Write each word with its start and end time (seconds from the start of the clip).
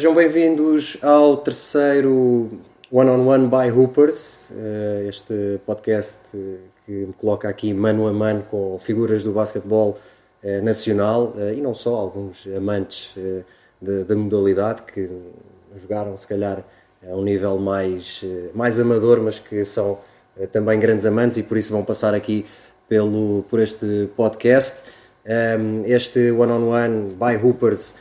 Sejam 0.00 0.14
bem-vindos 0.14 0.96
ao 1.02 1.36
terceiro 1.36 2.48
One 2.90 3.10
on 3.10 3.26
One 3.26 3.48
by 3.48 3.70
Hoopers, 3.70 4.48
eh, 4.50 5.04
este 5.10 5.60
podcast 5.66 6.20
que 6.86 6.90
me 6.90 7.12
coloca 7.12 7.50
aqui 7.50 7.74
mano 7.74 8.08
a 8.08 8.12
mano 8.14 8.42
com 8.50 8.78
figuras 8.78 9.22
do 9.22 9.32
basquetebol 9.32 9.98
eh, 10.42 10.62
nacional 10.62 11.34
eh, 11.36 11.52
e 11.52 11.60
não 11.60 11.74
só, 11.74 11.96
alguns 11.96 12.46
amantes 12.46 13.12
da 13.78 14.16
modalidade 14.16 14.84
que 14.84 15.06
jogaram 15.76 16.16
se 16.16 16.26
calhar 16.26 16.64
a 17.06 17.14
um 17.14 17.22
nível 17.22 17.58
mais, 17.58 18.24
mais 18.54 18.80
amador, 18.80 19.20
mas 19.20 19.38
que 19.38 19.66
são 19.66 19.98
também 20.50 20.80
grandes 20.80 21.04
amantes 21.04 21.36
e 21.36 21.42
por 21.42 21.58
isso 21.58 21.72
vão 21.72 21.84
passar 21.84 22.14
aqui 22.14 22.46
pelo, 22.88 23.44
por 23.50 23.60
este 23.60 24.08
podcast. 24.16 24.78
Este 25.84 26.30
One 26.30 26.52
on 26.52 26.68
One 26.70 27.16
by 27.20 27.36
Hoopers 27.36 27.92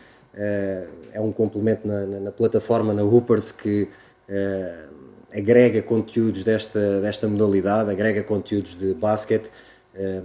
é 1.14 1.20
um 1.20 1.32
complemento 1.32 1.88
na, 1.88 2.06
na, 2.06 2.20
na 2.20 2.32
plataforma, 2.32 2.94
na 2.94 3.04
Hoopers, 3.04 3.52
que 3.52 3.90
uh, 4.30 4.90
agrega 5.34 5.82
conteúdos 5.82 6.44
desta, 6.44 7.02
desta 7.02 7.28
modalidade, 7.28 7.92
agrega 7.92 8.24
conteúdos 8.24 8.78
de 8.78 8.94
basquete 8.94 9.50
um, 9.96 10.00
eh, 10.00 10.22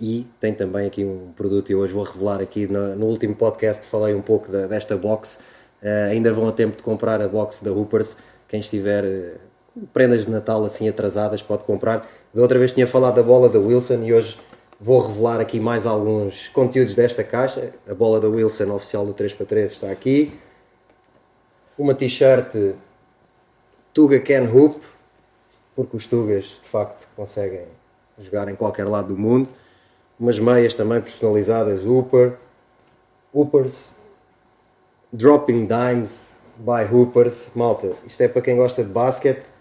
e 0.00 0.26
tem 0.40 0.52
também 0.52 0.86
aqui 0.86 1.04
um 1.04 1.32
produto, 1.36 1.70
e 1.70 1.74
hoje 1.74 1.94
vou 1.94 2.02
revelar 2.02 2.40
aqui 2.40 2.66
no, 2.66 2.96
no 2.96 3.06
último 3.06 3.34
podcast, 3.36 3.86
falei 3.86 4.12
um 4.12 4.22
pouco 4.22 4.50
da, 4.50 4.66
desta 4.66 4.96
box. 4.96 5.38
Uh, 5.82 6.10
ainda 6.10 6.32
vão 6.32 6.48
a 6.48 6.52
tempo 6.52 6.76
de 6.76 6.82
comprar 6.82 7.20
a 7.20 7.28
box 7.28 7.62
da 7.62 7.70
Hoopers. 7.70 8.16
Quem 8.48 8.58
estiver 8.58 9.04
uh, 9.04 9.86
prendas 9.92 10.24
de 10.24 10.30
Natal 10.30 10.64
assim 10.64 10.88
atrasadas 10.88 11.42
pode 11.42 11.64
comprar. 11.64 12.08
Da 12.32 12.42
outra 12.42 12.58
vez 12.58 12.72
tinha 12.72 12.86
falado 12.86 13.16
da 13.16 13.22
bola 13.22 13.48
da 13.48 13.58
Wilson 13.58 14.02
e 14.02 14.12
hoje 14.12 14.36
Vou 14.80 15.06
revelar 15.06 15.40
aqui 15.40 15.60
mais 15.60 15.86
alguns 15.86 16.48
conteúdos 16.48 16.94
desta 16.94 17.22
caixa. 17.22 17.72
A 17.88 17.94
bola 17.94 18.20
da 18.20 18.28
Wilson 18.28 18.72
oficial 18.72 19.06
do 19.06 19.14
3x3 19.14 19.64
está 19.66 19.90
aqui. 19.90 20.38
Uma 21.78 21.94
t-shirt 21.94 22.74
Tuga 23.92 24.18
Can 24.20 24.50
Hoop, 24.52 24.84
porque 25.76 25.96
os 25.96 26.06
Tugas 26.06 26.44
de 26.44 26.68
facto 26.68 27.08
conseguem 27.14 27.66
jogar 28.18 28.48
em 28.48 28.56
qualquer 28.56 28.86
lado 28.86 29.14
do 29.14 29.16
mundo. 29.16 29.48
Umas 30.18 30.38
meias 30.38 30.74
também 30.74 31.00
personalizadas, 31.00 31.84
Hooper. 31.86 32.36
Hoopers. 33.32 33.92
Dropping 35.12 35.66
Dimes 35.66 36.30
by 36.56 36.92
Hoopers. 36.92 37.50
Malta, 37.54 37.92
isto 38.04 38.20
é 38.20 38.28
para 38.28 38.42
quem 38.42 38.56
gosta 38.56 38.82
de 38.82 38.90
basquete 38.90 39.53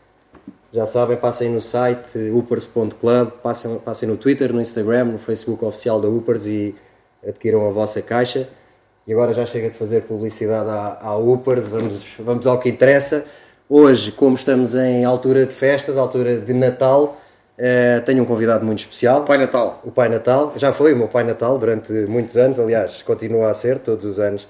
já 0.74 0.88
sabem, 0.88 1.16
passem 1.16 1.50
no 1.50 1.62
site 1.62 2.18
upers.club, 2.34 3.30
passem, 3.44 3.78
passem 3.78 4.10
no 4.10 4.18
Twitter, 4.18 4.52
no 4.52 4.60
Instagram, 4.60 5.06
no 5.06 5.20
Facebook 5.20 5.64
oficial 5.64 6.02
da 6.02 6.08
Upers 6.08 6.48
e 6.48 6.74
adquiram 7.26 7.68
a 7.68 7.70
vossa 7.70 8.02
caixa. 8.02 8.50
E 9.06 9.14
agora 9.14 9.34
já 9.34 9.46
chega 9.46 9.70
de 9.70 9.78
fazer 9.78 10.02
publicidade 10.04 10.70
à, 10.70 10.98
à 11.00 11.16
Upers, 11.16 11.68
vamos, 11.68 12.04
vamos 12.18 12.48
ao 12.48 12.60
que 12.60 12.70
interessa. 12.70 13.24
Hoje, 13.70 14.12
como 14.12 14.36
estamos 14.36 14.74
em 14.74 15.06
altura 15.06 15.46
de 15.46 15.54
festas, 15.54 15.96
altura 15.96 16.38
de 16.40 16.54
Natal, 16.54 17.18
eh, 17.56 18.00
tenho 18.00 18.24
um 18.24 18.26
convidado 18.26 18.66
muito 18.66 18.80
especial. 18.80 19.22
O 19.22 19.26
Pai 19.26 19.38
Natal. 19.38 19.80
O 19.84 19.92
Pai 19.92 20.10
Natal. 20.10 20.54
Já 20.56 20.74
foi 20.74 20.94
o 20.94 20.98
meu 20.98 21.08
Pai 21.08 21.24
Natal 21.24 21.58
durante 21.60 21.92
muitos 22.08 22.36
anos, 22.36 22.60
aliás, 22.60 23.04
continua 23.04 23.52
a 23.52 23.54
ser, 23.54 23.78
todos 23.78 24.06
os 24.06 24.20
anos 24.20 24.48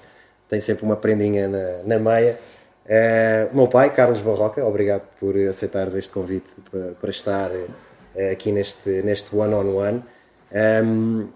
tem 0.48 0.60
sempre 0.60 0.84
uma 0.84 0.96
prendinha 0.96 1.48
na, 1.48 1.82
na 1.84 1.98
meia. 1.98 2.38
Uh, 2.84 3.50
o 3.50 3.56
meu 3.56 3.68
pai, 3.68 3.94
Carlos 3.94 4.20
Barroca, 4.20 4.62
obrigado 4.62 5.08
por 5.18 5.34
aceitares 5.36 5.94
este 5.94 6.10
convite 6.12 6.50
para, 6.70 6.92
para 7.00 7.10
estar 7.10 7.50
uh, 7.50 8.30
aqui 8.30 8.52
neste, 8.52 9.02
neste 9.02 9.34
one-on-one. 9.34 10.02
Um, 10.52 11.28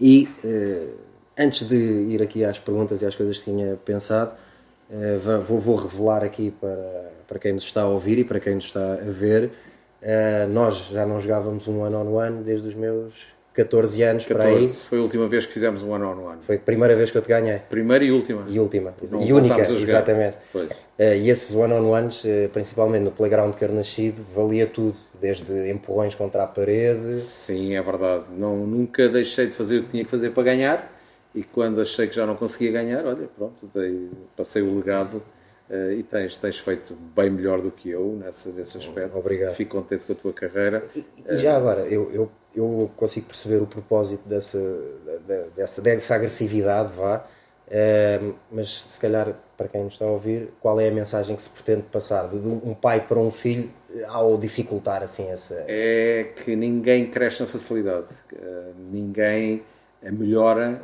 e 0.00 0.28
uh, 0.42 0.94
antes 1.38 1.68
de 1.68 1.76
ir 1.76 2.22
aqui 2.22 2.42
às 2.42 2.58
perguntas 2.58 3.02
e 3.02 3.06
às 3.06 3.14
coisas 3.14 3.36
que 3.38 3.44
tinha 3.44 3.76
pensado, 3.76 4.32
vou, 5.46 5.58
vou, 5.58 5.76
revelar 5.76 6.22
aqui 6.22 6.50
para, 6.50 7.12
para 7.26 7.38
quem 7.38 7.54
nos 7.54 7.64
está 7.64 7.82
a 7.82 7.88
ouvir 7.88 8.18
e 8.18 8.24
para 8.24 8.38
quem 8.38 8.54
nos 8.56 8.66
está 8.66 8.94
a 8.94 9.10
ver. 9.10 9.50
nós 10.50 10.88
já 10.88 11.06
não 11.06 11.18
jogávamos 11.18 11.66
um 11.66 11.80
one-on-one 11.80 12.30
-on 12.30 12.40
-one 12.40 12.42
desde 12.42 12.68
os 12.68 12.74
meus 12.74 13.14
14 13.54 14.02
anos 14.02 14.24
14, 14.24 14.48
para 14.48 14.58
aí. 14.58 14.68
Foi 14.68 14.98
a 14.98 15.02
última 15.02 15.28
vez 15.28 15.44
que 15.44 15.52
fizemos 15.52 15.82
um 15.82 15.90
one 15.90 16.04
on 16.04 16.24
one. 16.24 16.38
Foi 16.42 16.56
a 16.56 16.58
primeira 16.58 16.96
vez 16.96 17.10
que 17.10 17.18
eu 17.18 17.22
te 17.22 17.28
ganhei. 17.28 17.58
Primeira 17.68 18.04
e 18.04 18.10
última. 18.10 18.44
E 18.48 18.58
última. 18.58 18.94
Não 19.10 19.22
e 19.22 19.32
única, 19.32 19.60
exatamente. 19.60 20.36
Uh, 20.54 20.68
e 20.98 21.28
esses 21.28 21.54
one 21.54 21.72
on 21.72 21.90
ones, 21.90 22.24
uh, 22.24 22.48
principalmente 22.52 23.02
no 23.02 23.10
playground 23.10 23.52
de 23.52 23.58
Carnascido, 23.58 24.24
valia 24.34 24.66
tudo, 24.66 24.96
desde 25.20 25.70
empurrões 25.70 26.14
contra 26.14 26.44
a 26.44 26.46
parede. 26.46 27.12
Sim, 27.12 27.74
é 27.74 27.82
verdade. 27.82 28.24
Não, 28.36 28.56
nunca 28.66 29.08
deixei 29.08 29.46
de 29.46 29.54
fazer 29.54 29.78
o 29.78 29.82
que 29.84 29.90
tinha 29.90 30.04
que 30.04 30.10
fazer 30.10 30.30
para 30.30 30.42
ganhar. 30.44 30.90
E 31.34 31.42
quando 31.42 31.80
achei 31.80 32.06
que 32.06 32.14
já 32.14 32.26
não 32.26 32.36
conseguia 32.36 32.72
ganhar, 32.72 33.06
olha, 33.06 33.26
pronto, 33.36 33.70
dei, 33.74 34.10
passei 34.36 34.62
o 34.62 34.76
legado 34.76 35.22
Uh, 35.70 35.92
e 35.92 36.02
tens, 36.02 36.36
tens 36.36 36.58
feito 36.58 36.94
bem 37.16 37.30
melhor 37.30 37.62
do 37.62 37.70
que 37.70 37.88
eu 37.88 38.18
nessa, 38.22 38.50
nesse 38.50 38.76
aspecto. 38.76 39.16
Obrigado. 39.16 39.54
Fico 39.54 39.78
contente 39.78 40.04
com 40.04 40.12
a 40.12 40.16
tua 40.16 40.32
carreira. 40.34 40.84
E, 40.94 41.02
e 41.26 41.38
já 41.38 41.56
agora, 41.56 41.86
eu, 41.86 42.10
eu, 42.12 42.30
eu 42.54 42.90
consigo 42.96 43.26
perceber 43.26 43.62
o 43.62 43.66
propósito 43.66 44.28
dessa, 44.28 44.58
dessa, 45.56 45.82
dessa 45.82 46.14
agressividade, 46.14 46.92
vá, 46.94 47.24
uh, 47.68 48.34
mas 48.50 48.82
se 48.82 49.00
calhar, 49.00 49.34
para 49.56 49.68
quem 49.68 49.84
nos 49.84 49.94
está 49.94 50.04
a 50.04 50.10
ouvir, 50.10 50.50
qual 50.60 50.80
é 50.80 50.88
a 50.88 50.92
mensagem 50.92 51.34
que 51.36 51.42
se 51.42 51.50
pretende 51.50 51.82
passar 51.82 52.28
de 52.28 52.36
um 52.36 52.74
pai 52.74 53.06
para 53.06 53.18
um 53.18 53.30
filho 53.30 53.70
ao 54.06 54.36
dificultar 54.36 55.02
assim 55.02 55.30
essa. 55.30 55.64
É 55.68 56.32
que 56.44 56.54
ninguém 56.56 57.10
cresce 57.10 57.42
na 57.42 57.48
facilidade, 57.48 58.06
uh, 58.32 58.74
ninguém 58.90 59.62
melhora 60.02 60.82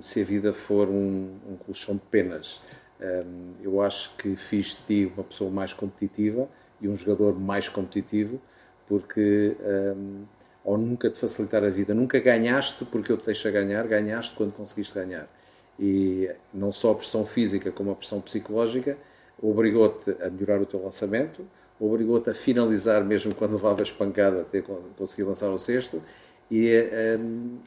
se 0.00 0.22
a 0.22 0.24
vida 0.24 0.54
for 0.54 0.88
um, 0.88 1.36
um 1.46 1.54
colchão 1.54 1.96
de 1.96 2.00
penas 2.10 2.62
eu 3.62 3.82
acho 3.82 4.14
que 4.16 4.36
fiz 4.36 4.68
de 4.68 5.06
ti 5.06 5.12
uma 5.14 5.24
pessoa 5.24 5.50
mais 5.50 5.72
competitiva 5.72 6.48
e 6.80 6.88
um 6.88 6.96
jogador 6.96 7.38
mais 7.38 7.68
competitivo, 7.68 8.40
porque 8.86 9.56
ao 10.64 10.78
nunca 10.78 11.10
te 11.10 11.18
facilitar 11.18 11.62
a 11.62 11.68
vida, 11.68 11.92
nunca 11.92 12.18
ganhaste 12.18 12.84
porque 12.86 13.12
eu 13.12 13.16
te 13.16 13.26
deixo 13.26 13.50
ganhar, 13.50 13.86
ganhaste 13.86 14.34
quando 14.34 14.52
conseguiste 14.52 14.94
ganhar. 14.94 15.28
E 15.78 16.30
não 16.52 16.72
só 16.72 16.92
a 16.92 16.94
pressão 16.94 17.26
física 17.26 17.70
como 17.70 17.90
a 17.90 17.94
pressão 17.94 18.20
psicológica 18.20 18.96
obrigou-te 19.42 20.10
a 20.22 20.30
melhorar 20.30 20.60
o 20.62 20.66
teu 20.66 20.82
lançamento, 20.82 21.44
obrigou-te 21.78 22.30
a 22.30 22.34
finalizar 22.34 23.04
mesmo 23.04 23.34
quando 23.36 23.52
levavas 23.52 23.90
pancada 23.90 24.42
até 24.42 24.62
conseguir 24.96 25.24
lançar 25.24 25.50
o 25.50 25.58
cesto 25.58 26.02
e 26.50 26.70
um, 27.18 27.58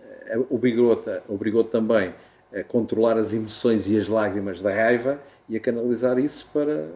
obrigou-te 0.50 1.22
obrigou 1.28 1.64
também 1.64 2.14
a 2.54 2.64
controlar 2.64 3.18
as 3.18 3.34
emoções 3.34 3.88
e 3.88 3.98
as 3.98 4.08
lágrimas 4.08 4.62
da 4.62 4.74
raiva 4.74 5.20
e 5.50 5.58
a 5.58 5.60
canalizar 5.60 6.18
isso 6.18 6.50
para, 6.54 6.90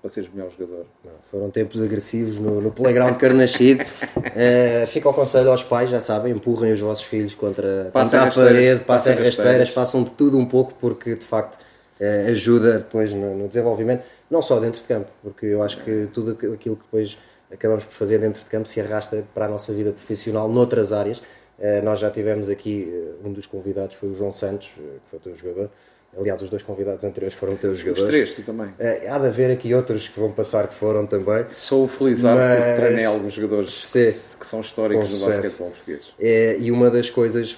para 0.00 0.10
seres 0.10 0.30
melhor 0.32 0.50
jogador. 0.50 0.86
Não, 1.04 1.12
foram 1.30 1.50
tempos 1.50 1.80
agressivos 1.80 2.38
no, 2.38 2.60
no 2.60 2.70
playground 2.70 3.16
Carnascido. 3.16 3.84
uh, 3.84 4.86
fica 4.88 5.08
o 5.08 5.12
conselho 5.12 5.50
aos 5.50 5.62
pais, 5.62 5.90
já 5.90 6.00
sabem, 6.00 6.32
empurrem 6.32 6.72
os 6.72 6.80
vossos 6.80 7.04
filhos 7.04 7.34
contra, 7.34 7.90
contra 7.92 8.22
a 8.24 8.30
parede, 8.30 8.84
passem 8.84 9.12
rasteiras, 9.12 9.36
rasteiras, 9.36 9.68
façam 9.70 10.02
de 10.02 10.12
tudo 10.12 10.38
um 10.38 10.46
pouco, 10.46 10.74
porque 10.80 11.14
de 11.14 11.24
facto 11.24 11.60
uh, 12.00 12.30
ajuda 12.30 12.78
depois 12.78 13.12
no, 13.12 13.36
no, 13.36 13.48
desenvolvimento, 13.48 14.04
não 14.30 14.40
só 14.40 14.58
dentro 14.58 14.80
de 14.80 14.86
campo, 14.86 15.10
porque 15.22 15.46
eu 15.46 15.62
acho 15.62 15.82
que 15.82 16.08
tudo 16.14 16.32
aquilo 16.32 16.76
que 16.76 16.84
depois 16.84 17.18
acabamos 17.52 17.84
por 17.84 17.92
fazer 17.92 18.18
dentro 18.18 18.42
de 18.42 18.48
campo 18.48 18.66
se 18.66 18.80
arrasta 18.80 19.24
para 19.34 19.46
a 19.46 19.48
nossa 19.48 19.72
vida 19.72 19.92
profissional 19.92 20.48
noutras 20.48 20.92
áreas. 20.92 21.18
Uh, 21.58 21.84
nós 21.84 21.98
já 21.98 22.10
tivemos 22.10 22.48
aqui, 22.48 22.90
um 23.22 23.32
dos 23.32 23.46
convidados 23.46 23.94
foi 23.96 24.08
o 24.08 24.14
João 24.14 24.32
Santos, 24.32 24.68
que 24.68 24.82
foi 25.10 25.18
o 25.18 25.22
teu 25.22 25.36
jogador, 25.36 25.70
Aliás, 26.18 26.42
os 26.42 26.50
dois 26.50 26.62
convidados 26.62 27.04
anteriores 27.04 27.34
foram 27.34 27.56
teus 27.56 27.78
jogadores. 27.78 28.02
Os 28.02 28.10
três, 28.10 28.34
tu 28.34 28.42
também. 28.42 28.74
É, 28.78 29.08
há 29.08 29.18
de 29.18 29.28
haver 29.28 29.50
aqui 29.50 29.72
outros 29.72 30.08
que 30.08 30.18
vão 30.18 30.32
passar 30.32 30.66
que 30.66 30.74
foram 30.74 31.06
também. 31.06 31.46
Sou 31.52 31.86
felizado 31.86 32.38
mas... 32.38 32.58
porque 32.58 32.80
treinei 32.80 33.04
alguns 33.04 33.32
jogadores 33.32 33.92
que, 33.92 34.38
que 34.38 34.46
são 34.46 34.60
históricos 34.60 35.10
no 35.20 35.26
basquetebol 35.26 35.70
português. 35.70 36.12
É, 36.18 36.56
e 36.58 36.72
uma 36.72 36.90
das 36.90 37.08
coisas 37.08 37.56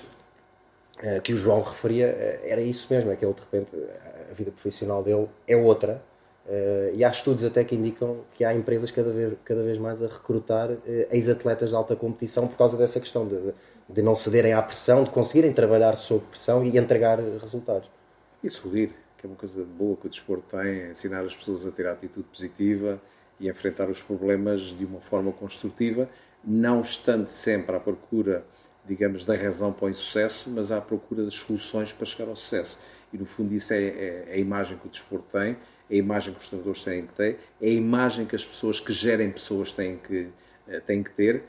é, 1.02 1.18
que 1.20 1.32
o 1.32 1.36
João 1.36 1.62
referia 1.62 2.06
é, 2.06 2.40
era 2.44 2.60
isso 2.60 2.86
mesmo, 2.90 3.10
é 3.10 3.16
que 3.16 3.24
ele 3.24 3.32
de 3.32 3.40
repente, 3.40 3.70
a 4.30 4.34
vida 4.34 4.50
profissional 4.50 5.02
dele 5.02 5.28
é 5.48 5.56
outra. 5.56 6.02
E 6.92 7.04
há 7.04 7.08
estudos 7.08 7.44
até 7.44 7.62
que 7.62 7.74
indicam 7.74 8.18
que 8.34 8.44
há 8.44 8.52
empresas 8.52 8.90
cada 8.90 9.10
vez, 9.10 9.32
cada 9.44 9.62
vez 9.62 9.78
mais 9.78 10.02
a 10.02 10.08
recrutar 10.08 10.70
ex-atletas 11.10 11.70
de 11.70 11.76
alta 11.76 11.94
competição 11.94 12.48
por 12.48 12.58
causa 12.58 12.76
dessa 12.76 12.98
questão 12.98 13.26
de, 13.26 13.54
de 13.88 14.02
não 14.02 14.14
cederem 14.14 14.52
à 14.52 14.60
pressão, 14.60 15.04
de 15.04 15.10
conseguirem 15.10 15.52
trabalhar 15.52 15.94
sob 15.94 16.20
pressão 16.30 16.64
e 16.64 16.76
entregar 16.76 17.20
resultados. 17.40 17.88
E 18.42 18.50
sorrir, 18.50 18.90
que 19.16 19.26
é 19.26 19.28
uma 19.28 19.36
coisa 19.36 19.64
boa 19.64 19.96
que 19.96 20.06
o 20.06 20.10
desporto 20.10 20.56
tem, 20.56 20.82
é 20.82 20.90
ensinar 20.90 21.20
as 21.20 21.36
pessoas 21.36 21.64
a 21.64 21.70
ter 21.70 21.86
a 21.86 21.92
atitude 21.92 22.26
positiva 22.26 23.00
e 23.38 23.48
enfrentar 23.48 23.88
os 23.88 24.02
problemas 24.02 24.60
de 24.60 24.84
uma 24.84 25.00
forma 25.00 25.32
construtiva, 25.32 26.08
não 26.44 26.80
estando 26.80 27.28
sempre 27.28 27.76
à 27.76 27.80
procura, 27.80 28.44
digamos, 28.84 29.24
da 29.24 29.36
razão 29.36 29.72
para 29.72 29.86
o 29.86 29.90
insucesso, 29.90 30.50
mas 30.50 30.72
à 30.72 30.80
procura 30.80 31.24
das 31.24 31.34
soluções 31.34 31.92
para 31.92 32.04
chegar 32.04 32.28
ao 32.28 32.36
sucesso. 32.36 32.78
E 33.12 33.18
no 33.18 33.26
fundo 33.26 33.54
isso 33.54 33.72
é, 33.72 33.82
é, 33.82 34.24
é 34.28 34.34
a 34.34 34.38
imagem 34.38 34.76
que 34.76 34.86
o 34.86 34.90
desporto 34.90 35.26
tem, 35.30 35.56
é 35.88 35.94
a 35.94 35.98
imagem 35.98 36.34
que 36.34 36.40
os 36.40 36.48
treinadores 36.48 36.82
têm 36.82 37.06
que 37.06 37.12
ter, 37.12 37.38
é 37.60 37.66
a 37.66 37.70
imagem 37.70 38.26
que 38.26 38.34
as 38.34 38.44
pessoas 38.44 38.80
que 38.80 38.92
gerem 38.92 39.30
pessoas 39.30 39.72
têm 39.72 39.98
que, 39.98 40.28
eh, 40.66 40.80
têm 40.80 41.02
que 41.02 41.10
ter. 41.10 41.44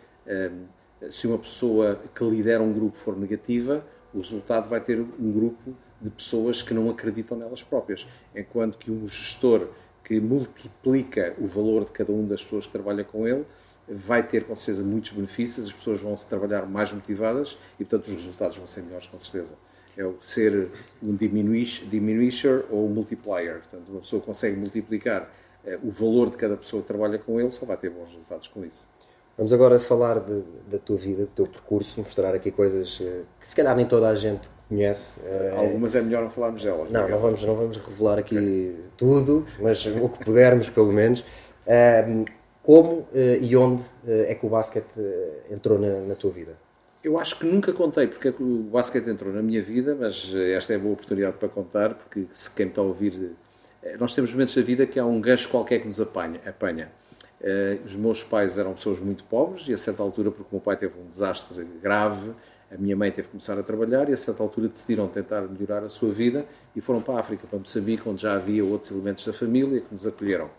Se 1.09 1.27
uma 1.27 1.37
pessoa 1.37 2.01
que 2.13 2.23
lidera 2.23 2.61
um 2.61 2.71
grupo 2.71 2.97
for 2.97 3.17
negativa, 3.17 3.85
o 4.13 4.19
resultado 4.19 4.69
vai 4.69 4.79
ter 4.79 4.99
um 4.99 5.31
grupo 5.31 5.75
de 6.03 6.09
pessoas 6.09 6.61
que 6.61 6.73
não 6.73 6.89
acreditam 6.89 7.38
nelas 7.38 7.63
próprias. 7.63 8.05
Enquanto 8.35 8.77
que 8.77 8.91
um 8.91 9.07
gestor 9.07 9.69
que 10.03 10.19
multiplica 10.19 11.33
o 11.39 11.47
valor 11.47 11.85
de 11.85 11.91
cada 11.91 12.11
uma 12.11 12.27
das 12.27 12.44
pessoas 12.44 12.65
que 12.65 12.73
trabalha 12.73 13.03
com 13.05 13.25
ele 13.25 13.45
vai 13.88 14.21
ter 14.21 14.44
com 14.44 14.53
certeza 14.53 14.83
muitos 14.83 15.11
benefícios, 15.11 15.67
as 15.67 15.73
pessoas 15.73 16.01
vão 16.01 16.15
se 16.15 16.25
trabalhar 16.25 16.65
mais 16.65 16.91
motivadas 16.91 17.57
e, 17.79 17.85
portanto, 17.85 18.07
os 18.07 18.13
resultados 18.13 18.57
vão 18.57 18.67
ser 18.67 18.81
melhores 18.81 19.07
com 19.07 19.19
certeza. 19.19 19.53
É 19.95 20.05
o 20.05 20.15
ser 20.21 20.69
um 21.01 21.15
diminisher 21.15 22.65
ou 22.69 22.88
um 22.88 22.89
multiplier. 22.89 23.59
Portanto, 23.59 23.89
uma 23.89 24.01
pessoa 24.01 24.21
consegue 24.21 24.57
multiplicar 24.57 25.29
eh, 25.65 25.77
o 25.83 25.91
valor 25.91 26.29
de 26.29 26.38
cada 26.38 26.57
pessoa 26.57 26.81
que 26.81 26.88
trabalha 26.88 27.19
com 27.19 27.39
ele, 27.39 27.51
só 27.51 27.65
vai 27.65 27.77
ter 27.77 27.89
bons 27.89 28.09
resultados 28.09 28.47
com 28.47 28.65
isso. 28.65 28.88
Vamos 29.38 29.53
agora 29.53 29.79
falar 29.79 30.19
de, 30.19 30.41
da 30.69 30.77
tua 30.77 30.97
vida, 30.97 31.23
do 31.23 31.31
teu 31.31 31.47
percurso, 31.47 32.00
mostrar 32.00 32.33
aqui 32.33 32.51
coisas 32.51 33.00
eh, 33.01 33.21
que 33.39 33.47
se 33.47 33.55
calhar 33.55 33.75
nem 33.75 33.85
toda 33.85 34.07
a 34.07 34.15
gente 34.15 34.47
conhece. 34.73 35.19
Eh, 35.23 35.53
Algumas 35.55 35.95
é 35.95 36.01
melhor 36.01 36.23
não 36.23 36.29
falarmos 36.29 36.63
delas. 36.63 36.89
Não, 36.91 37.07
não 37.07 37.19
vamos, 37.19 37.43
não 37.43 37.55
vamos 37.55 37.77
revelar 37.77 38.19
aqui 38.19 38.35
okay. 38.35 38.75
tudo, 38.97 39.45
mas 39.59 39.85
o 39.85 40.09
que 40.09 40.25
pudermos, 40.25 40.69
pelo 40.69 40.91
menos. 40.91 41.23
Como 42.61 43.07
e 43.13 43.55
onde 43.57 43.83
é 44.07 44.33
que 44.35 44.45
o 44.45 44.49
basquete 44.49 44.85
entrou 45.51 45.77
na, 45.77 45.99
na 45.99 46.15
tua 46.15 46.31
vida? 46.31 46.53
Eu 47.03 47.19
acho 47.19 47.37
que 47.37 47.45
nunca 47.45 47.73
contei 47.73 48.07
porque 48.07 48.29
é 48.29 48.31
que 48.31 48.41
o 48.41 48.63
basquete 48.71 49.09
entrou 49.09 49.33
na 49.33 49.41
minha 49.41 49.61
vida, 49.61 49.95
mas 49.99 50.33
esta 50.33 50.71
é 50.71 50.77
a 50.77 50.79
boa 50.79 50.93
oportunidade 50.93 51.35
para 51.37 51.49
contar, 51.49 51.93
porque 51.93 52.25
se 52.33 52.49
quem 52.49 52.67
me 52.67 52.71
está 52.71 52.81
a 52.81 52.85
ouvir. 52.85 53.31
Nós 53.99 54.15
temos 54.15 54.31
momentos 54.31 54.55
da 54.55 54.61
vida 54.61 54.85
que 54.85 54.97
há 54.97 55.05
um 55.05 55.19
gancho 55.19 55.49
qualquer 55.49 55.79
que 55.79 55.87
nos 55.87 55.99
apanha. 55.99 56.39
apanha. 56.45 56.89
Os 57.85 57.95
meus 57.97 58.23
pais 58.23 58.57
eram 58.57 58.73
pessoas 58.73 59.01
muito 59.01 59.25
pobres 59.25 59.67
e 59.67 59.73
a 59.73 59.77
certa 59.77 60.01
altura, 60.01 60.31
porque 60.31 60.47
o 60.49 60.55
meu 60.55 60.61
pai 60.61 60.77
teve 60.77 60.93
um 60.97 61.09
desastre 61.09 61.67
grave, 61.81 62.31
a 62.73 62.77
minha 62.77 62.95
mãe 62.95 63.11
teve 63.11 63.27
que 63.27 63.31
começar 63.31 63.57
a 63.57 63.63
trabalhar 63.63 64.09
e 64.09 64.13
a 64.13 64.17
certa 64.17 64.41
altura 64.41 64.67
decidiram 64.67 65.07
tentar 65.07 65.41
melhorar 65.41 65.83
a 65.83 65.89
sua 65.89 66.11
vida 66.11 66.45
e 66.75 66.81
foram 66.81 67.01
para 67.01 67.15
a 67.15 67.19
África, 67.19 67.45
para 67.47 67.59
Moçambique, 67.59 68.07
onde 68.07 68.21
já 68.21 68.33
havia 68.33 68.65
outros 68.65 68.91
elementos 68.91 69.25
da 69.25 69.33
família 69.33 69.81
que 69.81 69.93
nos 69.93 70.07
acolheram. 70.07 70.49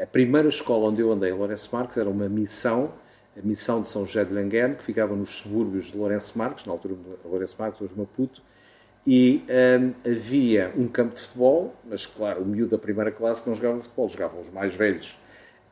A 0.00 0.06
primeira 0.06 0.48
escola 0.48 0.88
onde 0.88 1.00
eu 1.00 1.10
andei, 1.12 1.32
Lourenço 1.32 1.68
Marques, 1.72 1.96
era 1.96 2.08
uma 2.08 2.28
missão, 2.28 2.92
a 3.36 3.46
missão 3.46 3.80
de 3.82 3.88
São 3.88 4.04
José 4.04 4.24
de 4.24 4.34
Languene, 4.34 4.74
que 4.74 4.84
ficava 4.84 5.14
nos 5.14 5.30
subúrbios 5.30 5.86
de 5.86 5.96
Lourenço 5.96 6.36
Marques, 6.36 6.66
na 6.66 6.72
altura 6.72 6.94
Lourenço 7.24 7.56
Marques, 7.58 7.80
hoje 7.80 7.94
Maputo, 7.96 8.42
e 9.06 9.44
um, 9.48 10.10
havia 10.10 10.72
um 10.76 10.88
campo 10.88 11.14
de 11.14 11.20
futebol, 11.20 11.74
mas 11.88 12.04
claro, 12.04 12.42
o 12.42 12.44
miúdo 12.44 12.72
da 12.72 12.78
primeira 12.78 13.12
classe 13.12 13.48
não 13.48 13.54
jogava 13.54 13.80
futebol, 13.80 14.08
jogavam 14.08 14.40
os 14.40 14.50
mais 14.50 14.74
velhos 14.74 15.16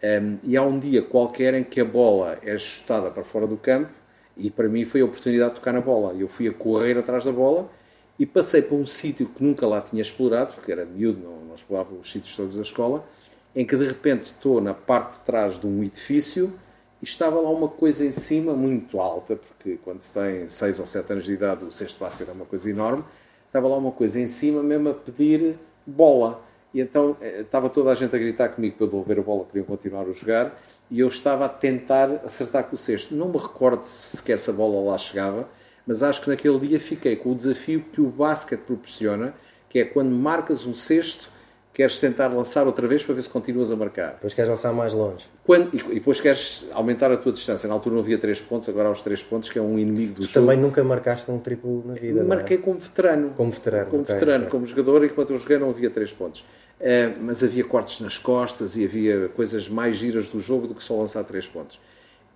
um, 0.05 0.39
e 0.45 0.57
há 0.57 0.63
um 0.63 0.79
dia 0.79 1.03
qualquer 1.03 1.55
em 1.55 1.65
que 1.65 1.81
a 1.81 1.85
bola 1.85 2.39
é 2.43 2.53
ajustada 2.53 3.11
para 3.11 3.25
fora 3.25 3.47
do 3.47 3.57
campo 3.57 3.91
e 4.37 4.51
para 4.51 4.69
mim 4.69 4.85
foi 4.85 5.01
a 5.01 5.05
oportunidade 5.05 5.51
de 5.55 5.61
tocar 5.61 5.73
na 5.73 5.81
bola. 5.81 6.15
Eu 6.15 6.29
fui 6.29 6.49
a 6.49 6.53
correr 6.53 6.99
atrás 6.99 7.25
da 7.25 7.33
bola 7.33 7.71
e 8.19 8.27
passei 8.27 8.63
para 8.63 8.77
um 8.77 8.85
sítio 8.85 9.27
que 9.27 9.43
nunca 9.43 9.67
lá 9.67 9.81
tinha 9.81 10.03
explorado, 10.03 10.55
porque 10.55 10.71
era 10.71 10.85
miúdo, 10.85 11.21
não, 11.21 11.47
não 11.47 11.55
explorava 11.55 11.95
os 11.95 12.11
sítios 12.11 12.37
todos 12.37 12.57
da 12.57 12.63
escola, 12.63 13.05
em 13.55 13.67
que 13.67 13.77
de 13.77 13.87
repente 13.87 14.25
estou 14.25 14.61
na 14.61 14.75
parte 14.75 15.19
de 15.19 15.21
trás 15.23 15.59
de 15.59 15.67
um 15.67 15.83
edifício 15.83 16.53
e 17.01 17.05
estava 17.05 17.41
lá 17.41 17.51
uma 17.51 17.69
coisa 17.69 18.05
em 18.05 18.13
cima 18.13 18.55
muito 18.55 19.01
alta, 19.01 19.37
porque 19.37 19.79
quando 19.85 20.01
se 20.01 20.13
tem 20.13 20.49
6 20.49 20.81
ou 20.81 20.87
7 20.87 21.13
anos 21.13 21.25
de 21.25 21.33
idade 21.33 21.65
o 21.65 21.71
cesto 21.71 21.99
básico 22.01 22.29
é 22.29 22.33
uma 22.33 22.47
coisa 22.47 22.69
enorme, 22.69 23.05
estava 23.47 23.69
lá 23.69 23.77
uma 23.77 23.93
coisa 23.93 24.21
em 24.21 24.27
cima 24.27 24.63
mesmo 24.63 24.89
a 24.89 24.95
pedir 24.95 25.57
bola. 25.87 26.43
E 26.73 26.81
então 26.81 27.17
eh, 27.21 27.43
estava 27.43 27.71
toda 27.71 27.93
a 27.93 27.95
gente 27.95 28.15
a 28.17 28.19
gritar 28.19 28.49
comigo 28.49 28.77
para 28.77 28.87
devolver 28.87 29.19
a 29.19 29.23
bola, 29.23 29.45
queriam 29.45 29.65
continuar 29.65 30.09
a 30.09 30.13
jogar, 30.13 30.61
e 30.95 31.01
eu 31.01 31.09
estava 31.09 31.47
a 31.47 31.49
tentar 31.49 32.21
acertar 32.25 32.63
com 32.63 32.77
o 32.77 32.79
cesto. 32.79 33.17
Não 33.17 33.29
me 33.29 33.37
recordo 33.37 33.83
sequer 33.83 34.39
se 34.39 34.49
a 34.49 34.53
bola 34.53 34.93
lá 34.93 34.97
chegava, 34.97 35.49
mas 35.85 36.05
acho 36.05 36.21
que 36.21 36.29
naquele 36.29 36.57
dia 36.61 36.79
fiquei 36.79 37.17
com 37.17 37.33
o 37.33 37.35
desafio 37.35 37.85
que 37.93 38.01
o 38.01 38.07
basquete 38.07 38.61
proporciona, 38.61 39.35
que 39.69 39.81
é 39.81 39.85
quando 39.85 40.11
marcas 40.13 40.65
um 40.65 40.73
cesto, 40.73 41.29
queres 41.73 41.99
tentar 41.99 42.29
lançar 42.29 42.65
outra 42.65 42.87
vez 42.87 43.03
para 43.03 43.13
ver 43.13 43.23
se 43.23 43.29
continuas 43.29 43.73
a 43.73 43.77
marcar. 43.77 44.13
Depois 44.13 44.35
queres 44.35 44.49
lançar 44.49 44.73
mais 44.73 44.95
longe. 44.95 45.27
Quando, 45.43 45.75
e, 45.75 45.95
depois 45.95 46.21
queres 46.21 46.65
aumentar 46.71 47.11
a 47.11 47.17
tua 47.17 47.33
distância. 47.33 47.67
Na 47.67 47.75
altura 47.75 47.97
não 47.97 48.01
havia 48.01 48.17
3 48.17 48.41
pontos, 48.43 48.69
agora 48.69 48.87
há 48.87 48.93
os 48.93 49.03
3 49.03 49.21
pontos, 49.25 49.51
que 49.51 49.59
é 49.59 49.63
um 49.63 49.77
inimigo 49.77 50.15
do 50.15 50.21
tu 50.21 50.27
jogo. 50.29 50.47
Também 50.47 50.63
nunca 50.63 50.85
marcaste 50.85 51.29
um 51.29 51.41
triplo 51.41 51.83
na 51.85 51.95
vida, 51.95 52.23
Marquei 52.23 52.57
é? 52.57 52.61
como 52.61 52.79
veterano. 52.79 53.31
Como 53.37 53.51
veterano. 53.51 53.91
Como 53.91 54.03
okay, 54.05 54.15
veterano, 54.15 54.45
okay. 54.45 54.51
como 54.53 54.65
jogador, 54.65 55.05
enquanto 55.05 55.31
eu 55.31 55.39
joguei 55.39 55.59
não 55.59 55.71
havia 55.71 55.91
3 55.91 56.13
pontos. 56.13 56.45
Uh, 56.81 57.17
mas 57.21 57.43
havia 57.43 57.65
cortes 57.65 58.01
nas 58.01 58.19
costas 58.19 58.77
e 58.77 58.85
havia 58.85 59.29
coisas 59.29 59.69
mais 59.69 59.97
giras 59.97 60.29
do 60.29 60.41
jogo 60.41 60.67
do 60.67 60.75
que 60.75 60.83
só 60.83 60.97
lançar 60.97 61.25
3 61.25 61.47
pontos. 61.49 61.81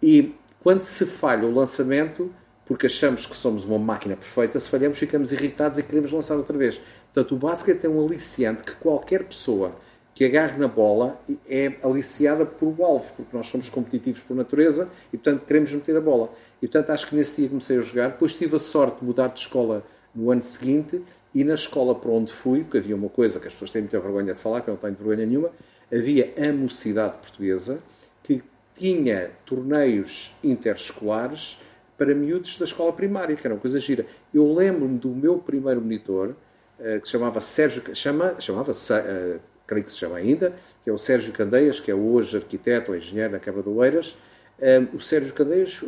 E 0.02 0.34
quando 0.62 0.82
se 0.82 1.04
falha 1.04 1.46
o 1.46 1.52
lançamento, 1.52 2.32
porque 2.64 2.86
achamos 2.86 3.26
que 3.26 3.34
somos 3.34 3.64
uma 3.64 3.78
máquina 3.78 4.14
perfeita, 4.14 4.60
se 4.60 4.68
falhamos 4.68 4.98
ficamos 4.98 5.32
irritados 5.32 5.78
e 5.78 5.82
queremos 5.82 6.12
lançar 6.12 6.36
outra 6.36 6.56
vez. 6.56 6.80
Portanto, 7.12 7.34
o 7.34 7.38
basquete 7.38 7.84
é 7.84 7.88
um 7.88 8.04
aliciante 8.06 8.62
que 8.62 8.76
qualquer 8.76 9.24
pessoa 9.24 9.74
que 10.14 10.24
agarre 10.24 10.58
na 10.58 10.66
bola 10.66 11.20
é 11.48 11.74
aliciada 11.82 12.44
por 12.44 12.74
o 12.76 12.84
alvo, 12.84 13.12
porque 13.16 13.36
nós 13.36 13.46
somos 13.46 13.68
competitivos 13.68 14.20
por 14.20 14.36
natureza 14.36 14.88
e, 15.12 15.16
portanto, 15.16 15.46
queremos 15.46 15.72
meter 15.72 15.96
a 15.96 16.00
bola. 16.00 16.32
E, 16.60 16.66
portanto, 16.66 16.90
acho 16.90 17.06
que 17.06 17.14
nesse 17.14 17.40
dia 17.40 17.48
comecei 17.48 17.78
a 17.78 17.80
jogar. 17.80 18.08
Depois 18.08 18.34
tive 18.34 18.56
a 18.56 18.58
sorte 18.58 18.98
de 18.98 19.04
mudar 19.04 19.28
de 19.28 19.40
escola 19.40 19.84
no 20.14 20.30
ano 20.30 20.42
seguinte 20.42 21.00
e 21.38 21.44
na 21.44 21.54
escola 21.54 21.94
para 21.94 22.10
onde 22.10 22.32
fui, 22.32 22.64
porque 22.64 22.78
havia 22.78 22.96
uma 22.96 23.08
coisa 23.08 23.38
que 23.38 23.46
as 23.46 23.52
pessoas 23.52 23.70
têm 23.70 23.82
muita 23.82 24.00
vergonha 24.00 24.34
de 24.34 24.40
falar, 24.40 24.60
que 24.60 24.68
eu 24.68 24.72
não 24.72 24.80
tenho 24.80 24.94
vergonha 24.94 25.24
nenhuma, 25.24 25.52
havia 25.92 26.34
a 26.36 26.52
mocidade 26.52 27.16
portuguesa 27.18 27.78
que 28.24 28.42
tinha 28.74 29.30
torneios 29.46 30.34
interescolares 30.42 31.56
para 31.96 32.12
miúdos 32.12 32.58
da 32.58 32.64
escola 32.64 32.92
primária, 32.92 33.36
que 33.36 33.46
era 33.46 33.54
uma 33.54 33.60
coisa 33.60 33.78
gira. 33.78 34.04
Eu 34.34 34.52
lembro-me 34.52 34.98
do 34.98 35.10
meu 35.10 35.38
primeiro 35.38 35.80
monitor, 35.80 36.34
eh, 36.80 36.98
que 36.98 37.06
se 37.06 37.12
chamava 37.12 37.40
Sérgio, 37.40 37.82
chama, 37.94 38.34
chamava-se 38.40 38.92
eh, 38.92 39.38
creio 39.64 39.84
que 39.84 39.92
se 39.92 39.98
chama 39.98 40.16
ainda, 40.16 40.52
que 40.82 40.90
é 40.90 40.92
o 40.92 40.98
Sérgio 40.98 41.32
Candeias, 41.32 41.78
que 41.78 41.88
é 41.88 41.94
hoje 41.94 42.36
arquiteto 42.36 42.90
ou 42.90 42.96
engenheiro 42.96 43.32
na 43.32 43.38
Câmara 43.38 43.62
de 43.62 43.68
Oeiras. 43.68 44.16
Um, 44.60 44.96
o 44.96 45.00
Sérgio 45.00 45.32
Candeias 45.34 45.84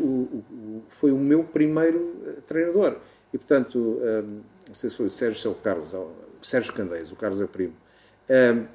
foi 0.91 1.11
o 1.11 1.19
meu 1.19 1.43
primeiro 1.43 1.99
uh, 1.99 2.43
treinador. 2.46 2.99
E, 3.32 3.38
portanto, 3.38 3.79
um, 3.79 4.41
não 4.70 4.75
sei 4.76 4.88
se 4.88 4.96
foi 4.96 5.06
o 5.06 5.11
Sérgio 5.11 5.50
ou 5.50 5.56
o 5.56 5.58
Carlos, 5.58 5.93
o 5.93 6.12
Sérgio 6.40 6.72
Candeias, 6.72 7.11
o 7.11 7.17
Carlos 7.17 7.40
é 7.40 7.44
o 7.44 7.49
primo. 7.49 7.75
Um, 8.31 8.67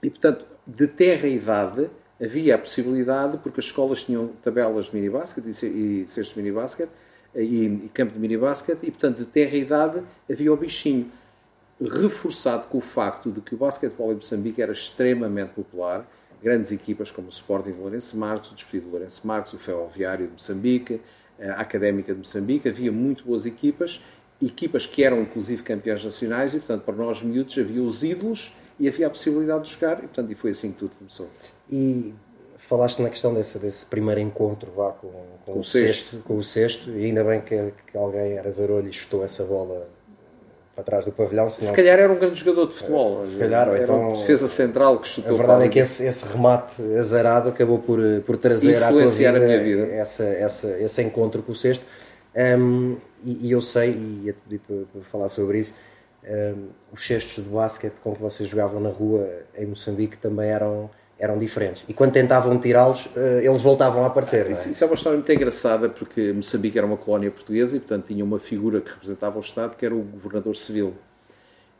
e, 0.00 0.08
portanto, 0.08 0.46
de 0.64 0.86
terra 0.86 1.26
e 1.26 1.34
idade, 1.34 1.90
havia 2.22 2.54
a 2.54 2.58
possibilidade, 2.58 3.38
porque 3.38 3.58
as 3.58 3.66
escolas 3.66 4.04
tinham 4.04 4.28
tabelas 4.40 4.86
de 4.86 4.94
minibasket 4.94 5.44
e, 5.44 5.66
e 5.66 6.04
cestos 6.06 6.36
de 6.36 6.40
minibasket, 6.40 6.88
e, 7.34 7.64
e 7.64 7.90
campo 7.92 8.12
de 8.12 8.20
minibasket, 8.20 8.78
e, 8.84 8.90
portanto, 8.92 9.18
de 9.18 9.24
terra 9.24 9.56
e 9.56 9.62
idade 9.62 10.02
havia 10.30 10.52
o 10.52 10.56
bichinho 10.56 11.10
reforçado 11.80 12.68
com 12.68 12.78
o 12.78 12.80
facto 12.80 13.32
de 13.32 13.40
que 13.40 13.56
o 13.56 13.58
basquetebol 13.58 14.12
em 14.12 14.14
Moçambique 14.14 14.62
era 14.62 14.70
extremamente 14.70 15.54
popular. 15.54 16.08
Grandes 16.40 16.70
equipas 16.70 17.10
como 17.10 17.26
o 17.26 17.30
Sporting 17.30 17.72
de 17.72 17.78
Lourenço 17.78 18.16
Marques, 18.16 18.52
o 18.52 18.54
Despido 18.54 18.86
de 18.86 18.92
Lourenço 18.92 19.26
Marques, 19.26 19.52
o 19.52 19.58
Ferroviário 19.58 20.26
de 20.26 20.32
Moçambique, 20.32 21.00
a 21.40 21.60
Académica 21.60 22.12
de 22.12 22.18
Moçambique, 22.18 22.68
havia 22.68 22.92
muito 22.92 23.24
boas 23.24 23.44
equipas, 23.46 24.00
equipas 24.46 24.86
que 24.86 25.04
eram 25.04 25.22
inclusive 25.22 25.62
campeões 25.62 26.04
nacionais 26.04 26.54
e, 26.54 26.58
portanto, 26.58 26.82
para 26.82 26.94
nós 26.94 27.22
miúdos 27.22 27.56
havia 27.58 27.82
os 27.82 28.02
ídolos 28.02 28.52
e 28.78 28.88
havia 28.88 29.06
a 29.06 29.10
possibilidade 29.10 29.64
de 29.64 29.72
jogar 29.72 29.98
e, 29.98 30.02
portanto, 30.02 30.32
e 30.32 30.34
foi 30.34 30.50
assim 30.50 30.72
que 30.72 30.78
tudo 30.78 30.92
começou. 30.98 31.28
E 31.70 32.12
falaste 32.58 33.00
na 33.00 33.10
questão 33.10 33.34
desse, 33.34 33.58
desse 33.58 33.84
primeiro 33.86 34.20
encontro 34.20 34.70
vá, 34.74 34.92
com, 34.92 35.08
com, 35.44 35.52
com 35.52 35.58
o, 35.58 35.64
sexto. 35.64 36.10
sexto. 36.10 36.22
com 36.24 36.36
o 36.36 36.44
sexto, 36.44 36.90
e 36.90 37.04
ainda 37.04 37.22
bem 37.24 37.40
que, 37.40 37.72
que 37.90 37.96
alguém 37.96 38.32
era 38.32 38.50
zarolho 38.50 38.88
e 38.88 38.92
chutou 38.92 39.24
essa 39.24 39.44
bola 39.44 39.88
para 40.74 40.84
trás 40.84 41.04
do 41.04 41.12
pavilhão. 41.12 41.48
Se 41.50 41.72
calhar 41.72 41.98
era 41.98 42.10
um 42.10 42.16
grande 42.16 42.36
jogador 42.36 42.66
de 42.66 42.74
futebol. 42.74 43.24
Se 43.26 43.36
calhar, 43.36 43.68
ou 43.68 43.74
era 43.74 43.84
então. 43.84 44.12
defesa 44.12 44.48
central 44.48 44.98
que 44.98 45.08
chutou. 45.08 45.34
A 45.34 45.36
verdade 45.36 45.64
é 45.64 45.68
que 45.68 45.78
esse, 45.78 46.04
esse, 46.04 46.24
remate 46.24 46.80
azarado 46.98 47.50
acabou 47.50 47.78
por, 47.78 47.98
por 48.24 48.36
trazer 48.38 48.82
à 48.82 48.88
tua 48.88 49.06
vida, 49.06 49.60
vida, 49.60 49.86
Essa, 49.92 50.24
essa, 50.24 50.68
esse 50.78 51.02
encontro 51.02 51.42
com 51.42 51.52
o 51.52 51.54
sexto. 51.54 51.84
Um, 52.34 52.96
e, 53.24 53.50
eu 53.50 53.62
sei, 53.62 53.92
e 53.92 54.26
ia 54.26 54.32
te 54.32 54.38
pedir 54.40 54.58
para, 54.60 54.76
para 54.92 55.02
falar 55.02 55.28
sobre 55.28 55.58
isso, 55.60 55.74
um, 56.24 56.68
os 56.92 57.06
cestos 57.06 57.42
de 57.42 57.50
basquete 57.50 57.94
com 58.02 58.14
que 58.14 58.20
vocês 58.20 58.48
jogavam 58.48 58.80
na 58.80 58.90
rua 58.90 59.28
em 59.56 59.66
Moçambique 59.66 60.16
também 60.16 60.48
eram 60.48 60.90
eram 61.22 61.38
diferentes. 61.38 61.84
E 61.88 61.94
quando 61.94 62.12
tentavam 62.12 62.58
tirá-los, 62.58 63.08
eh, 63.14 63.42
eles 63.44 63.60
voltavam 63.60 64.02
a 64.02 64.08
aparecer. 64.08 64.50
isso, 64.50 64.66
é? 64.66 64.72
isso, 64.72 64.82
é? 64.82 64.86
uma 64.88 64.94
história 64.94 65.16
muito 65.16 65.30
engraçada, 65.30 65.88
porque 65.88 66.32
Moçambique 66.32 66.76
era 66.76 66.84
uma 66.84 66.96
colónia 66.96 67.30
portuguesa 67.30 67.76
e, 67.76 67.78
portanto, 67.78 68.06
tinha 68.06 68.24
uma 68.24 68.40
figura 68.40 68.80
que 68.80 68.90
representava 68.90 69.36
o 69.36 69.40
Estado, 69.40 69.76
que 69.76 69.86
era 69.86 69.94
o 69.94 70.02
governador 70.02 70.56
civil. 70.56 70.94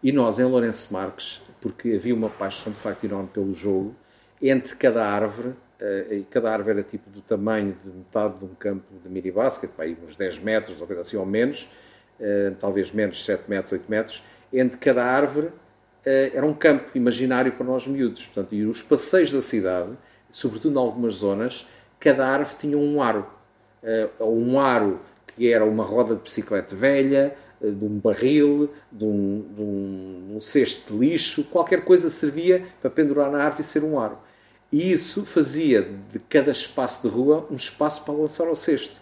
E 0.01 0.13
nós, 0.13 0.39
em 0.39 0.45
Lourenço 0.45 0.93
Marques, 0.93 1.43
porque 1.61 1.95
havia 1.95 2.15
uma 2.15 2.31
paixão 2.31 2.73
de 2.73 2.79
facto 2.79 3.03
enorme 3.03 3.31
pelo 3.33 3.53
jogo, 3.53 3.97
entre 4.41 4.77
cada 4.77 5.05
árvore, 5.05 5.55
e 6.11 6.23
cada 6.31 6.53
árvore 6.53 6.79
era 6.79 6.83
tipo 6.83 7.11
do 7.11 7.21
tamanho 7.21 7.77
de 7.83 7.91
metade 7.91 8.39
de 8.39 8.45
um 8.45 8.55
campo 8.55 8.87
de 9.03 9.09
minibasket, 9.09 9.73
para 9.73 9.85
aí 9.87 9.97
uns 10.05 10.15
10 10.15 10.39
metros, 10.39 10.81
ou 10.81 10.87
coisa 10.87 11.03
assim, 11.03 11.17
ou 11.17 11.27
menos, 11.27 11.69
eh, 12.21 12.53
talvez 12.61 12.93
menos, 12.93 13.25
7 13.25 13.51
metros, 13.51 13.73
8 13.73 13.85
metros, 13.89 14.23
entre 14.53 14.79
cada 14.79 15.05
árvore 15.05 15.51
eh, 16.05 16.31
era 16.35 16.47
um 16.47 16.55
campo 16.55 16.91
imaginário 16.95 17.53
para 17.53 17.67
nós 17.67 17.87
miúdos. 17.87 18.27
Portanto, 18.27 18.55
e 18.55 18.65
os 18.65 18.81
passeios 18.81 19.33
da 19.33 19.41
cidade, 19.41 19.91
sobretudo 20.31 20.79
em 20.79 20.79
algumas 20.79 21.15
zonas, 21.15 21.67
cada 21.99 22.27
árvore 22.27 22.57
tinha 22.61 22.79
um 22.79 23.03
aro. 23.03 23.27
Eh, 23.83 24.09
um 24.21 24.61
aro 24.61 25.01
que 25.27 25.53
era 25.53 25.65
uma 25.65 25.85
roda 25.85 26.15
de 26.15 26.23
bicicleta 26.23 26.77
velha, 26.77 27.35
de 27.61 27.85
um 27.85 27.99
barril, 27.99 28.71
de 28.91 29.05
um, 29.05 29.47
de 29.55 29.63
um, 29.63 30.37
um 30.37 30.41
cesto 30.41 30.93
de 30.93 30.99
lixo, 30.99 31.45
qualquer 31.45 31.85
coisa 31.85 32.11
servia 32.11 32.65
para 32.81 32.91
pendurar 32.91 33.31
na 33.31 33.39
árvore 33.43 33.63
e 33.63 33.65
ser 33.65 33.83
um 33.83 33.99
aro. 33.99 34.19
E 34.73 34.91
isso 34.91 35.27
fazia 35.27 35.87
de 36.11 36.19
cada 36.19 36.51
espaço 36.51 37.07
de 37.07 37.15
rua 37.15 37.47
um 37.51 37.57
espaço 37.57 38.05
para 38.05 38.15
lançar 38.15 38.49
ao 38.49 38.55
cesto. 38.55 39.01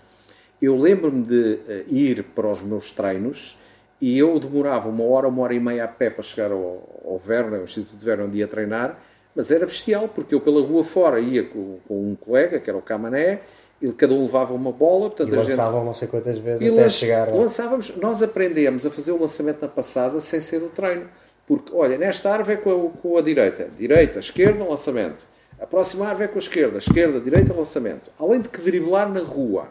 Eu 0.61 0.77
lembro-me 0.77 1.23
de 1.23 1.55
uh, 1.55 1.95
ir 1.95 2.25
para 2.35 2.49
os 2.49 2.61
meus 2.63 2.91
treinos 2.91 3.57
e 4.01 4.19
eu 4.19 4.39
demorava 4.41 4.89
uma 4.89 5.05
hora, 5.05 5.29
uma 5.29 5.43
hora 5.43 5.55
e 5.55 5.61
meia 5.61 5.85
a 5.85 5.89
pé 5.89 6.11
para 6.11 6.23
chegar 6.23 6.51
ao, 6.51 7.03
ao 7.05 7.19
Verno, 7.19 7.57
ao 7.57 7.65
Instituto 7.65 7.97
de 7.97 8.05
Verno, 8.05 8.25
onde 8.25 8.39
ia 8.39 8.49
treinar, 8.49 8.99
mas 9.35 9.51
era 9.51 9.65
bestial, 9.65 10.09
porque 10.09 10.35
eu 10.35 10.41
pela 10.41 10.61
rua 10.61 10.83
fora 10.83 11.21
ia 11.21 11.45
com, 11.45 11.79
com 11.87 12.11
um 12.11 12.17
colega, 12.17 12.59
que 12.59 12.69
era 12.69 12.79
o 12.79 12.83
Camané, 12.83 13.41
e 13.81 13.91
cada 13.93 14.13
um 14.13 14.23
levava 14.23 14.53
uma 14.53 14.73
bola. 14.73 15.09
Portanto, 15.09 15.33
e 15.33 15.37
lançavam 15.37 15.79
gente... 15.79 15.87
não 15.87 15.95
sei 15.95 16.09
quantas 16.09 16.39
vezes 16.39 16.61
e 16.61 16.69
até 16.69 16.83
lanç... 16.83 16.93
chegar 16.93 17.29
lá. 17.29 17.37
Lançávamos, 17.37 17.97
nós 17.97 18.23
aprendemos 18.23 18.85
a 18.85 18.91
fazer 18.91 19.13
o 19.13 19.21
lançamento 19.21 19.63
na 19.63 19.69
passada 19.69 20.21
sem 20.21 20.41
ser 20.41 20.63
o 20.63 20.69
treino. 20.69 21.07
Porque, 21.47 21.73
olha, 21.75 21.97
nesta 21.97 22.31
árvore 22.31 22.55
é 22.55 22.61
com 22.61 22.71
a, 22.71 23.01
com 23.01 23.17
a 23.17 23.21
direita. 23.21 23.71
Direita, 23.79 24.19
esquerda, 24.19 24.65
lançamento. 24.65 25.27
A 25.61 25.67
próxima 25.67 26.07
árvore 26.07 26.25
é 26.25 26.29
com 26.29 26.37
a 26.37 26.39
esquerda. 26.39 26.79
Esquerda, 26.79 27.21
direita, 27.21 27.53
lançamento. 27.53 28.11
Além 28.19 28.41
de 28.41 28.49
que 28.49 28.61
driblar 28.63 29.13
na 29.13 29.21
rua, 29.21 29.69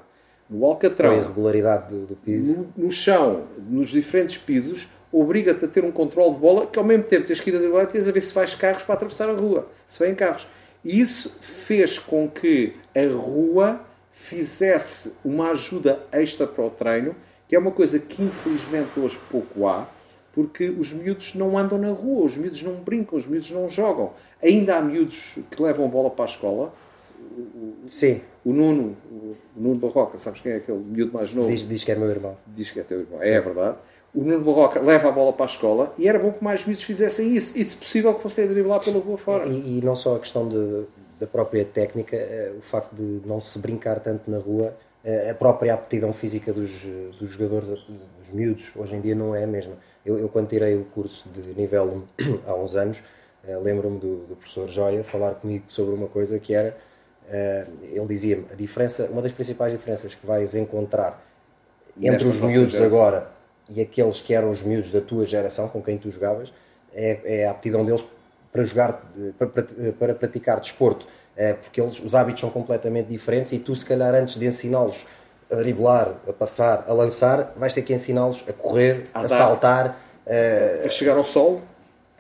no 0.48 0.64
alcatrão... 0.64 1.12
A 1.12 1.16
irregularidade 1.16 1.90
do, 1.90 2.06
do 2.06 2.16
piso. 2.16 2.58
No, 2.78 2.86
no, 2.86 2.92
chão, 2.92 3.48
nos 3.58 3.90
diferentes 3.90 4.38
pisos, 4.38 4.88
obriga-te 5.12 5.66
a 5.66 5.68
ter 5.68 5.84
um 5.84 5.92
controle 5.92 6.36
de 6.36 6.40
bola 6.40 6.68
que 6.68 6.78
ao 6.78 6.86
mesmo 6.86 7.06
tempo 7.06 7.26
tens 7.26 7.40
que 7.40 7.50
ir 7.50 7.56
a 7.56 7.60
driblar 7.60 7.86
e 7.86 7.88
tens 7.88 8.08
a 8.08 8.12
ver 8.12 8.22
se 8.22 8.34
vais 8.34 8.54
carros 8.54 8.84
para 8.84 8.94
atravessar 8.94 9.30
a 9.30 9.34
rua. 9.34 9.68
Se 9.88 9.98
vêm 10.04 10.14
carros. 10.14 10.48
E 10.86 11.02
isso 11.02 11.36
fez 11.42 11.98
com 11.98 12.30
que 12.30 12.74
a 12.96 13.12
rua 13.12 13.82
fizesse 14.12 15.14
uma 15.26 15.52
ajuda 15.52 16.00
extra 16.12 16.46
para 16.46 16.66
o 16.66 16.70
treino, 16.70 17.16
que 17.48 17.56
é 17.56 17.60
uma 17.60 17.72
coisa 17.72 17.98
que 17.98 18.22
infelizmente 18.22 19.00
hoje 19.00 19.20
pouco 19.32 19.68
há, 19.68 19.88
porque 20.34 20.70
os 20.70 20.94
miúdos 20.94 21.36
não 21.36 21.58
andam 21.58 21.78
na 21.78 21.92
rua, 21.92 22.26
os 22.26 22.38
miúdos 22.38 22.62
não 22.62 22.76
brincam, 22.76 23.18
os 23.18 23.28
miúdos 23.28 23.52
não 23.52 23.68
jogam. 23.68 24.12
Ainda 24.42 24.78
há 24.78 24.82
miúdos 24.82 25.38
que 25.50 25.62
levam 25.62 25.86
a 25.86 25.88
bola 25.88 26.10
para 26.10 26.26
a 26.26 26.28
escola. 26.28 26.74
Sim. 27.86 28.22
O 28.46 28.54
Nuno, 28.54 28.96
o 29.12 29.36
Nuno 29.56 29.76
Barroca, 29.76 30.18
sabes 30.18 30.42
quem 30.42 30.54
é 30.54 30.56
aquele 30.58 30.80
miúdo 30.80 31.14
mais 31.14 31.34
novo? 31.34 31.50
Diz, 31.50 31.68
diz 31.68 31.84
que 31.84 31.92
é 31.92 31.96
meu 31.96 32.10
irmão. 32.10 32.38
Diz 32.48 32.72
que 32.72 32.80
é 32.80 32.84
teu 32.84 33.02
irmão, 33.02 33.22
é, 33.22 33.32
é 33.32 33.42
verdade. 33.42 33.78
O 34.14 34.24
Nuno 34.24 34.44
Barroca 34.44 34.80
leva 34.80 35.10
a 35.10 35.12
bola 35.12 35.34
para 35.34 35.46
a 35.46 35.48
escola 35.48 35.94
e 35.98 36.08
era 36.08 36.18
bom 36.18 36.32
que 36.32 36.44
mais 36.44 36.66
miúdos 36.66 36.84
fizessem 36.84 37.36
isso. 37.36 37.58
E 37.58 37.64
se 37.66 37.76
possível 37.76 38.14
que 38.14 38.22
fossem 38.22 38.46
a 38.46 38.48
driblar 38.48 38.80
pela 38.80 39.00
rua 39.00 39.18
fora. 39.18 39.46
E, 39.48 39.80
e 39.80 39.82
não 39.82 39.96
só 39.96 40.16
a 40.16 40.20
questão 40.20 40.48
de, 40.48 40.86
da 41.20 41.28
própria 41.28 41.66
técnica, 41.66 42.16
eh, 42.16 42.54
o 42.58 42.62
facto 42.62 42.96
de 42.96 43.28
não 43.28 43.42
se 43.42 43.60
brincar 43.60 44.00
tanto 44.00 44.32
na 44.32 44.38
rua, 44.38 44.74
a 45.30 45.34
própria 45.34 45.74
aptidão 45.74 46.12
física 46.12 46.52
dos, 46.52 46.84
dos 47.18 47.30
jogadores, 47.30 47.70
dos 48.20 48.30
miúdos, 48.32 48.72
hoje 48.76 48.96
em 48.96 49.02
dia 49.02 49.16
não 49.16 49.34
é 49.34 49.44
a 49.44 49.48
mesma. 49.48 49.74
Eu, 50.06 50.20
eu 50.20 50.28
quando 50.28 50.50
tirei 50.50 50.76
o 50.76 50.84
curso 50.86 51.30
de 51.30 51.42
nível 51.60 52.04
1 52.20 52.40
há 52.46 52.54
uns 52.54 52.76
anos, 52.76 53.02
eh, 53.48 53.58
lembro-me 53.58 53.98
do, 53.98 54.26
do, 54.26 54.36
professor 54.36 54.68
Joia 54.68 55.04
falar 55.04 55.36
comigo 55.36 55.64
sobre 55.70 55.96
uma 55.96 56.08
coisa 56.08 56.38
que 56.38 56.54
era, 56.54 56.76
ele 57.84 58.08
dizia-me, 58.08 58.46
a 58.52 58.56
diferença, 58.56 59.06
uma 59.06 59.22
das 59.22 59.32
principais 59.32 59.72
diferenças 59.72 60.16
que 60.16 60.26
vais 60.26 60.56
encontrar 60.56 61.24
entre 61.96 62.26
Nesta 62.26 62.30
os 62.30 62.40
miúdos 62.40 62.82
agora 62.82 63.30
e 63.70 63.82
aqueles 63.82 64.20
que 64.20 64.34
eram 64.34 64.50
os 64.50 64.62
miúdos 64.62 64.92
da 64.92 65.00
tua 65.00 65.26
geração, 65.26 65.68
com 65.68 65.82
quem 65.82 65.98
tu 65.98 66.10
jogavas, 66.10 66.52
é, 66.94 67.20
é 67.24 67.48
a 67.48 67.52
aptidão 67.52 67.86
deles 67.86 68.04
para 68.52 68.64
jogar, 68.64 69.12
para, 69.38 69.48
para, 69.48 69.94
para 69.94 70.16
praticar 70.16 70.60
desporto, 70.60 71.06
porque 71.54 71.80
eles, 71.80 72.00
os 72.00 72.14
hábitos 72.14 72.42
são 72.42 72.50
completamente 72.50 73.08
diferentes 73.08 73.54
e 73.54 73.60
tu, 73.60 73.76
se 73.76 73.86
calhar, 73.86 74.14
antes 74.14 74.36
de 74.36 74.46
ensiná-los 74.46 75.06
a 75.50 75.56
driblar, 75.56 76.16
a 76.28 76.34
passar, 76.34 76.86
a 76.88 76.94
lançar, 76.94 77.54
vais 77.56 77.74
ter 77.74 77.82
que 77.82 77.94
ensiná-los 77.94 78.44
a 78.48 78.54
correr, 78.54 79.06
a, 79.14 79.22
a 79.22 79.28
saltar, 79.30 79.98
a... 80.28 80.86
a 80.86 80.90
chegar 80.90 81.18
ao 81.18 81.26
sol. 81.26 81.62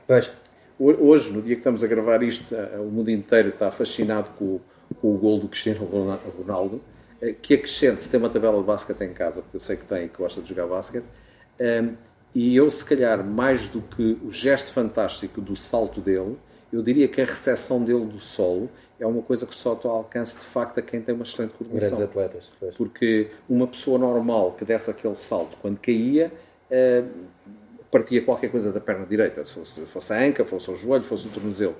Pois. 0.08 0.32
Hoje, 0.80 1.32
no 1.34 1.42
dia 1.42 1.56
que 1.56 1.60
estamos 1.60 1.84
a 1.84 1.88
gravar 1.88 2.24
isto, 2.24 2.56
eh, 2.56 2.78
o 2.80 2.86
mundo 2.86 3.12
inteiro 3.12 3.50
está 3.50 3.70
fascinado 3.70 4.30
com, 4.40 4.62
com 5.02 5.14
o 5.14 5.18
gol 5.18 5.38
do 5.38 5.50
Cristiano 5.50 5.86
Ronaldo, 6.38 6.82
eh, 7.22 7.36
que 7.40 7.56
acrescente, 7.56 8.02
se 8.02 8.10
tem 8.10 8.18
uma 8.18 8.30
tabela 8.30 8.58
de 8.58 8.64
basquete 8.64 9.02
em 9.02 9.12
casa, 9.12 9.42
porque 9.42 9.58
eu 9.58 9.60
sei 9.60 9.76
que 9.76 9.84
tem 9.84 10.06
e 10.06 10.08
que 10.08 10.18
gosta 10.18 10.40
de 10.40 10.48
jogar 10.48 10.68
basquete, 10.68 11.04
ehm, 11.60 11.96
e 12.34 12.56
eu, 12.56 12.72
se 12.72 12.86
calhar, 12.86 13.22
mais 13.22 13.68
do 13.68 13.82
que 13.82 14.18
o 14.24 14.32
gesto 14.32 14.72
fantástico 14.72 15.42
do 15.42 15.54
salto 15.54 16.00
dele, 16.00 16.38
eu 16.72 16.82
diria 16.82 17.10
que 17.10 17.20
a 17.20 17.26
recepção 17.26 17.84
dele 17.84 18.06
do 18.06 18.20
solo 18.20 18.70
é 19.00 19.06
uma 19.06 19.22
coisa 19.22 19.46
que 19.46 19.56
só 19.56 19.80
ao 19.84 19.90
alcance 19.92 20.40
de 20.40 20.46
facto 20.46 20.80
a 20.80 20.82
quem 20.82 21.02
tem 21.02 21.16
uma 21.16 21.24
excelente 21.24 21.54
coordenação. 21.54 21.98
Grandes 21.98 22.10
atletas. 22.10 22.50
Pois. 22.60 22.76
Porque 22.76 23.32
uma 23.50 23.68
pessoa 23.68 23.98
normal 23.98 24.52
que 24.54 24.66
desse 24.66 24.90
aquele 24.92 25.16
salto, 25.16 25.58
quando 25.62 25.80
caía, 25.80 26.32
eh, 26.70 27.04
partia 27.90 28.22
qualquer 28.22 28.52
coisa 28.52 28.72
da 28.72 28.80
perna 28.80 29.06
direita, 29.06 29.46
fosse, 29.46 29.82
fosse 29.86 30.14
a 30.14 30.20
anca, 30.20 30.44
fosse 30.46 30.70
o 30.70 30.76
joelho, 30.76 31.04
fosse 31.04 31.28
o 31.28 31.32
tornozelo. 31.32 31.76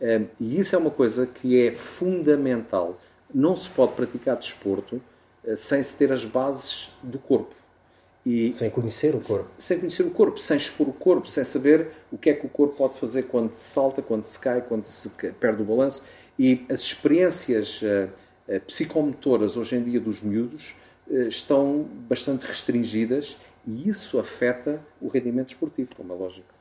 Eh, 0.00 0.22
e 0.40 0.58
isso 0.58 0.74
é 0.74 0.78
uma 0.78 0.90
coisa 0.90 1.26
que 1.26 1.66
é 1.66 1.72
fundamental. 1.72 2.98
Não 3.32 3.54
se 3.54 3.68
pode 3.70 3.92
praticar 3.92 4.36
desporto 4.36 5.00
eh, 5.44 5.56
sem 5.56 5.82
se 5.82 5.96
ter 5.96 6.12
as 6.12 6.24
bases 6.24 6.90
do 7.02 7.18
corpo. 7.18 7.54
E 8.26 8.54
sem 8.54 8.70
conhecer 8.70 9.14
o 9.14 9.20
corpo. 9.20 9.50
Sem 9.58 9.78
conhecer 9.78 10.02
o 10.02 10.10
corpo, 10.10 10.38
sem 10.38 10.56
expor 10.56 10.88
o 10.88 10.92
corpo, 10.92 11.28
sem 11.28 11.44
saber 11.44 11.88
o 12.10 12.16
que 12.16 12.30
é 12.30 12.34
que 12.34 12.46
o 12.46 12.48
corpo 12.48 12.74
pode 12.74 12.96
fazer 12.96 13.24
quando 13.24 13.52
se 13.52 13.64
salta, 13.64 14.00
quando 14.00 14.24
se 14.24 14.38
cai, 14.38 14.62
quando 14.62 14.84
se 14.86 15.10
perde 15.38 15.62
o 15.62 15.64
balanço. 15.64 16.02
E 16.38 16.64
as 16.68 16.80
experiências 16.80 17.80
uh, 17.82 18.60
psicomotoras 18.66 19.56
hoje 19.56 19.76
em 19.76 19.84
dia 19.84 20.00
dos 20.00 20.22
miúdos 20.22 20.76
uh, 21.06 21.28
estão 21.28 21.88
bastante 22.08 22.46
restringidas 22.46 23.36
e 23.66 23.88
isso 23.88 24.18
afeta 24.18 24.80
o 25.00 25.08
rendimento 25.08 25.50
esportivo, 25.50 25.90
como 25.96 26.12
é 26.12 26.16
lógico. 26.16 26.54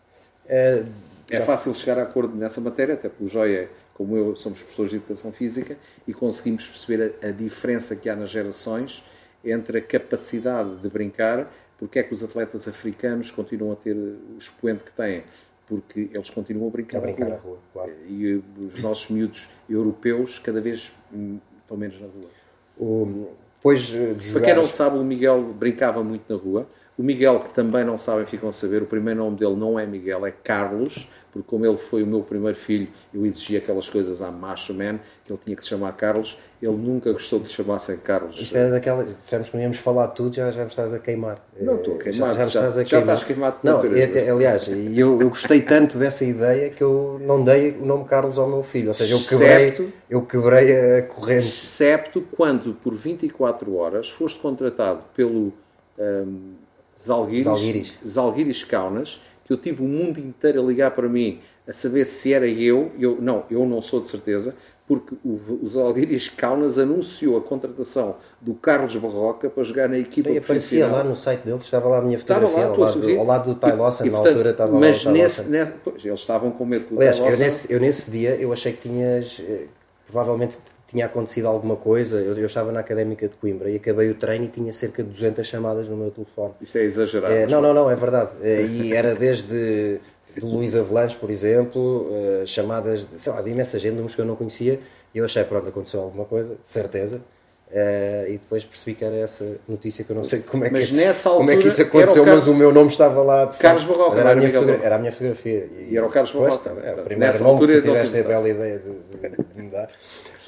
É, 0.46 0.84
é 1.30 1.42
fácil 1.42 1.74
chegar 1.74 1.98
a 1.98 2.04
acordo 2.04 2.36
nessa 2.36 2.62
matéria, 2.62 2.96
até 2.96 3.10
porque 3.10 3.24
o 3.24 3.28
Joia, 3.28 3.70
como 3.94 4.16
eu, 4.18 4.36
somos 4.36 4.60
professores 4.60 4.92
de 4.92 4.98
educação 4.98 5.32
física 5.32 5.78
e 6.08 6.14
conseguimos 6.14 6.68
perceber 6.68 7.16
a, 7.22 7.28
a 7.28 7.32
diferença 7.32 7.96
que 7.96 8.10
há 8.10 8.16
nas 8.16 8.30
gerações 8.30 9.04
entre 9.44 9.80
a 9.80 9.82
capacidade 9.82 10.76
de 10.78 10.90
brincar, 10.90 11.52
porque 11.78 12.00
é 12.00 12.04
que 12.04 12.14
os 12.14 12.24
atletas 12.24 12.68
africanos 12.68 13.32
continuam 13.32 13.74
a 13.74 13.76
ter 13.76 13.96
o 13.96 14.38
expoente 14.38 14.84
que 14.84 14.92
têm, 14.92 15.24
porque 15.68 16.10
eles 16.14 16.30
continuam 16.30 16.68
a 16.68 16.72
brincar, 16.72 16.98
a 16.98 17.02
brincar 17.02 17.30
na 17.30 17.36
rua. 17.36 17.58
Claro. 17.72 17.92
E 18.08 18.42
os 18.60 18.80
nossos 18.80 19.10
miúdos 19.10 19.50
europeus 19.70 20.40
cada 20.40 20.62
vez 20.62 20.92
hum, 21.12 21.40
estão 21.62 21.78
menos 21.78 22.00
na 22.00 22.08
rua. 22.08 22.30
O, 22.78 23.28
depois 23.58 23.82
de 23.82 24.28
jogar... 24.28 24.34
Para 24.34 24.42
quem 24.42 24.56
não 24.56 24.68
sabe, 24.68 24.98
o 24.98 25.04
Miguel 25.04 25.42
brincava 25.54 26.04
muito 26.04 26.32
na 26.32 26.40
rua. 26.40 26.68
O 26.98 27.02
Miguel, 27.02 27.40
que 27.40 27.50
também 27.50 27.84
não 27.84 27.98
sabem, 27.98 28.26
ficam 28.26 28.50
a 28.50 28.52
saber, 28.52 28.84
o 28.84 28.86
primeiro 28.86 29.20
nome 29.20 29.36
dele 29.38 29.56
não 29.56 29.80
é 29.80 29.86
Miguel, 29.86 30.28
é 30.28 30.32
Carlos, 30.32 31.10
porque 31.32 31.48
como 31.50 31.66
ele 31.66 31.78
foi 31.78 32.04
o 32.04 32.08
meu 32.08 32.22
primeiro 32.22 32.56
filho, 32.56 32.88
eu 33.12 33.26
exigia 33.26 33.58
aquelas 33.58 33.90
coisas 33.90 34.22
à 34.22 34.30
macho 34.30 34.72
man, 34.72 35.00
que 35.26 35.32
ele 35.32 35.40
tinha 35.44 35.56
que 35.56 35.64
se 35.64 35.70
chamar 35.70 35.92
Carlos, 35.94 36.38
ele 36.62 36.78
nunca 36.78 37.12
gostou 37.12 37.40
que 37.40 37.48
lhe 37.48 37.52
chamassem 37.52 37.98
Carlos. 37.98 38.40
Isto 38.40 38.56
era 38.56 38.70
daquela, 38.70 39.04
dissemos 39.04 39.50
que 39.50 39.56
não 39.56 39.64
íamos 39.64 39.78
falar 39.78 40.10
tudo, 40.10 40.36
já, 40.36 40.52
já 40.52 40.62
me 40.62 40.68
estás 40.68 40.94
a 40.94 41.00
queimar. 41.00 41.44
Não 41.60 41.78
estou 41.78 41.96
a 41.96 41.98
queimar, 41.98 42.36
já, 42.36 42.42
já, 42.42 42.46
estás, 42.46 42.78
a 42.78 42.84
já 42.84 42.90
queimar. 42.90 43.16
estás 43.16 43.24
queimado 43.24 43.58
não, 43.64 43.80
é, 43.80 44.30
aliás, 44.30 44.68
eu, 44.68 45.20
eu 45.20 45.30
gostei 45.30 45.64
tanto 45.64 45.98
dessa 45.98 46.24
ideia 46.24 46.70
que 46.70 46.84
eu 46.84 47.20
não 47.26 47.44
dei 47.44 47.72
o 47.72 47.86
nome 47.86 48.06
Carlos 48.06 48.38
ao 48.38 48.48
meu 48.48 48.62
filho, 48.62 48.90
ou 48.90 48.94
seja, 48.94 49.16
eu 49.16 49.20
quebrei, 49.20 49.66
Excepto, 49.70 49.94
eu 50.08 50.22
quebrei 50.22 51.00
a 51.00 51.02
corrente. 51.02 51.48
Excepto 51.48 52.22
quando 52.22 52.76
por 52.76 52.94
24 52.94 53.76
horas 53.76 54.08
foste 54.10 54.38
contratado 54.40 55.06
pelo... 55.16 55.52
Um, 55.98 56.63
Zalguiris, 57.00 57.46
Zalguiris. 57.46 57.94
Zalguiris 58.06 58.64
Kaunas, 58.64 59.22
que 59.46 59.52
eu 59.52 59.58
tive 59.58 59.84
o 59.84 59.88
mundo 59.88 60.20
inteiro 60.20 60.62
a 60.62 60.66
ligar 60.66 60.92
para 60.92 61.08
mim 61.08 61.40
a 61.68 61.72
saber 61.72 62.06
se 62.06 62.34
era 62.34 62.48
eu. 62.48 62.92
eu 63.00 63.18
não, 63.22 63.44
eu 63.50 63.66
não 63.66 63.82
sou 63.82 64.00
de 64.00 64.08
certeza, 64.08 64.54
porque 64.86 65.16
o, 65.24 65.40
o 65.62 65.68
Zalguiris 65.68 66.28
Kaunas 66.30 66.78
anunciou 66.78 67.38
a 67.38 67.42
contratação 67.42 68.18
do 68.42 68.54
Carlos 68.54 68.96
Barroca 68.98 69.50
para 69.50 69.64
jogar 69.64 69.88
na 69.88 69.98
equipa 69.98 70.30
e 70.30 70.38
aparecia 70.38 70.88
lá 70.88 71.04
no 71.04 71.16
site 71.16 71.42
dele, 71.42 71.58
estava 71.58 71.88
lá 71.88 72.00
a 72.00 72.02
minha 72.02 72.20
fotografia, 72.20 72.58
lá, 72.58 72.66
ao, 72.66 72.78
lado 72.78 73.00
do, 73.00 73.20
ao 73.20 73.26
lado 73.26 73.54
do 73.54 73.60
Ty 73.60 73.72
Lawson, 73.72 74.06
na 74.06 74.18
altura 74.18 74.50
estava 74.50 74.78
mas 74.78 75.06
lá 75.06 75.12
nesse, 75.12 75.50
nesse, 75.50 75.72
pois, 75.84 76.06
eles 76.06 76.20
estavam 76.20 76.52
com 76.52 76.66
medo 76.66 76.90
do 76.90 76.98
Aliás, 76.98 77.18
eu 77.18 77.38
nesse, 77.38 77.74
eu 77.74 77.80
nesse 77.80 78.12
dia, 78.12 78.36
eu 78.36 78.52
achei 78.52 78.74
que 78.74 78.90
tinhas, 78.90 79.38
eh, 79.40 79.68
provavelmente 80.06 80.58
tinha 80.88 81.06
acontecido 81.06 81.48
alguma 81.48 81.76
coisa. 81.76 82.20
Eu, 82.20 82.38
eu, 82.38 82.46
estava 82.46 82.72
na 82.72 82.80
Académica 82.80 83.28
de 83.28 83.36
Coimbra 83.36 83.70
e 83.70 83.78
acabei 83.78 84.10
o 84.10 84.16
treino 84.16 84.46
e 84.46 84.48
tinha 84.48 84.72
cerca 84.72 85.04
de 85.04 85.10
200 85.10 85.46
chamadas 85.46 85.88
no 85.88 85.98
meu 85.98 86.12
telefone. 86.12 86.54
Isso 86.62 86.78
é 86.78 86.84
exagerado. 86.84 87.34
É, 87.34 87.48
não, 87.48 87.62
não, 87.62 87.74
não, 87.74 87.90
é 87.90 87.96
verdade. 87.96 88.32
É, 88.42 88.62
e 88.64 88.94
era 88.94 89.16
desde 89.16 90.00
do 90.40 90.48
Luís 90.48 90.76
Avalanche, 90.76 91.16
por 91.16 91.30
exemplo, 91.30 92.10
uh, 92.10 92.48
chamadas 92.48 93.06
de, 93.06 93.30
lá, 93.30 93.42
de 93.42 93.52
imensa 93.52 93.78
gente, 93.78 93.94
números 93.94 94.16
que 94.16 94.22
eu 94.22 94.26
não 94.26 94.36
conhecia. 94.36 94.80
E 95.14 95.18
eu 95.18 95.26
achei, 95.26 95.44
pronto, 95.44 95.68
aconteceu 95.68 96.02
alguma 96.02 96.26
coisa, 96.26 96.56
de 96.56 96.72
certeza. 96.72 97.22
Uh, 97.70 98.30
e 98.30 98.32
depois 98.34 98.64
percebi 98.64 98.96
que 98.96 99.04
era 99.04 99.16
essa 99.16 99.58
notícia 99.68 100.04
que 100.04 100.12
eu 100.12 100.16
não 100.16 100.24
sei 100.24 100.42
como 100.42 100.64
é 100.64 100.70
que, 100.70 100.78
isso, 100.78 101.02
altura, 101.28 101.38
como 101.38 101.52
é 101.52 101.58
que 101.58 101.68
isso 101.68 101.82
aconteceu, 101.82 102.24
mas 102.24 102.48
o 102.48 102.54
meu 102.54 102.72
nome 102.72 102.90
estava 102.90 103.22
lá. 103.24 103.48
Carlos 103.48 103.86
Barroca, 103.86 104.20
era, 104.20 104.32
a 104.32 104.36
minha 104.36 104.50
era 104.84 104.96
a 104.96 105.00
minha 105.00 105.12
fotografia. 105.12 105.68
E, 105.80 105.90
e 105.92 105.98
era 105.98 106.06
o 106.06 106.10
Carlos 106.10 106.32
Barroca. 106.32 106.70
É, 106.84 106.94
o 106.94 107.04
primeiro 107.04 107.38
nome 107.40 107.50
altura, 107.50 107.74
que 107.74 107.82
tiveste 107.82 108.18
a 108.18 108.24
bela 108.24 108.48
ideia 108.48 108.80
de, 108.80 108.92
de, 108.94 109.54
de 109.56 109.62
me 109.62 109.70
dar. 109.70 109.90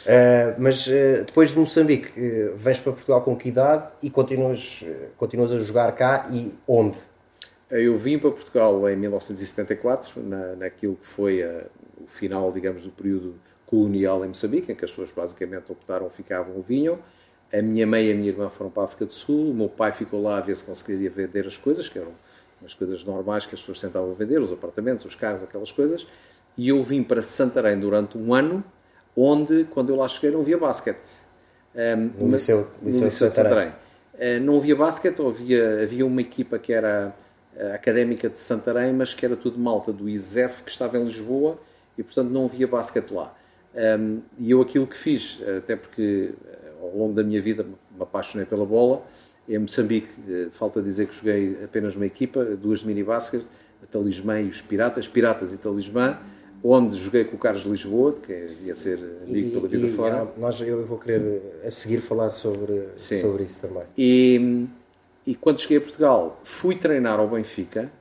Uh, 0.06 0.54
mas 0.60 0.86
uh, 0.86 1.26
depois 1.26 1.50
de 1.50 1.58
Moçambique, 1.58 2.12
uh, 2.20 2.56
vens 2.56 2.80
para 2.80 2.92
Portugal 2.92 3.22
com 3.24 3.36
que 3.36 3.50
idade 3.50 3.88
e 4.04 4.10
continuas, 4.10 4.84
continuas 5.18 5.52
a 5.52 5.58
jogar 5.58 5.92
cá 5.94 6.30
e 6.32 6.54
onde? 6.68 6.98
Eu 7.72 7.98
vim 7.98 8.20
para 8.20 8.30
Portugal 8.30 8.88
em 8.88 8.96
1974, 8.96 10.22
na, 10.22 10.56
naquilo 10.56 10.96
que 10.96 11.08
foi 11.08 11.42
a, 11.42 11.64
o 12.00 12.08
final, 12.08 12.52
digamos, 12.52 12.84
do 12.84 12.92
período 12.92 13.36
colonial 13.66 14.24
em 14.24 14.28
Moçambique, 14.28 14.72
em 14.72 14.76
que 14.76 14.86
as 14.86 14.92
pessoas 14.92 15.12
basicamente 15.12 15.72
optaram, 15.72 16.08
ficavam 16.12 16.56
ou 16.56 16.62
vinham. 16.62 17.00
A 17.52 17.62
minha 17.64 17.88
mãe 17.88 18.06
e 18.08 18.12
a 18.12 18.16
minha 18.16 18.30
irmã 18.30 18.50
foram 18.50 18.70
para 18.70 18.84
a 18.84 18.86
África 18.86 19.06
do 19.06 19.14
Sul, 19.14 19.50
o 19.50 19.54
meu 19.54 19.70
pai 19.70 19.92
ficou 19.92 20.22
lá 20.22 20.38
a 20.38 20.42
ver 20.42 20.56
se 20.56 20.64
conseguiria 20.64 21.10
vender 21.10 21.48
as 21.48 21.58
coisas, 21.58 21.90
que 21.90 21.98
eram 21.98 22.12
as 22.64 22.76
coisas 22.76 23.04
normais 23.04 23.46
que 23.48 23.56
as 23.56 23.62
pessoas 23.62 23.80
tentavam 23.80 24.14
vender, 24.14 24.40
os 24.40 24.52
apartamentos, 24.52 25.04
os 25.04 25.16
carros, 25.16 25.44
aquelas 25.44 25.72
coisas. 25.72 26.08
E 26.56 26.70
eu 26.70 26.82
vim 26.84 27.02
para 27.02 27.22
Santarém 27.22 27.80
durante 27.80 28.18
um 28.18 28.34
ano, 28.34 28.64
onde, 29.16 29.66
quando 29.66 29.90
eu 29.90 29.96
lá 29.96 30.08
cheguei, 30.08 30.32
não 30.32 30.42
havia 30.42 30.58
basquete. 30.58 31.24
Um, 31.76 32.26
no 32.26 32.32
Liceu, 32.32 32.68
no 32.82 32.88
liceu, 32.88 33.06
liceu 33.06 33.30
de 33.30 33.36
Santarém. 33.36 33.70
Uh, 33.70 34.40
não 34.42 34.58
havia 34.58 34.76
basquete, 34.76 35.22
havia, 35.22 35.84
havia 35.84 36.06
uma 36.06 36.22
equipa 36.22 36.58
que 36.58 36.72
era 36.72 37.14
a 37.58 37.76
Académica 37.76 38.30
de 38.30 38.38
Santarém, 38.40 38.94
mas 38.94 39.14
que 39.14 39.26
era 39.26 39.36
tudo 39.36 39.58
malta 39.60 39.92
do 39.92 40.10
ISEF, 40.10 40.64
que 40.64 40.72
estava 40.72 40.98
em 40.98 41.04
Lisboa, 41.04 41.58
e 41.98 42.04
portanto 42.04 42.30
não 42.30 42.46
havia 42.46 42.68
basquete 42.68 43.12
lá. 43.12 43.34
Um, 44.00 44.22
e 44.38 44.52
eu 44.52 44.62
aquilo 44.62 44.88
que 44.88 44.96
fiz, 44.96 45.42
até 45.58 45.76
porque 45.76 46.34
eh, 46.46 46.72
ao 46.82 46.98
longo 46.98 47.14
da 47.14 47.24
minha 47.24 47.42
vida 47.42 47.64
me 47.64 47.76
apaixonei 48.00 48.46
pela 48.46 48.66
bola, 48.66 49.04
em 49.48 49.60
Moçambique, 49.60 50.10
falta 50.54 50.82
dizer 50.82 51.08
que 51.08 51.16
joguei 51.16 51.58
apenas 51.64 51.96
uma 51.96 52.06
equipa, 52.06 52.44
duas 52.44 52.80
de 52.80 52.88
mini-basket, 52.88 53.44
a 53.84 53.86
Talismã 53.86 54.42
e 54.42 54.48
os 54.48 54.62
Piratas, 54.62 55.08
Piratas 55.08 55.54
e 55.54 55.58
Talismã, 55.58 56.18
onde 56.68 56.96
joguei 56.98 57.24
com 57.24 57.36
o 57.36 57.40
Carlos 57.40 57.64
Lisboa, 57.64 58.14
que 58.14 58.34
ia 58.64 58.76
ser 58.76 58.98
amigo 59.28 59.52
pela 59.52 59.68
vida 59.68 59.86
e, 59.86 59.94
fora. 59.94 60.28
nós, 60.38 60.60
eu 60.62 60.84
vou 60.86 60.98
querer 60.98 61.62
a 61.66 61.70
seguir 61.70 62.02
falar 62.02 62.32
sobre, 62.32 62.90
sobre 62.96 63.44
isso 63.44 63.60
também. 63.60 63.84
E, 63.96 64.66
e 65.28 65.36
quando 65.36 65.62
cheguei 65.62 65.78
a 65.78 65.82
Portugal, 65.82 66.42
fui 66.44 66.76
treinar 66.76 67.20
ao 67.20 67.28
Benfica, 67.28 67.92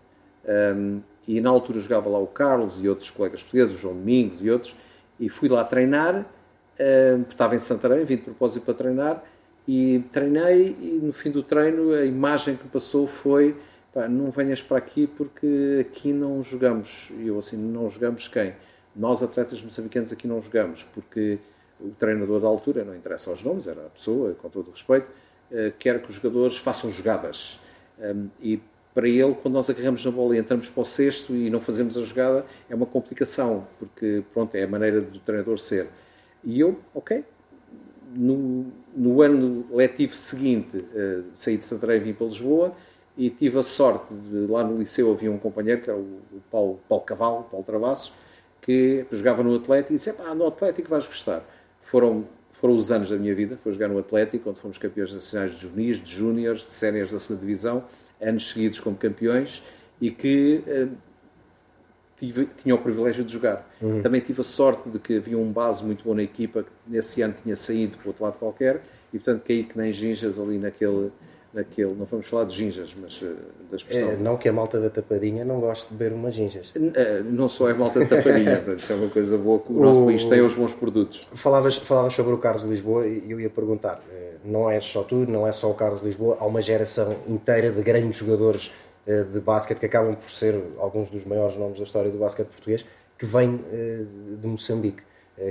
um, 0.76 1.00
e 1.28 1.40
na 1.40 1.50
altura 1.50 1.78
jogava 1.78 2.09
lá 2.09 2.18
o 2.18 2.26
Carlos 2.26 2.83
e 2.83 2.88
outros 2.88 3.11
colegas 3.11 3.42
portugueses, 3.42 3.76
o 3.76 3.78
João 3.78 3.94
Domingos 3.94 4.42
e 4.42 4.50
outros, 4.50 4.75
e 5.21 5.28
fui 5.28 5.49
lá 5.49 5.62
treinar, 5.62 6.21
uh, 6.21 7.23
estava 7.28 7.54
em 7.54 7.59
Santarém, 7.59 8.04
vim 8.04 8.16
de 8.16 8.23
propósito 8.23 8.64
para 8.64 8.75
treinar, 8.75 9.23
e 9.66 10.02
treinei 10.11 10.76
e 10.80 11.00
no 11.02 11.12
fim 11.12 11.30
do 11.30 11.42
treino 11.42 11.92
a 11.92 12.04
imagem 12.04 12.56
que 12.56 12.68
passou 12.68 13.06
foi 13.06 13.56
pá, 13.94 14.08
não 14.08 14.30
venhas 14.30 14.60
para 14.60 14.76
aqui 14.76 15.06
porque 15.06 15.78
aqui 15.80 16.12
não 16.12 16.42
jogamos. 16.42 17.10
E 17.18 17.28
eu 17.28 17.38
assim, 17.38 17.56
não 17.56 17.88
jogamos 17.88 18.26
quem? 18.26 18.54
Nós 18.94 19.22
atletas 19.22 19.62
moçambicanos 19.62 20.12
aqui 20.12 20.26
não 20.26 20.42
jogamos 20.42 20.82
porque 20.82 21.38
o 21.80 21.90
treinador 21.90 22.40
da 22.40 22.48
altura, 22.48 22.84
não 22.84 22.94
interessa 22.94 23.30
aos 23.30 23.42
nomes, 23.42 23.66
era 23.66 23.86
a 23.86 23.90
pessoa, 23.90 24.34
com 24.34 24.48
todo 24.48 24.68
o 24.68 24.70
respeito, 24.72 25.08
uh, 25.50 25.72
quer 25.78 26.02
que 26.02 26.10
os 26.10 26.16
jogadores 26.16 26.56
façam 26.56 26.90
jogadas. 26.90 27.60
E 28.40 28.60
para 28.92 29.08
ele, 29.08 29.34
quando 29.34 29.54
nós 29.54 29.70
agarramos 29.70 30.04
na 30.04 30.10
bola 30.10 30.36
e 30.36 30.38
entramos 30.38 30.68
para 30.68 30.80
o 30.80 30.84
cesto 30.84 31.34
e 31.34 31.48
não 31.48 31.60
fazemos 31.60 31.96
a 31.96 32.02
jogada, 32.02 32.44
é 32.68 32.74
uma 32.74 32.86
complicação, 32.86 33.66
porque 33.78 34.24
pronto, 34.32 34.54
é 34.56 34.64
a 34.64 34.68
maneira 34.68 35.00
do 35.00 35.20
treinador 35.20 35.58
ser. 35.58 35.88
E 36.42 36.58
eu, 36.58 36.80
ok, 36.92 37.24
no, 38.14 38.66
no 38.94 39.22
ano 39.22 39.66
letivo 39.72 40.14
seguinte 40.14 40.76
uh, 40.78 41.24
saí 41.34 41.56
de 41.56 41.64
Santarém 41.64 41.96
e 41.96 42.00
vim 42.00 42.12
para 42.12 42.26
Lisboa 42.26 42.74
e 43.16 43.30
tive 43.30 43.59
a 43.59 43.62
sorte 43.62 44.12
de 44.14 44.50
lá 44.50 44.64
no 44.64 44.78
liceu 44.78 45.12
havia 45.12 45.30
um 45.30 45.38
companheiro 45.38 45.83
que 45.83 45.90
era 45.90 45.99
o, 45.99 46.21
o 46.33 46.42
Paulo, 46.50 46.80
Paulo 46.88 47.04
Cavalo, 47.04 47.47
Paulo 47.50 47.64
Travassos, 47.64 48.12
que 48.61 49.04
jogava 49.12 49.42
no 49.42 49.54
Atlético 49.54 49.92
e 49.92 49.97
disse: 49.97 50.12
pá, 50.12 50.35
no 50.35 50.47
Atlético 50.47 50.88
vais 50.88 51.06
gostar. 51.06 51.44
Foram, 51.83 52.25
foram 52.52 52.75
os 52.75 52.90
anos 52.90 53.11
da 53.11 53.16
minha 53.16 53.35
vida, 53.35 53.59
foi 53.62 53.73
jogar 53.73 53.88
no 53.88 53.99
Atlético, 53.99 54.50
onde 54.50 54.61
fomos 54.61 54.78
campeões 54.78 55.12
nacionais 55.12 55.53
de 55.53 55.59
juvenis, 55.59 56.03
de 56.03 56.12
júniores, 56.12 56.64
de 56.64 56.72
séniores 56.72 57.12
da 57.12 57.18
segunda 57.18 57.40
divisão 57.40 57.85
anos 58.20 58.50
seguidos 58.50 58.81
como 58.81 58.96
campeões 58.96 59.62
e 60.00 60.11
que 60.11 60.62
uh, 60.66 60.90
tive, 62.16 62.46
tinha 62.57 62.74
o 62.74 62.79
privilégio 62.79 63.24
de 63.24 63.33
jogar. 63.33 63.68
Uhum. 63.81 64.03
Também 64.03 64.20
tive 64.20 64.40
a 64.40 64.44
sorte 64.44 64.88
de 64.88 64.98
que 64.98 65.16
havia 65.16 65.38
um 65.38 65.53
base 65.53 65.85
muito 65.85 66.05
bom 66.05 66.14
na 66.14 66.22
equipa 66.22 66.62
que 66.62 66.70
nesse 66.87 67.22
ano 67.22 67.35
tinha 67.42 67.57
saído 67.57 67.96
para 67.98 68.07
o 68.07 68.09
outro 68.09 68.24
lado 68.24 68.38
qualquer 68.38 68.83
e 69.12 69.18
portanto 69.18 69.42
caí 69.46 69.64
que 69.64 69.77
nem 69.79 69.92
ginjas 69.92 70.38
ali 70.38 70.59
naquele 70.59 71.11
naquele, 71.54 71.94
não 71.94 72.04
vamos 72.04 72.26
falar 72.26 72.44
de 72.44 72.54
ginjas, 72.54 72.94
mas 73.00 73.22
uh, 73.22 73.36
da 73.70 73.76
expressão. 73.76 74.10
É, 74.10 74.16
não 74.16 74.36
que 74.36 74.48
a 74.48 74.52
malta 74.52 74.80
da 74.80 74.90
tapadinha 74.90 75.44
não 75.44 75.60
goste 75.60 75.88
de 75.88 75.94
beber 75.94 76.14
umas 76.14 76.34
ginjas. 76.34 76.70
Uh, 76.70 77.24
não 77.24 77.48
só 77.48 77.70
é 77.70 77.74
malta 77.74 78.00
da 78.00 78.06
tapadinha, 78.06 78.62
isso 78.76 78.92
é 78.92 78.96
uma 78.96 79.08
coisa 79.08 79.38
boa 79.38 79.60
que 79.60 79.72
o, 79.72 79.78
o 79.78 79.84
nosso 79.84 80.04
país 80.04 80.26
tem 80.26 80.40
os 80.40 80.54
bons 80.54 80.74
produtos. 80.74 81.26
Falavas, 81.32 81.76
falavas 81.76 82.12
sobre 82.12 82.34
o 82.34 82.38
Carlos 82.38 82.64
Lisboa 82.64 83.06
e 83.06 83.30
eu 83.30 83.40
ia 83.40 83.48
perguntar, 83.48 84.02
não 84.44 84.68
é 84.68 84.80
só 84.80 85.04
tu, 85.04 85.14
não 85.14 85.46
é 85.46 85.52
só 85.52 85.70
o 85.70 85.74
Carlos 85.74 86.02
Lisboa, 86.02 86.36
há 86.40 86.44
uma 86.44 86.60
geração 86.60 87.16
inteira 87.28 87.70
de 87.70 87.82
grandes 87.82 88.18
jogadores 88.18 88.72
de 89.06 89.38
basquete 89.40 89.78
que 89.78 89.86
acabam 89.86 90.14
por 90.14 90.30
ser 90.30 90.60
alguns 90.78 91.08
dos 91.10 91.24
maiores 91.24 91.56
nomes 91.56 91.78
da 91.78 91.84
história 91.84 92.10
do 92.10 92.18
basquete 92.18 92.48
português 92.48 92.84
que 93.18 93.26
vêm 93.26 93.60
de 94.40 94.46
Moçambique. 94.46 95.02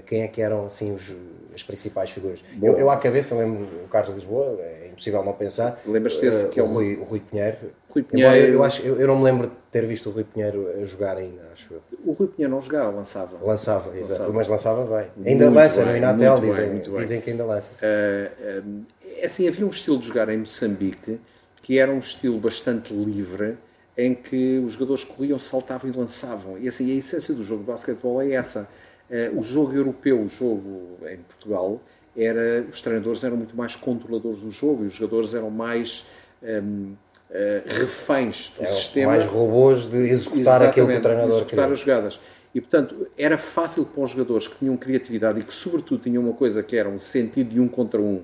Quem 0.06 0.24
é 0.24 0.28
que 0.28 0.42
eram 0.42 0.66
assim 0.66 0.94
os, 0.94 1.14
as 1.54 1.62
principais 1.62 2.10
figuras? 2.10 2.44
Eu, 2.62 2.78
eu, 2.78 2.90
à 2.90 2.98
cabeça 2.98 3.36
lembro 3.36 3.68
o 3.84 3.88
Carlos 3.90 4.16
Lisboa, 4.16 4.58
é 4.62 4.90
impossível 4.92 5.24
não 5.24 5.34
pensar. 5.34 5.82
Lembras-te 5.86 6.28
uh, 6.28 6.50
que 6.50 6.60
é 6.60 6.64
o 6.64 6.68
Rui, 6.68 6.96
o 6.96 7.04
Rui 7.04 7.20
Pinheiro? 7.20 7.58
Rui 7.90 8.04
Pinheiro. 8.04 8.36
Eu, 8.36 8.54
eu, 8.54 8.64
acho, 8.64 8.82
eu, 8.82 9.00
eu, 9.00 9.08
não 9.08 9.18
me 9.18 9.24
lembro 9.24 9.48
de 9.48 9.54
ter 9.70 9.86
visto 9.86 10.10
o 10.10 10.12
Rui 10.12 10.24
Pinheiro 10.24 10.70
a 10.82 10.86
jogar 10.86 11.18
ainda, 11.18 11.42
acho 11.52 11.74
eu. 11.74 11.82
O 12.06 12.14
Rui 12.14 12.28
Pinheiro 12.28 12.54
não 12.54 12.62
jogava, 12.62 12.92
lançava. 12.92 13.38
Lançava, 13.42 13.90
lançava. 13.90 14.00
exato. 14.00 14.34
Mas 14.34 14.48
lançava 14.48 14.84
bem. 14.86 15.08
Ainda 15.26 15.46
muito 15.46 15.56
lança 15.56 15.84
bem, 15.84 15.92
no 15.92 15.98
Inatel, 15.98 16.40
dizem, 16.40 16.70
bem, 16.70 16.98
dizem 17.00 17.22
que 17.22 17.32
ainda 17.32 17.46
lança. 17.46 17.72
Uh, 17.74 18.70
uh, 18.70 18.86
assim, 19.24 19.48
havia 19.48 19.66
um 19.66 19.70
estilo 19.70 19.98
de 19.98 20.08
jogar 20.08 20.30
em 20.30 20.38
Moçambique 20.38 21.20
que 21.64 21.80
era 21.80 21.92
um 21.92 21.98
estilo 21.98 22.38
bastante 22.40 22.94
livre, 22.94 23.58
em 23.98 24.14
que 24.14 24.60
os 24.60 24.74
jogadores 24.74 25.06
corriam, 25.06 25.40
saltavam 25.40 25.90
e 25.90 25.98
lançavam. 25.98 26.60
E 26.60 26.68
assim, 26.68 26.92
a 26.92 26.96
essência 26.96 27.34
do 27.34 27.42
jogo 27.42 27.62
de 27.62 27.68
basquetebol 27.68 28.22
é 28.22 28.34
essa. 28.34 28.68
Uh, 29.14 29.38
o 29.38 29.44
jogo 29.44 29.76
europeu, 29.76 30.20
o 30.20 30.28
jogo 30.28 30.98
em 31.08 31.18
Portugal, 31.18 31.80
era 32.18 32.66
os 32.68 32.82
treinadores 32.82 33.24
eram 33.24 33.38
muito 33.38 33.56
mais 33.56 33.76
controladores 33.76 34.42
do 34.42 34.50
jogo 34.50 34.84
e 34.84 34.88
os 34.88 34.94
jogadores 34.94 35.36
eram 35.36 35.52
mais 35.52 36.04
um, 36.42 36.48
ehm, 36.48 36.94
uh, 36.94 36.98
eh, 37.30 37.64
reféns 37.68 38.52
do 38.58 38.64
é, 38.64 38.72
sistema. 38.72 39.12
Mais 39.12 39.26
robôs 39.26 39.88
de 39.88 39.98
executar 39.98 40.64
aquilo 40.64 40.88
que 40.88 40.98
o 40.98 41.02
treinador 41.02 41.36
executar 41.36 41.58
queria. 41.58 41.74
as 41.74 41.80
jogadas. 41.80 42.20
E, 42.56 42.62
portanto, 42.62 43.08
era 43.16 43.38
fácil 43.38 43.86
para 43.86 44.04
os 44.04 44.10
jogadores 44.10 44.48
que 44.48 44.58
tinham 44.58 44.76
criatividade 44.78 45.40
e 45.40 45.44
que, 45.44 45.54
sobretudo, 45.54 46.02
tinham 46.02 46.24
uma 46.24 46.34
coisa 46.34 46.64
que 46.64 46.76
era 46.76 46.90
um 46.90 46.98
sentido 46.98 47.52
de 47.52 47.60
um 47.60 47.68
contra 47.68 48.02
um 48.02 48.24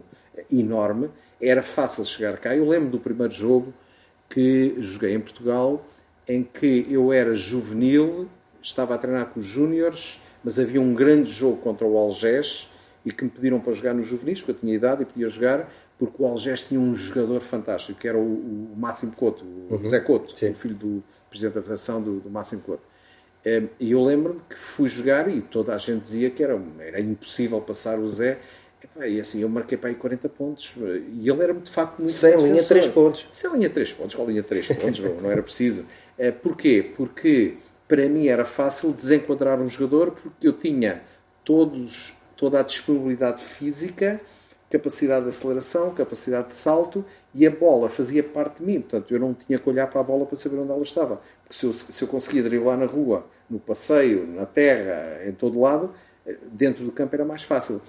enorme, 0.51 1.11
era 1.39 1.61
fácil 1.61 2.03
chegar 2.03 2.37
cá. 2.37 2.55
Eu 2.55 2.67
lembro 2.67 2.89
do 2.89 2.99
primeiro 2.99 3.31
jogo 3.31 3.73
que 4.27 4.75
joguei 4.79 5.13
em 5.13 5.19
Portugal, 5.19 5.85
em 6.27 6.43
que 6.43 6.87
eu 6.89 7.11
era 7.11 7.33
juvenil, 7.35 8.27
estava 8.61 8.95
a 8.95 8.97
treinar 8.97 9.27
com 9.27 9.39
os 9.39 9.45
júniores, 9.45 10.21
mas 10.43 10.59
havia 10.59 10.81
um 10.81 10.93
grande 10.93 11.29
jogo 11.29 11.57
contra 11.57 11.85
o 11.85 11.97
Algés 11.97 12.69
e 13.05 13.11
que 13.11 13.23
me 13.23 13.29
pediram 13.29 13.59
para 13.59 13.73
jogar 13.73 13.93
nos 13.93 14.07
juvenis, 14.07 14.39
porque 14.39 14.51
eu 14.51 14.55
tinha 14.55 14.73
idade 14.73 15.03
e 15.03 15.05
podia 15.05 15.27
jogar, 15.27 15.71
porque 15.97 16.21
o 16.21 16.25
Algés 16.25 16.61
tinha 16.61 16.79
um 16.79 16.93
jogador 16.95 17.41
fantástico, 17.41 17.99
que 17.99 18.07
era 18.07 18.17
o, 18.17 18.21
o 18.21 18.73
Máximo 18.77 19.11
Couto, 19.13 19.43
o 19.43 19.75
uhum. 19.75 19.87
Zé 19.87 19.99
Couto, 19.99 20.37
Sim. 20.37 20.51
o 20.51 20.55
filho 20.55 20.75
do 20.75 21.03
presidente 21.29 21.55
da 21.55 21.61
federação, 21.61 22.01
do, 22.01 22.19
do 22.19 22.29
Máximo 22.29 22.61
Couto. 22.61 22.83
E 23.79 23.91
eu 23.91 24.03
lembro-me 24.03 24.41
que 24.49 24.55
fui 24.55 24.89
jogar 24.89 25.29
e 25.29 25.41
toda 25.41 25.73
a 25.73 25.77
gente 25.77 26.01
dizia 26.01 26.29
que 26.29 26.43
era, 26.43 26.61
era 26.79 26.99
impossível 26.99 27.61
passar 27.61 27.97
o 27.97 28.07
Zé. 28.07 28.37
E 29.07 29.19
assim, 29.19 29.41
eu 29.41 29.49
marquei 29.49 29.77
para 29.77 29.89
aí 29.89 29.95
40 29.95 30.27
pontos. 30.29 30.73
E 31.13 31.29
ele 31.29 31.41
era 31.41 31.53
de 31.53 31.71
facto 31.71 31.99
muito 31.99 32.11
Sem 32.11 32.35
linha 32.35 32.63
3 32.63 32.87
pontos. 32.87 33.25
Sem 33.31 33.51
linha 33.53 33.69
3 33.69 33.93
pontos. 33.93 34.15
Qual 34.15 34.27
linha 34.27 34.43
3 34.43 34.67
pontos? 34.67 34.99
não, 35.01 35.21
não 35.21 35.31
era 35.31 35.41
preciso. 35.41 35.85
Porquê? 36.41 36.91
Porque 36.95 37.55
para 37.89 38.07
mim 38.07 38.27
era 38.27 38.45
fácil 38.45 38.93
desenquadrar 38.93 39.59
um 39.59 39.67
jogador 39.67 40.11
porque 40.11 40.47
eu 40.47 40.53
tinha 40.53 41.01
todos 41.43 42.13
toda 42.37 42.61
a 42.61 42.63
disponibilidade 42.63 43.43
física, 43.43 44.21
capacidade 44.69 45.23
de 45.23 45.29
aceleração, 45.29 45.93
capacidade 45.93 46.47
de 46.47 46.53
salto 46.53 47.03
e 47.35 47.45
a 47.45 47.51
bola 47.51 47.89
fazia 47.89 48.23
parte 48.23 48.59
de 48.59 48.65
mim. 48.65 48.79
Portanto, 48.79 49.13
eu 49.13 49.19
não 49.19 49.33
tinha 49.33 49.59
que 49.59 49.67
olhar 49.69 49.87
para 49.87 49.99
a 49.99 50.03
bola 50.03 50.25
para 50.25 50.37
saber 50.37 50.57
onde 50.57 50.71
ela 50.71 50.81
estava. 50.81 51.21
Porque 51.43 51.53
se 51.53 51.65
eu, 51.65 51.73
se 51.73 52.01
eu 52.01 52.07
conseguia 52.07 52.41
driblar 52.41 52.77
na 52.77 52.85
rua, 52.85 53.27
no 53.49 53.59
passeio, 53.59 54.25
na 54.25 54.45
terra, 54.45 55.27
em 55.27 55.33
todo 55.33 55.59
lado, 55.59 55.93
eh, 56.25 56.37
dentro 56.49 56.85
do 56.85 56.93
campo 56.93 57.13
era 57.13 57.25
mais 57.25 57.43
fácil. 57.43 57.81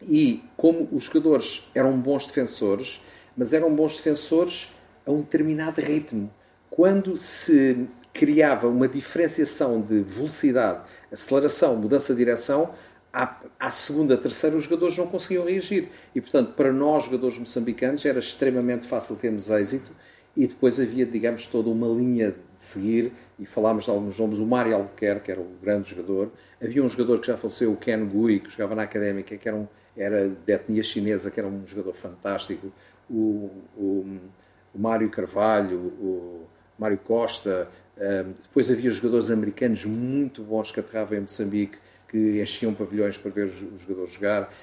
E 0.00 0.42
como 0.56 0.88
os 0.90 1.04
jogadores 1.04 1.70
eram 1.74 1.98
bons 2.00 2.24
defensores, 2.24 3.02
mas 3.36 3.52
eram 3.52 3.74
bons 3.74 3.96
defensores 3.96 4.72
a 5.04 5.10
um 5.10 5.20
determinado 5.20 5.82
ritmo. 5.82 6.30
Quando 6.70 7.14
se 7.14 7.86
criava 8.16 8.66
uma 8.66 8.88
diferenciação 8.88 9.80
de 9.80 10.00
velocidade, 10.00 10.80
aceleração, 11.12 11.76
mudança 11.76 12.14
de 12.14 12.18
direção, 12.18 12.72
à, 13.12 13.36
à 13.60 13.70
segunda, 13.70 14.16
terceira, 14.16 14.56
os 14.56 14.64
jogadores 14.64 14.96
não 14.96 15.06
conseguiam 15.06 15.44
reagir. 15.44 15.88
E, 16.14 16.20
portanto, 16.20 16.52
para 16.54 16.72
nós, 16.72 17.04
jogadores 17.04 17.38
moçambicanos, 17.38 18.04
era 18.04 18.18
extremamente 18.18 18.86
fácil 18.86 19.16
termos 19.16 19.50
êxito 19.50 19.90
e 20.36 20.46
depois 20.46 20.78
havia, 20.78 21.06
digamos, 21.06 21.46
toda 21.46 21.70
uma 21.70 21.88
linha 21.88 22.32
de 22.32 22.60
seguir, 22.60 23.12
e 23.38 23.46
falámos 23.46 23.84
de 23.84 23.90
alguns 23.90 24.18
nomes, 24.18 24.38
o 24.38 24.46
Mário 24.46 24.74
Albuquerque, 24.74 25.26
que 25.26 25.32
era 25.32 25.40
o 25.40 25.48
grande 25.62 25.88
jogador, 25.88 26.30
havia 26.62 26.84
um 26.84 26.88
jogador 26.88 27.20
que 27.20 27.26
já 27.26 27.38
faleceu, 27.38 27.72
o 27.72 27.76
Ken 27.76 28.06
Gui, 28.06 28.40
que 28.40 28.50
jogava 28.50 28.74
na 28.74 28.82
Académica, 28.82 29.34
que 29.36 29.48
era, 29.48 29.56
um, 29.56 29.66
era 29.96 30.28
de 30.28 30.52
etnia 30.52 30.82
chinesa, 30.82 31.30
que 31.30 31.40
era 31.40 31.48
um 31.48 31.64
jogador 31.64 31.94
fantástico, 31.94 32.70
o, 33.08 33.50
o, 33.76 34.18
o 34.74 34.78
Mário 34.78 35.08
Carvalho, 35.08 35.78
o, 35.78 36.46
Mário 36.78 36.98
Costa, 36.98 37.68
depois 38.42 38.70
havia 38.70 38.90
jogadores 38.90 39.30
americanos 39.30 39.84
muito 39.84 40.42
bons 40.42 40.70
que 40.70 40.80
aterravam 40.80 41.18
em 41.18 41.22
Moçambique, 41.22 41.78
que 42.08 42.40
enchiam 42.40 42.74
pavilhões 42.74 43.16
para 43.16 43.30
ver 43.30 43.46
os 43.46 43.80
jogadores 43.80 44.12
jogar. 44.12 44.54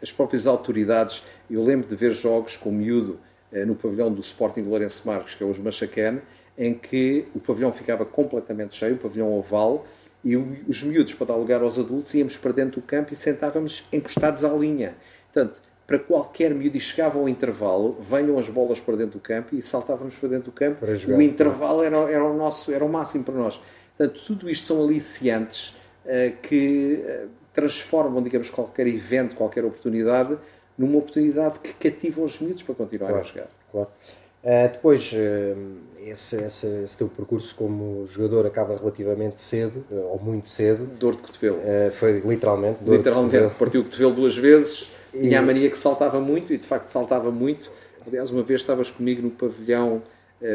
As 0.00 0.12
próprias 0.12 0.46
autoridades, 0.46 1.22
eu 1.50 1.62
lembro 1.62 1.88
de 1.88 1.96
ver 1.96 2.12
jogos 2.12 2.56
com 2.56 2.70
miúdo 2.70 3.18
no 3.66 3.74
pavilhão 3.74 4.12
do 4.12 4.20
Sporting 4.20 4.62
de 4.62 4.68
Lourenço 4.68 5.06
Marques, 5.06 5.34
que 5.34 5.42
é 5.42 5.46
o 5.46 5.62
Machacane, 5.62 6.22
em 6.56 6.72
que 6.74 7.26
o 7.34 7.40
pavilhão 7.40 7.72
ficava 7.72 8.04
completamente 8.04 8.74
cheio, 8.74 8.94
o 8.94 8.98
pavilhão 8.98 9.32
oval, 9.32 9.86
e 10.24 10.36
os 10.36 10.82
miúdos, 10.84 11.14
para 11.14 11.26
dar 11.26 11.36
lugar 11.36 11.62
aos 11.62 11.78
adultos, 11.78 12.14
íamos 12.14 12.36
para 12.36 12.52
dentro 12.52 12.80
do 12.80 12.86
campo 12.86 13.12
e 13.12 13.16
sentávamos 13.16 13.84
encostados 13.92 14.44
à 14.44 14.52
linha. 14.52 14.94
Portanto, 15.32 15.60
para 15.86 15.98
qualquer 15.98 16.54
miúdo, 16.54 16.76
e 16.76 16.80
chegava 16.80 17.18
ao 17.18 17.28
intervalo, 17.28 17.98
venham 18.00 18.38
as 18.38 18.48
bolas 18.48 18.80
para 18.80 18.96
dentro 18.96 19.18
do 19.18 19.20
campo 19.20 19.54
e 19.54 19.62
saltávamos 19.62 20.16
para 20.16 20.28
dentro 20.28 20.50
do 20.50 20.52
campo. 20.52 20.86
Jogar, 20.96 21.18
o 21.18 21.22
intervalo 21.22 21.82
era, 21.82 21.96
era, 22.10 22.24
o 22.24 22.36
nosso, 22.36 22.72
era 22.72 22.84
o 22.84 22.88
máximo 22.88 23.24
para 23.24 23.34
nós. 23.34 23.60
Portanto, 23.96 24.22
tudo 24.26 24.48
isto 24.48 24.66
são 24.66 24.82
aliciantes 24.82 25.76
uh, 26.04 26.36
que 26.40 27.04
uh, 27.04 27.28
transformam, 27.52 28.22
digamos, 28.22 28.50
qualquer 28.50 28.86
evento, 28.86 29.36
qualquer 29.36 29.64
oportunidade, 29.64 30.38
numa 30.78 30.98
oportunidade 30.98 31.58
que 31.58 31.72
cativa 31.74 32.22
os 32.22 32.40
miúdos 32.40 32.62
para 32.62 32.74
continuarem 32.74 33.16
claro, 33.16 33.28
a 33.28 33.32
jogar. 33.32 33.50
Claro. 33.70 33.88
Uh, 34.42 34.72
depois, 34.72 35.12
esse, 36.00 36.36
esse, 36.36 36.66
esse, 36.66 36.98
teu 36.98 37.06
percurso 37.06 37.54
como 37.54 38.04
jogador 38.06 38.44
acaba 38.46 38.74
relativamente 38.74 39.40
cedo, 39.42 39.84
ou 39.90 40.18
muito 40.18 40.48
cedo. 40.48 40.86
Dor 40.98 41.16
de 41.16 41.22
cotovelo. 41.22 41.60
foi 41.92 42.20
literalmente. 42.20 42.78
literalmente, 42.84 43.54
partiu 43.56 43.82
o 43.82 43.84
cotovelo 43.84 44.14
duas 44.14 44.36
vezes. 44.36 44.88
E... 45.14 45.20
Tinha 45.20 45.40
a 45.40 45.42
mania 45.42 45.70
que 45.70 45.78
saltava 45.78 46.20
muito, 46.20 46.52
e 46.52 46.58
de 46.58 46.66
facto 46.66 46.84
saltava 46.84 47.30
muito. 47.30 47.70
Aliás, 48.06 48.30
uma 48.30 48.42
vez 48.42 48.60
estavas 48.60 48.90
comigo 48.90 49.22
no 49.22 49.30
pavilhão 49.30 50.02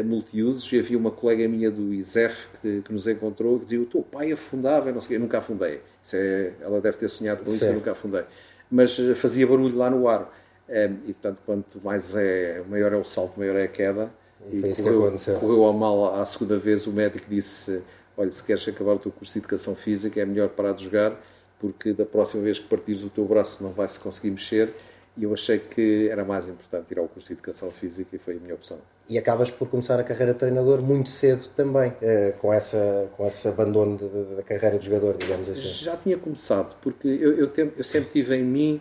multiusos 0.04 0.70
e 0.70 0.78
havia 0.78 0.98
uma 0.98 1.10
colega 1.10 1.48
minha 1.48 1.70
do 1.70 1.94
ISEF 1.94 2.46
que, 2.60 2.82
que 2.82 2.92
nos 2.92 3.06
encontrou 3.06 3.58
que 3.58 3.64
dizia: 3.64 3.80
O 3.80 3.86
teu 3.86 4.02
pai 4.02 4.30
afundava, 4.30 4.90
eu, 4.90 4.94
não 4.94 5.00
sei, 5.00 5.16
eu 5.16 5.20
nunca 5.20 5.38
afundei. 5.38 5.80
É, 6.12 6.52
ela 6.60 6.80
deve 6.80 6.98
ter 6.98 7.08
sonhado 7.08 7.42
com 7.42 7.50
isso, 7.50 7.64
eu 7.64 7.72
nunca 7.72 7.92
afundei. 7.92 8.24
Mas 8.70 8.96
fazia 9.16 9.46
barulho 9.46 9.76
lá 9.76 9.88
no 9.88 10.06
ar. 10.06 10.30
É, 10.68 10.90
e 11.06 11.14
portanto, 11.14 11.40
quanto 11.46 11.80
mais 11.82 12.14
é, 12.14 12.62
maior 12.68 12.92
é 12.92 12.96
o 12.96 13.04
salto, 13.04 13.38
maior 13.38 13.56
é 13.56 13.64
a 13.64 13.68
queda. 13.68 14.10
E, 14.52 14.58
e 14.58 14.76
correu, 14.76 15.16
correu 15.40 15.64
ao 15.64 15.72
mal 15.72 16.20
à 16.20 16.26
segunda 16.26 16.58
vez. 16.58 16.86
O 16.86 16.92
médico 16.92 17.24
disse: 17.28 17.80
Olha, 18.16 18.30
se 18.30 18.44
queres 18.44 18.68
acabar 18.68 18.92
o 18.92 18.98
teu 18.98 19.10
curso 19.10 19.32
de 19.32 19.38
educação 19.38 19.74
física, 19.74 20.20
é 20.20 20.24
melhor 20.26 20.50
parar 20.50 20.72
de 20.72 20.84
jogar, 20.84 21.18
porque 21.58 21.92
da 21.92 22.04
próxima 22.04 22.42
vez 22.42 22.58
que 22.58 22.66
partires 22.66 23.02
o 23.02 23.10
teu 23.10 23.24
braço 23.24 23.62
não 23.62 23.72
vai 23.72 23.88
se 23.88 23.98
conseguir 23.98 24.30
mexer. 24.30 24.74
E 25.16 25.24
eu 25.24 25.32
achei 25.32 25.58
que 25.58 26.08
era 26.08 26.24
mais 26.24 26.46
importante 26.46 26.92
ir 26.92 26.98
ao 26.98 27.08
curso 27.08 27.26
de 27.26 27.34
educação 27.34 27.72
física 27.72 28.14
e 28.14 28.18
foi 28.20 28.36
a 28.36 28.38
minha 28.38 28.54
opção. 28.54 28.78
E 29.08 29.18
acabas 29.18 29.50
por 29.50 29.68
começar 29.68 29.98
a 29.98 30.04
carreira 30.04 30.32
de 30.32 30.38
treinador 30.38 30.80
muito 30.80 31.10
cedo 31.10 31.48
também, 31.56 31.92
eh, 32.00 32.34
com, 32.38 32.52
essa, 32.52 33.10
com 33.16 33.26
esse 33.26 33.48
abandono 33.48 33.98
da 34.36 34.42
carreira 34.44 34.78
de 34.78 34.86
jogador, 34.86 35.16
digamos 35.16 35.50
assim. 35.50 35.60
Já 35.60 35.96
tinha 35.96 36.16
começado, 36.16 36.76
porque 36.80 37.08
eu, 37.08 37.32
eu, 37.36 37.50
eu 37.76 37.84
sempre 37.84 38.10
tive 38.10 38.36
em 38.36 38.44
mim 38.44 38.80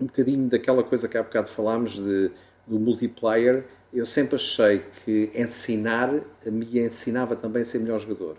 um 0.00 0.06
bocadinho 0.06 0.48
daquela 0.48 0.84
coisa 0.84 1.08
que 1.08 1.18
há 1.18 1.22
bocado 1.24 1.50
falámos 1.50 1.94
de, 1.94 2.30
do 2.64 2.78
multiplayer. 2.78 3.64
Eu 3.92 4.06
sempre 4.06 4.36
achei 4.36 4.84
que 5.04 5.30
ensinar 5.34 6.12
me 6.46 6.78
ensinava 6.78 7.34
também 7.34 7.62
a 7.62 7.64
ser 7.64 7.80
melhor 7.80 7.98
jogador. 7.98 8.36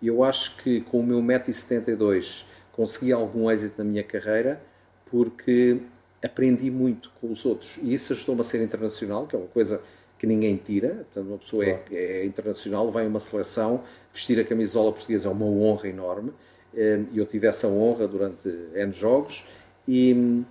E 0.00 0.06
eu 0.06 0.22
acho 0.22 0.56
que 0.58 0.82
com 0.82 1.00
o 1.00 1.02
meu 1.02 1.20
1,72m 1.20 2.44
consegui 2.74 3.12
algum 3.12 3.50
êxito 3.50 3.74
na 3.78 3.84
minha 3.84 4.02
carreira 4.02 4.60
porque 5.06 5.80
aprendi 6.22 6.70
muito 6.70 7.10
com 7.20 7.30
os 7.30 7.44
outros. 7.44 7.78
E 7.82 7.94
isso 7.94 8.12
ajudou-me 8.12 8.40
a 8.40 8.44
ser 8.44 8.62
internacional, 8.62 9.26
que 9.26 9.36
é 9.36 9.38
uma 9.38 9.48
coisa 9.48 9.80
que 10.18 10.26
ninguém 10.26 10.56
tira. 10.56 10.88
Portanto, 10.88 11.28
uma 11.28 11.38
pessoa 11.38 11.64
é, 11.64 11.82
é 11.92 12.24
internacional, 12.24 12.90
vai 12.90 13.04
a 13.04 13.08
uma 13.08 13.20
seleção, 13.20 13.82
vestir 14.12 14.40
a 14.40 14.44
camisola 14.44 14.92
portuguesa 14.92 15.28
é 15.28 15.30
uma 15.30 15.46
honra 15.46 15.88
enorme. 15.88 16.32
Eh, 16.74 17.00
e 17.12 17.18
eu 17.18 17.26
tive 17.26 17.46
essa 17.46 17.68
honra 17.68 18.08
durante 18.08 18.48
N 18.74 18.92
jogos. 18.92 19.46
E, 19.86 20.42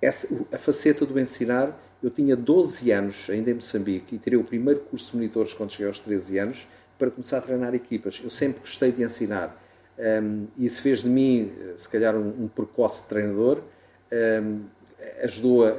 essa, 0.00 0.28
a 0.52 0.58
faceta 0.58 1.04
do 1.04 1.18
ensinar, 1.18 1.78
eu 2.02 2.10
tinha 2.10 2.36
12 2.36 2.90
anos 2.90 3.28
ainda 3.28 3.50
em 3.50 3.54
Moçambique 3.54 4.14
e 4.14 4.18
tirei 4.18 4.38
o 4.38 4.44
primeiro 4.44 4.80
curso 4.80 5.12
de 5.12 5.16
monitores 5.16 5.52
quando 5.52 5.72
cheguei 5.72 5.86
aos 5.86 5.98
13 5.98 6.38
anos 6.38 6.68
para 6.98 7.10
começar 7.10 7.38
a 7.38 7.40
treinar 7.40 7.74
equipas. 7.74 8.20
Eu 8.22 8.30
sempre 8.30 8.60
gostei 8.60 8.92
de 8.92 9.02
ensinar. 9.02 9.63
Um, 9.98 10.46
e 10.56 10.64
isso 10.64 10.82
fez 10.82 11.02
de 11.02 11.08
mim, 11.08 11.52
se 11.76 11.88
calhar, 11.88 12.16
um, 12.16 12.44
um 12.44 12.48
precoce 12.48 13.06
treinador. 13.06 13.60
Um, 14.12 14.62
ajudou 15.22 15.66
a, 15.66 15.70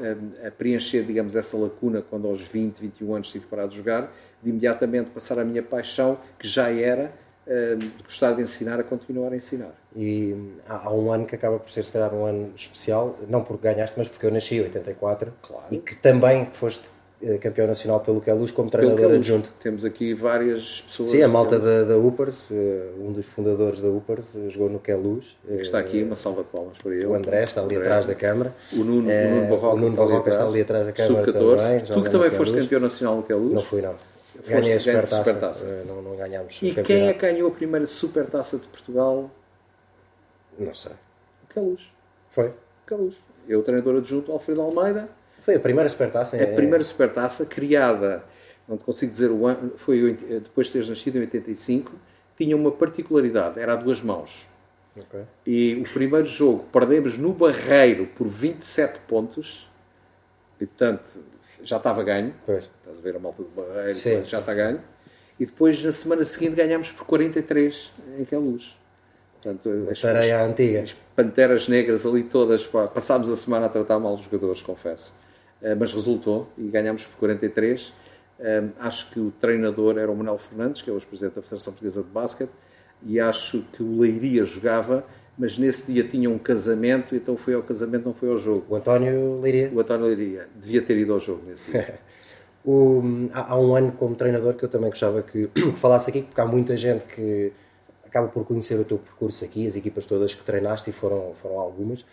a, 0.47 0.51
preencher, 0.51 1.04
digamos, 1.04 1.36
essa 1.36 1.58
lacuna 1.58 2.01
quando 2.01 2.28
aos 2.28 2.41
20, 2.41 2.80
21 2.80 3.15
anos 3.15 3.28
estive 3.28 3.45
parado 3.47 3.69
de 3.69 3.78
jogar, 3.78 4.13
de 4.41 4.49
imediatamente 4.49 5.10
passar 5.10 5.39
a 5.39 5.43
minha 5.43 5.63
paixão, 5.63 6.19
que 6.38 6.47
já 6.47 6.69
era 6.69 7.12
de 7.78 7.88
gostar 8.04 8.34
de 8.34 8.41
ensinar 8.41 8.80
a 8.80 8.84
continuar 8.84 9.32
a 9.32 9.36
ensinar. 9.36 9.73
E 9.95 10.36
há, 10.67 10.91
um 10.91 11.12
ano 11.12 11.25
que 11.25 11.36
acaba 11.36 11.60
por 11.60 11.69
ser, 11.69 11.84
se 11.84 11.91
calhar, 11.91 12.13
um 12.13 12.25
ano 12.25 12.51
especial, 12.56 13.19
não 13.30 13.43
porque 13.43 13.63
ganhaste, 13.63 13.95
mas 13.97 14.08
porque 14.08 14.25
eu 14.25 14.32
nasci 14.32 14.56
em 14.56 14.62
84 14.62 15.32
claro. 15.43 15.65
e 15.69 15.78
que 15.78 15.95
também 15.95 16.47
foste 16.47 16.84
eh, 16.86 16.94
campeão 17.41 17.67
nacional 17.67 17.99
pelo 17.99 18.21
Queluz 18.21 18.51
como 18.51 18.69
treinador 18.69 19.13
adjunto. 19.13 19.49
Temos 19.59 19.83
aqui 19.83 20.13
várias 20.13 20.81
pessoas. 20.81 21.09
Sim, 21.09 21.21
a 21.21 21.27
malta 21.27 21.59
da, 21.59 21.83
da 21.83 21.97
Upers, 21.97 22.47
eh, 22.51 22.89
um 22.99 23.11
dos 23.11 23.25
fundadores 23.25 23.81
da 23.81 23.88
Upers, 23.88 24.35
eh, 24.35 24.49
jogou 24.49 24.69
no 24.69 24.79
Queluz. 24.79 25.35
Que 25.47 25.61
está 25.61 25.79
aqui, 25.79 26.03
uma 26.03 26.15
salva 26.15 26.43
de 26.43 26.49
palmas 26.49 26.77
para 26.77 26.93
ele. 26.93 27.05
O 27.05 27.15
André 27.15 27.43
está 27.43 27.61
ali 27.61 27.75
André. 27.75 27.88
atrás 27.88 28.05
da 28.05 28.15
câmara. 28.15 28.55
O 28.71 28.83
Nuno, 28.83 29.09
é, 29.09 29.25
o 29.25 29.35
Nuno 29.35 29.47
Barroca, 29.47 29.75
o 29.75 29.79
Nuno 29.79 29.95
Barroca 29.95 30.29
está, 30.29 30.45
ali 30.45 30.61
atrás 30.61 30.85
da 30.88 30.93
câmara. 30.93 31.25
Sub-14. 31.25 31.93
Tu 31.93 32.03
que 32.03 32.09
também 32.09 32.31
foste 32.31 32.57
campeão 32.57 32.81
nacional 32.81 33.15
no 33.17 33.23
Queluz? 33.23 33.53
Não 33.53 33.61
fui, 33.61 33.81
não. 33.81 33.95
Ganhei 34.47 34.73
a 34.73 34.79
supertaça. 34.79 35.23
supertaça. 35.23 35.83
Não, 35.88 36.01
não 36.01 36.15
ganhámos. 36.15 36.57
E 36.61 36.73
quem 36.83 37.07
é 37.07 37.13
que 37.13 37.21
ganhou 37.21 37.47
a 37.47 37.51
primeira 37.51 37.88
supertaça 37.88 38.57
de 38.57 38.67
Portugal? 38.67 39.31
Não 40.59 40.73
sei. 40.73 40.91
O 40.91 41.53
Caluz. 41.53 41.81
Foi? 42.29 42.53
Caluz. 42.85 43.15
Eu, 43.47 43.63
treinador 43.63 43.97
adjunto, 43.97 44.31
Alfredo 44.31 44.61
Almeida. 44.61 45.09
Foi 45.45 45.55
a 45.55 45.60
primeira 45.60 45.88
supertaça? 45.88 46.36
A 46.36 46.39
é... 46.39 46.45
primeira 46.47 46.84
supertaça 46.84 47.45
criada, 47.45 48.23
não 48.67 48.77
te 48.77 48.84
consigo 48.84 49.12
dizer 49.12 49.29
o 49.29 49.45
ano, 49.45 49.73
foi 49.77 50.13
depois 50.13 50.67
de 50.67 50.73
teres 50.73 50.89
nascido 50.89 51.17
em 51.17 51.21
85, 51.21 51.91
tinha 52.36 52.55
uma 52.55 52.71
particularidade, 52.71 53.60
era 53.60 53.73
a 53.73 53.75
duas 53.75 54.01
mãos. 54.01 54.47
Okay. 54.97 55.21
E 55.45 55.75
o 55.75 55.93
primeiro 55.93 56.25
jogo 56.25 56.65
perdemos 56.71 57.15
no 57.15 57.31
Barreiro 57.31 58.08
por 58.08 58.27
27 58.27 59.01
pontos. 59.01 59.69
E 60.60 60.65
portanto, 60.65 61.08
já 61.62 61.77
estava 61.77 62.01
ganho. 62.03 62.34
Pois. 62.43 62.63
Estás 62.79 62.97
a 62.97 63.01
ver 63.01 63.15
a 63.15 63.19
malta 63.19 63.43
do 63.43 63.49
Barreiro, 63.49 63.93
já 63.93 64.39
está 64.39 64.53
ganho. 64.53 64.81
E 65.39 65.45
depois, 65.45 65.84
na 65.84 65.91
semana 65.91 66.23
seguinte, 66.23 66.55
ganhámos 66.55 66.91
por 66.91 67.05
43 67.05 67.91
em 68.17 68.25
que 68.25 68.36
luz. 68.36 68.75
Portanto, 69.34 69.69
as, 69.91 70.03
as, 70.03 70.31
antiga. 70.31 70.81
As 70.81 70.93
panteras 71.15 71.67
negras 71.67 72.03
ali 72.03 72.23
todas, 72.23 72.65
pá, 72.65 72.88
passámos 72.88 73.29
a 73.29 73.36
semana 73.36 73.67
a 73.67 73.69
tratar 73.69 73.99
mal 73.99 74.15
os 74.15 74.23
jogadores, 74.23 74.63
confesso. 74.63 75.13
Uh, 75.65 75.75
mas 75.80 75.93
resultou 75.93 76.47
e 76.58 76.67
ganhámos 76.67 77.06
por 77.08 77.17
43. 77.17 77.93
Um, 78.38 78.43
eh, 78.43 78.63
acho 78.80 79.10
que 79.12 79.19
o 79.19 79.32
treinador 79.32 79.97
era 79.97 80.12
o 80.12 80.15
Manuel 80.15 80.38
Fernandes, 80.38 80.82
que 80.82 80.89
é 80.89 80.93
hoje 80.93 81.06
presidente 81.06 81.36
da 81.36 81.41
Federação 81.41 81.71
Portuguesa 81.71 82.04
de 82.04 82.10
Basquete, 82.10 82.51
e 83.01 83.17
acho 83.17 83.63
que 83.71 83.82
o 83.82 83.97
Leiria 83.97 84.43
jogava 84.43 85.06
mas 85.38 85.58
nesse 85.58 85.91
dia 85.91 86.04
tinha 86.04 86.30
um 86.30 86.38
casamento, 86.38 87.15
então 87.15 87.36
foi 87.36 87.54
ao 87.54 87.62
casamento, 87.62 88.06
não 88.06 88.13
foi 88.13 88.30
ao 88.30 88.38
jogo. 88.38 88.65
O 88.69 88.75
António 88.75 89.39
Leiria? 89.41 89.69
O 89.73 89.80
António 89.80 90.06
Leiria. 90.06 90.47
Devia 90.56 90.82
ter 90.82 90.97
ido 90.97 91.13
ao 91.13 91.19
jogo 91.19 91.43
nesse 91.45 91.71
dia. 91.71 91.99
o, 92.63 93.01
há, 93.34 93.51
há, 93.51 93.60
um 93.60 93.75
ano 93.75 93.91
como 93.91 94.15
treinador 94.15 94.54
que 94.54 94.63
eu 94.63 94.69
também 94.69 94.89
gostava 94.89 95.21
que, 95.21 95.47
que 95.54 95.71
falasse 95.73 96.10
aqui, 96.10 96.21
porque 96.21 96.39
há 96.39 96.45
muita 96.45 96.78
gente 96.78 97.06
que 97.06 97.51
acaba 98.06 98.30
por 98.30 98.45
conhecer 98.45 98.80
o 98.80 98.86
teu 98.86 98.97
percurso 98.97 99.43
aqui, 99.43 99.67
as 99.67 99.75
equipas 99.75 100.06
todas 100.06 100.34
que 100.34 100.43
treinaste, 100.43 100.89
e 100.89 100.93
foram, 100.93 101.34
foram 101.41 101.60
algumas, 101.60 102.06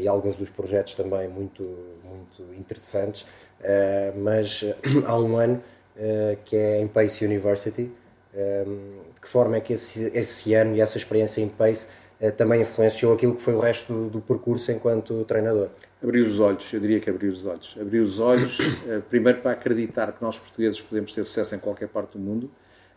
e 0.00 0.08
alguns 0.08 0.36
dos 0.36 0.50
projetos 0.50 0.94
também 0.94 1.28
muito, 1.28 1.62
muito 2.02 2.54
interessantes, 2.58 3.22
uh, 3.60 4.18
mas 4.18 4.64
há 5.06 5.16
um 5.16 5.36
ano 5.36 5.62
uh, 5.96 6.36
que 6.44 6.56
é 6.56 6.80
em 6.80 6.88
Pace 6.88 7.24
University, 7.24 7.90
de 8.32 9.20
que 9.20 9.28
forma 9.28 9.56
é 9.56 9.60
que 9.60 9.72
esse, 9.72 10.10
esse 10.14 10.54
ano 10.54 10.76
e 10.76 10.80
essa 10.80 10.96
experiência 10.96 11.40
em 11.40 11.48
Pace 11.48 11.86
eh, 12.20 12.30
também 12.30 12.60
influenciou 12.60 13.14
aquilo 13.14 13.34
que 13.34 13.40
foi 13.40 13.54
o 13.54 13.58
resto 13.58 13.92
do, 13.92 14.10
do, 14.10 14.20
percurso 14.20 14.70
enquanto 14.70 15.24
treinador? 15.24 15.70
Abrir 16.02 16.20
os 16.20 16.38
olhos, 16.38 16.70
eu 16.72 16.78
diria 16.78 17.00
que 17.00 17.08
abrir 17.08 17.28
os 17.28 17.46
olhos. 17.46 17.76
Abrir 17.80 18.00
os 18.00 18.20
olhos, 18.20 18.58
eh, 18.86 19.00
primeiro 19.08 19.40
para 19.40 19.52
acreditar 19.52 20.12
que 20.12 20.22
nós 20.22 20.38
portugueses 20.38 20.82
podemos 20.82 21.14
ter 21.14 21.24
sucesso 21.24 21.54
em 21.54 21.58
qualquer 21.58 21.88
parte 21.88 22.12
do 22.12 22.18
mundo 22.18 22.50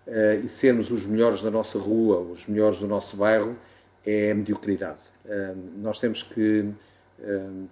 eh, 0.06 0.42
e 0.44 0.50
sermos 0.50 0.92
os 0.92 1.06
melhores 1.06 1.42
da 1.42 1.50
nossa 1.50 1.80
rua, 1.80 2.20
os 2.20 2.46
melhores 2.48 2.80
do 2.80 2.88
nosso 2.88 3.16
bairro, 3.16 3.56
é 4.06 4.34
mediocridade. 4.34 5.13
Nós 5.78 6.00
temos 6.00 6.22
que, 6.22 6.66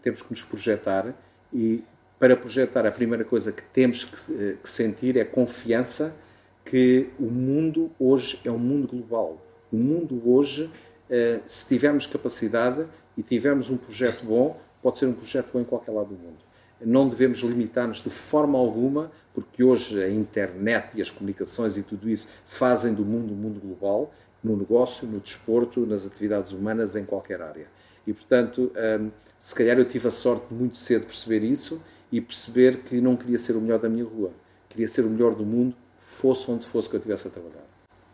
temos 0.01 0.21
que 0.21 0.31
nos 0.31 0.43
projetar 0.43 1.13
e 1.53 1.83
para 2.17 2.37
projetar 2.37 2.85
a 2.85 2.91
primeira 2.91 3.25
coisa 3.25 3.51
que 3.51 3.63
temos 3.63 4.05
que, 4.05 4.57
que 4.61 4.69
sentir 4.69 5.17
é 5.17 5.25
confiança 5.25 6.15
que 6.63 7.09
o 7.19 7.25
mundo 7.25 7.91
hoje 7.99 8.39
é 8.45 8.51
um 8.51 8.57
mundo 8.57 8.87
global. 8.87 9.45
O 9.71 9.75
mundo 9.75 10.21
hoje 10.25 10.69
eh, 11.11 11.41
se 11.45 11.67
tivermos 11.67 12.07
capacidade 12.07 12.87
e 13.17 13.21
tivermos 13.21 13.69
um 13.69 13.75
projeto 13.75 14.23
bom, 14.25 14.57
pode 14.81 14.97
ser 14.97 15.07
um 15.07 15.13
projeto 15.13 15.49
bom 15.51 15.59
em 15.59 15.65
qualquer 15.65 15.91
lado 15.91 16.07
do 16.07 16.15
mundo. 16.15 16.39
não 16.83 17.07
devemos 17.07 17.39
limitar-nos 17.39 18.01
de 18.01 18.09
forma 18.09 18.57
alguma, 18.57 19.11
porque 19.33 19.61
hoje 19.61 20.01
a 20.01 20.09
internet 20.09 20.97
e 20.97 21.01
as 21.01 21.11
comunicações 21.11 21.75
e 21.75 21.83
tudo 21.83 22.09
isso 22.09 22.29
fazem 22.47 22.93
do 22.93 23.03
mundo 23.03 23.33
um 23.33 23.35
mundo 23.35 23.59
global, 23.59 24.13
no 24.43 24.55
negócio, 24.55 25.07
no 25.07 25.19
desporto, 25.19 25.85
nas 25.85 26.05
atividades 26.05 26.51
humanas, 26.51 26.95
em 26.95 27.05
qualquer 27.05 27.41
área. 27.41 27.67
E, 28.05 28.13
portanto, 28.13 28.71
hum, 28.99 29.11
se 29.39 29.55
calhar 29.55 29.77
eu 29.77 29.85
tive 29.85 30.07
a 30.07 30.11
sorte 30.11 30.53
muito 30.53 30.77
cedo 30.77 31.01
de 31.01 31.07
perceber 31.07 31.43
isso 31.43 31.81
e 32.11 32.19
perceber 32.19 32.77
que 32.79 32.99
não 32.99 33.15
queria 33.15 33.39
ser 33.39 33.55
o 33.55 33.61
melhor 33.61 33.79
da 33.79 33.89
minha 33.89 34.03
rua, 34.03 34.31
queria 34.69 34.87
ser 34.87 35.01
o 35.05 35.09
melhor 35.09 35.35
do 35.35 35.45
mundo, 35.45 35.75
fosse 35.99 36.49
onde 36.49 36.65
fosse 36.65 36.89
que 36.89 36.95
eu 36.95 36.99
estivesse 36.99 37.27
a 37.27 37.31
trabalhar. 37.31 37.71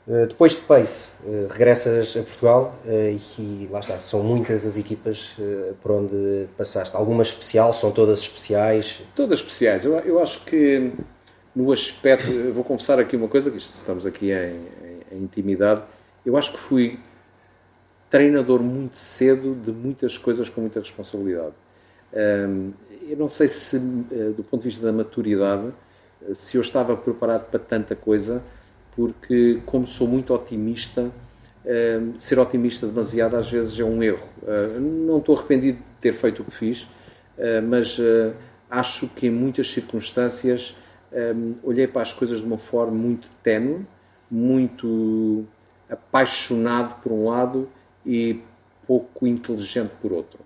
Eh, 0.08 0.26
depois 0.26 0.54
de 0.54 0.62
Pace, 0.62 1.12
eh, 1.26 1.48
regressas 1.50 2.16
a 2.16 2.24
Portugal 2.24 2.80
eh, 2.86 3.18
e 3.38 3.68
lá 3.70 3.82
está, 3.82 4.00
são 4.00 4.24
muitas 4.24 4.66
as 4.66 4.78
equipas 4.78 5.34
por 5.82 5.92
onde 5.92 6.48
passaste. 6.58 6.96
Algumas 6.96 7.28
especiais, 7.28 7.76
são 7.76 7.92
todas 7.92 8.20
especiais? 8.20 9.02
Todas 9.14 9.40
especiais. 9.40 9.84
Eu, 9.84 10.00
eu 10.00 10.22
acho 10.22 10.46
que 10.46 10.94
no 11.54 11.72
aspecto, 11.74 12.54
vou 12.54 12.64
confessar 12.64 13.00
aqui 13.00 13.18
uma 13.18 13.28
coisa, 13.28 13.52
que 13.52 13.58
estamos 13.58 14.06
aqui 14.06 14.32
em, 14.32 14.56
em, 15.12 15.18
em 15.18 15.24
intimidade, 15.24 15.82
eu 16.26 16.38
acho 16.38 16.52
que 16.52 16.60
fui 16.60 17.00
treinador 18.10 18.62
muito 18.62 18.98
cedo 18.98 19.56
de 19.56 19.72
muitas 19.72 20.18
coisas 20.18 20.50
com 20.50 20.62
muita 20.62 20.80
responsabilidade. 20.80 21.54
Eu 23.10 23.18
não 23.18 23.28
sei 23.28 23.50
se, 23.50 23.78
do 23.78 24.44
ponto 24.50 24.62
de 24.62 24.70
vista 24.70 24.86
da 24.86 24.94
maturidade, 24.94 25.74
se 26.34 26.56
eu 26.56 26.62
estava 26.62 26.96
preparado 26.96 27.50
para 27.50 27.60
tanta 27.60 27.96
coisa, 27.96 28.42
porque, 28.96 29.62
como 29.66 29.86
sou 29.86 30.08
muito 30.08 30.34
otimista, 30.34 31.12
eh, 31.70 32.00
ser 32.18 32.40
otimista 32.40 32.88
demasiado 32.88 33.36
às 33.36 33.50
vezes 33.50 33.78
é 33.78 33.84
um 33.84 34.02
erro. 34.02 34.28
Eh, 34.48 34.80
não 34.80 35.18
estou 35.18 35.36
arrependido 35.36 35.78
de 35.78 36.02
ter 36.02 36.14
feito 36.14 36.42
o 36.42 36.46
que 36.46 36.52
fiz, 36.52 36.88
eh, 37.38 37.60
mas 37.60 38.00
acho 38.70 39.08
que 39.10 39.28
em 39.28 39.30
muitas 39.30 39.68
circunstâncias 39.72 40.76
olhei 41.64 41.88
para 41.88 42.02
as 42.02 42.12
coisas 42.12 42.40
de 42.40 42.46
uma 42.46 42.58
forma 42.58 42.94
muito 42.94 43.30
tenue, 43.42 43.86
muito 44.30 45.46
apaixonado 45.90 47.02
por 47.02 47.12
um 47.12 47.30
lado 47.30 47.70
e 48.06 48.42
pouco 48.86 49.28
inteligente 49.28 49.92
por 50.02 50.12
outro. 50.12 50.40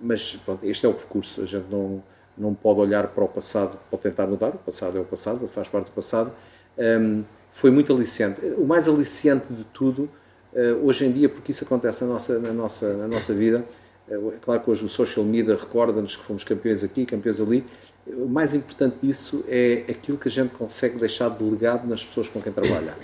Mas 0.00 0.34
pronto, 0.44 0.64
este 0.66 0.86
é 0.86 0.88
o 0.88 0.94
percurso. 0.94 1.42
A 1.42 1.46
gente 1.46 1.66
não, 1.70 2.02
não 2.36 2.54
pode 2.54 2.80
olhar 2.80 3.06
para 3.08 3.24
o 3.24 3.28
passado 3.28 3.78
para 3.90 3.98
tentar 3.98 4.26
mudar. 4.26 4.48
O 4.48 4.58
passado 4.58 4.98
é 4.98 5.00
o 5.00 5.04
passado, 5.04 5.46
faz 5.48 5.68
parte 5.68 5.86
do 5.86 5.92
passado 5.92 6.32
um, 6.78 7.24
foi 7.52 7.70
muito 7.70 7.92
aliciante. 7.92 8.40
O 8.56 8.66
mais 8.66 8.88
aliciante 8.88 9.52
de 9.52 9.64
tudo, 9.64 10.08
uh, 10.52 10.86
hoje 10.86 11.04
em 11.04 11.12
dia, 11.12 11.28
porque 11.28 11.52
isso 11.52 11.64
acontece 11.64 12.04
na 12.04 12.10
nossa, 12.10 12.38
na 12.38 12.52
nossa, 12.52 12.96
na 12.96 13.08
nossa 13.08 13.34
vida, 13.34 13.64
uh, 14.08 14.32
é 14.32 14.38
claro 14.40 14.60
que 14.62 14.70
hoje 14.70 14.84
o 14.84 14.88
social 14.88 15.24
media 15.24 15.56
recorda-nos 15.56 16.16
que 16.16 16.24
fomos 16.24 16.44
campeões 16.44 16.82
aqui, 16.82 17.04
campeões 17.04 17.40
ali, 17.40 17.64
o 18.06 18.26
mais 18.26 18.54
importante 18.54 18.96
disso 19.02 19.44
é 19.46 19.84
aquilo 19.88 20.18
que 20.18 20.26
a 20.26 20.30
gente 20.30 20.54
consegue 20.54 20.98
deixar 20.98 21.30
de 21.30 21.44
legado 21.44 21.86
nas 21.86 22.04
pessoas 22.04 22.28
com 22.28 22.40
quem 22.40 22.52
trabalha. 22.52 22.94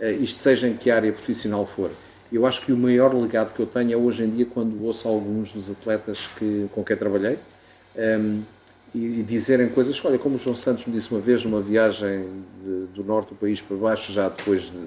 Uh, 0.00 0.22
isto 0.22 0.38
seja 0.38 0.68
em 0.68 0.76
que 0.76 0.90
área 0.90 1.12
profissional 1.12 1.66
for. 1.66 1.90
Eu 2.30 2.46
acho 2.46 2.64
que 2.64 2.72
o 2.72 2.76
maior 2.76 3.14
legado 3.14 3.54
que 3.54 3.60
eu 3.60 3.66
tenho 3.66 3.92
é 3.92 3.96
hoje 3.96 4.22
em 4.22 4.30
dia 4.30 4.46
quando 4.46 4.84
ouço 4.84 5.08
alguns 5.08 5.50
dos 5.50 5.70
atletas 5.70 6.26
que, 6.26 6.68
com 6.74 6.84
quem 6.84 6.96
trabalhei. 6.96 7.38
Um, 7.96 8.42
e, 8.94 9.22
dizerem 9.22 9.68
coisas. 9.68 10.02
Olha, 10.04 10.18
como 10.18 10.36
o 10.36 10.38
João 10.38 10.56
Santos 10.56 10.86
me 10.86 10.92
disse 10.92 11.10
uma 11.10 11.20
vez, 11.20 11.44
numa 11.44 11.60
viagem 11.60 12.26
de, 12.62 12.86
do 12.94 13.04
norte 13.04 13.30
do 13.30 13.34
país 13.34 13.60
para 13.60 13.76
baixo, 13.76 14.12
já 14.12 14.28
depois 14.28 14.62
de, 14.62 14.86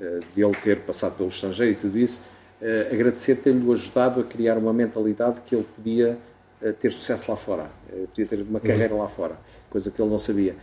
eh, 0.00 0.20
de 0.34 0.42
ele 0.42 0.54
ter 0.56 0.80
passado 0.80 1.16
pelo 1.16 1.28
estrangeiro 1.28 1.72
e 1.72 1.76
tudo 1.76 1.98
isso, 1.98 2.20
uh, 2.60 2.92
agradecer 2.92 3.36
ter-lhe 3.36 3.70
ajudado 3.72 4.20
a 4.20 4.24
criar 4.24 4.58
uma 4.58 4.72
mentalidade 4.72 5.40
que 5.46 5.54
ele 5.54 5.66
podia 5.76 6.18
uh, 6.60 6.72
ter 6.74 6.90
sucesso 6.90 7.30
lá 7.30 7.36
fora, 7.36 7.70
uh, 7.92 8.06
podia 8.08 8.26
ter 8.26 8.42
uma 8.42 8.58
uhum. 8.58 8.66
carreira 8.66 8.94
lá 8.94 9.08
fora, 9.08 9.36
coisa 9.70 9.90
que 9.90 10.00
ele 10.00 10.10
não 10.10 10.18
sabia. 10.18 10.56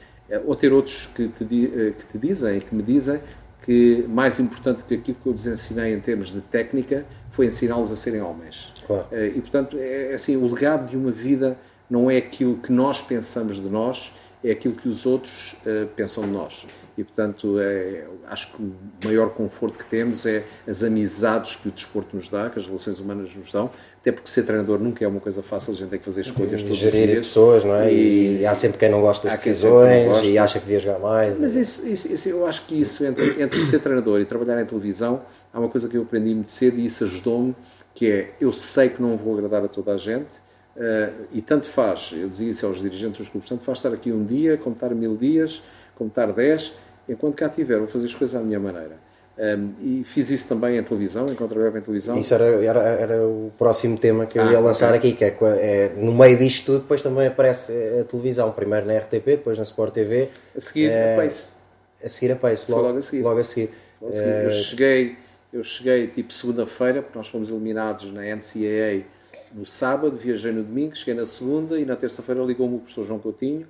ou 0.45 0.55
ter 0.55 0.73
outros 0.73 1.07
que 1.07 1.27
te, 1.29 1.45
que 1.45 2.05
te 2.11 2.17
dizem, 2.17 2.59
que 2.59 2.75
me 2.75 2.83
dizem, 2.83 3.21
que 3.63 4.05
mais 4.07 4.39
importante 4.39 4.83
que 4.83 4.95
aquilo 4.95 5.17
que 5.21 5.27
eu 5.27 5.33
lhes 5.33 5.45
ensinei 5.45 5.93
em 5.93 5.99
termos 5.99 6.31
de 6.31 6.41
técnica 6.41 7.05
foi 7.31 7.45
ensiná-los 7.45 7.91
a 7.91 7.95
serem 7.95 8.21
homens. 8.21 8.73
Claro. 8.85 9.07
e 9.11 9.39
portanto, 9.39 9.77
é, 9.79 10.11
é 10.11 10.13
assim, 10.15 10.35
o 10.35 10.47
legado 10.47 10.89
de 10.89 10.97
uma 10.97 11.11
vida 11.11 11.57
não 11.89 12.09
é 12.09 12.17
aquilo 12.17 12.57
que 12.57 12.71
nós 12.71 13.01
pensamos 13.01 13.57
de 13.57 13.69
nós, 13.69 14.13
é 14.43 14.51
aquilo 14.51 14.73
que 14.73 14.87
os 14.87 15.05
outros 15.05 15.53
uh, 15.65 15.87
pensam 15.95 16.23
de 16.23 16.31
nós. 16.31 16.65
E, 16.97 17.03
portanto, 17.03 17.57
é, 17.59 18.05
acho 18.27 18.51
que 18.53 18.61
o 18.61 18.73
maior 19.03 19.29
conforto 19.29 19.79
que 19.79 19.85
temos 19.85 20.25
é 20.25 20.43
as 20.67 20.83
amizades 20.83 21.55
que 21.55 21.69
o 21.69 21.71
desporto 21.71 22.15
nos 22.15 22.27
dá, 22.27 22.49
que 22.49 22.59
as 22.59 22.65
relações 22.65 22.99
humanas 22.99 23.33
nos 23.35 23.51
dão, 23.51 23.69
até 24.01 24.11
porque 24.11 24.29
ser 24.29 24.43
treinador 24.43 24.79
nunca 24.79 25.05
é 25.05 25.07
uma 25.07 25.19
coisa 25.19 25.41
fácil, 25.41 25.73
a 25.73 25.75
gente 25.75 25.89
tem 25.89 25.99
que 25.99 26.05
fazer 26.05 26.21
escolhas 26.21 26.59
e 26.59 26.63
todos 26.63 26.77
gerir 26.77 27.01
os 27.01 27.07
dias. 27.07 27.27
pessoas, 27.27 27.63
não 27.63 27.75
é? 27.75 27.93
E, 27.93 28.41
e, 28.41 28.45
há 28.45 28.53
sempre 28.53 28.77
quem 28.77 28.89
não 28.89 28.99
gosta 28.99 29.27
das 29.27 29.37
decisões 29.37 30.07
gosta. 30.07 30.25
e 30.25 30.37
acha 30.37 30.59
que 30.59 30.65
devia 30.65 30.79
jogar 30.79 30.99
mais. 30.99 31.39
Mas 31.39 31.55
isso, 31.55 31.87
isso, 31.87 32.11
isso, 32.11 32.27
eu 32.27 32.45
acho 32.45 32.65
que 32.65 32.81
isso, 32.81 33.05
entre, 33.05 33.41
entre 33.41 33.61
ser 33.61 33.79
treinador 33.79 34.19
e 34.19 34.25
trabalhar 34.25 34.61
em 34.61 34.65
televisão, 34.65 35.21
há 35.53 35.59
uma 35.59 35.69
coisa 35.69 35.87
que 35.87 35.95
eu 35.95 36.01
aprendi 36.01 36.33
muito 36.33 36.51
cedo 36.51 36.79
e 36.79 36.85
isso 36.85 37.03
ajudou-me, 37.03 37.55
que 37.93 38.09
é, 38.09 38.31
eu 38.41 38.51
sei 38.51 38.89
que 38.89 39.01
não 39.01 39.15
vou 39.15 39.35
agradar 39.35 39.63
a 39.63 39.67
toda 39.67 39.93
a 39.93 39.97
gente, 39.97 40.41
Uh, 40.73 41.27
e 41.33 41.41
tanto 41.41 41.67
faz, 41.67 42.13
eu 42.13 42.29
dizia 42.29 42.49
isso 42.49 42.65
aos 42.65 42.79
dirigentes 42.79 43.19
dos 43.19 43.27
clubes, 43.27 43.49
tanto 43.49 43.63
faz 43.63 43.79
estar 43.79 43.93
aqui 43.93 44.09
um 44.09 44.23
dia, 44.23 44.57
como 44.57 44.73
estar 44.73 44.95
mil 44.95 45.17
dias, 45.17 45.61
estar 46.09 46.31
dez, 46.31 46.73
enquanto 47.07 47.35
cá 47.35 47.49
tiver, 47.49 47.77
vou 47.77 47.87
fazer 47.87 48.05
as 48.05 48.15
coisas 48.15 48.39
à 48.39 48.43
minha 48.43 48.59
maneira. 48.59 48.97
Um, 49.37 49.71
e 49.81 50.03
fiz 50.03 50.29
isso 50.29 50.47
também 50.47 50.77
em 50.77 50.83
televisão, 50.83 51.27
enquanto 51.27 51.49
trabalhava 51.49 51.79
em 51.79 51.81
televisão. 51.81 52.17
Isso 52.17 52.33
era, 52.33 52.45
era, 52.63 52.79
era 52.79 53.27
o 53.27 53.51
próximo 53.57 53.97
tema 53.97 54.25
que 54.25 54.37
eu 54.37 54.43
ah, 54.43 54.51
ia 54.51 54.59
lançar 54.59 54.93
okay. 54.93 55.11
aqui, 55.11 55.17
que 55.17 55.23
é, 55.23 55.37
é, 55.45 55.93
no 55.97 56.13
meio 56.13 56.37
disto 56.37 56.65
tudo, 56.65 56.81
depois 56.81 57.01
também 57.01 57.27
aparece 57.27 57.71
a 57.99 58.03
televisão, 58.03 58.51
primeiro 58.51 58.85
na 58.85 58.97
RTP, 58.97 59.25
depois 59.25 59.57
na 59.57 59.63
Sport 59.63 59.93
TV. 59.93 60.29
A 60.55 60.59
seguir 60.59 60.91
é, 60.91 61.13
a 61.13 61.21
Pace. 61.21 61.55
A 62.03 62.09
seguir 62.09 62.33
a 62.33 62.35
Pace, 62.35 62.71
logo, 62.71 62.83
logo 62.83 62.97
a 62.99 63.01
seguir. 63.01 63.21
Logo 63.23 63.39
a 63.39 63.43
seguir. 63.43 63.69
Logo 64.01 64.13
a 64.13 64.17
seguir. 64.17 64.29
Eu 64.29 64.47
eh, 64.47 64.49
cheguei, 64.49 65.17
eu 65.53 65.63
cheguei 65.63 66.07
tipo 66.07 66.33
segunda-feira, 66.33 67.01
porque 67.01 67.17
nós 67.17 67.27
fomos 67.27 67.49
eliminados 67.49 68.11
na 68.11 68.21
NCAA 68.35 69.05
no 69.53 69.65
sábado, 69.65 70.17
viajei 70.17 70.51
no 70.51 70.63
domingo, 70.63 70.95
cheguei 70.95 71.13
na 71.13 71.25
segunda 71.25 71.79
e 71.79 71.85
na 71.85 71.95
terça-feira 71.95 72.43
ligou-me 72.43 72.75
o 72.75 72.79
professor 72.79 73.05
João 73.05 73.19
Coutinho. 73.19 73.65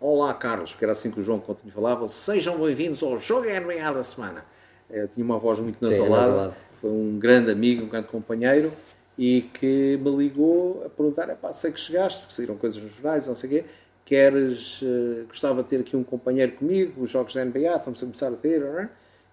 Olá, 0.00 0.32
Carlos, 0.32 0.70
porque 0.70 0.84
era 0.84 0.92
assim 0.92 1.10
que 1.10 1.18
o 1.18 1.22
João 1.22 1.40
Coutinho 1.40 1.72
falava. 1.72 2.08
Sejam 2.08 2.56
bem-vindos 2.56 3.02
ao 3.02 3.18
Jogo 3.18 3.48
NBA 3.48 3.92
da 3.92 4.04
Semana. 4.04 4.44
Eu 4.88 5.08
tinha 5.08 5.24
uma 5.24 5.40
voz 5.40 5.58
muito 5.58 5.84
nasalada, 5.84 6.50
Sim, 6.50 6.56
foi 6.80 6.90
um 6.90 7.18
grande 7.18 7.50
amigo, 7.50 7.84
um 7.84 7.88
grande 7.88 8.06
companheiro 8.06 8.72
e 9.18 9.42
que 9.42 9.98
me 10.00 10.16
ligou 10.16 10.84
a 10.86 10.88
perguntar: 10.88 11.26
pá, 11.34 11.52
sei 11.52 11.72
que 11.72 11.80
chegaste, 11.80 12.20
porque 12.20 12.32
saíram 12.32 12.56
coisas 12.56 12.80
nos 12.80 12.92
jornais, 12.92 13.26
não 13.26 13.34
sei 13.34 13.48
o 13.48 13.52
quê. 13.54 13.64
Queres, 14.04 14.80
uh, 14.82 15.24
gostava 15.26 15.64
de 15.64 15.68
ter 15.68 15.80
aqui 15.80 15.96
um 15.96 16.04
companheiro 16.04 16.52
comigo, 16.52 17.02
os 17.02 17.10
jogos 17.10 17.34
da 17.34 17.44
NBA, 17.44 17.74
estamos 17.74 18.00
a 18.00 18.06
começar 18.06 18.28
a 18.28 18.36
ter, 18.36 18.62
é? 18.62 18.88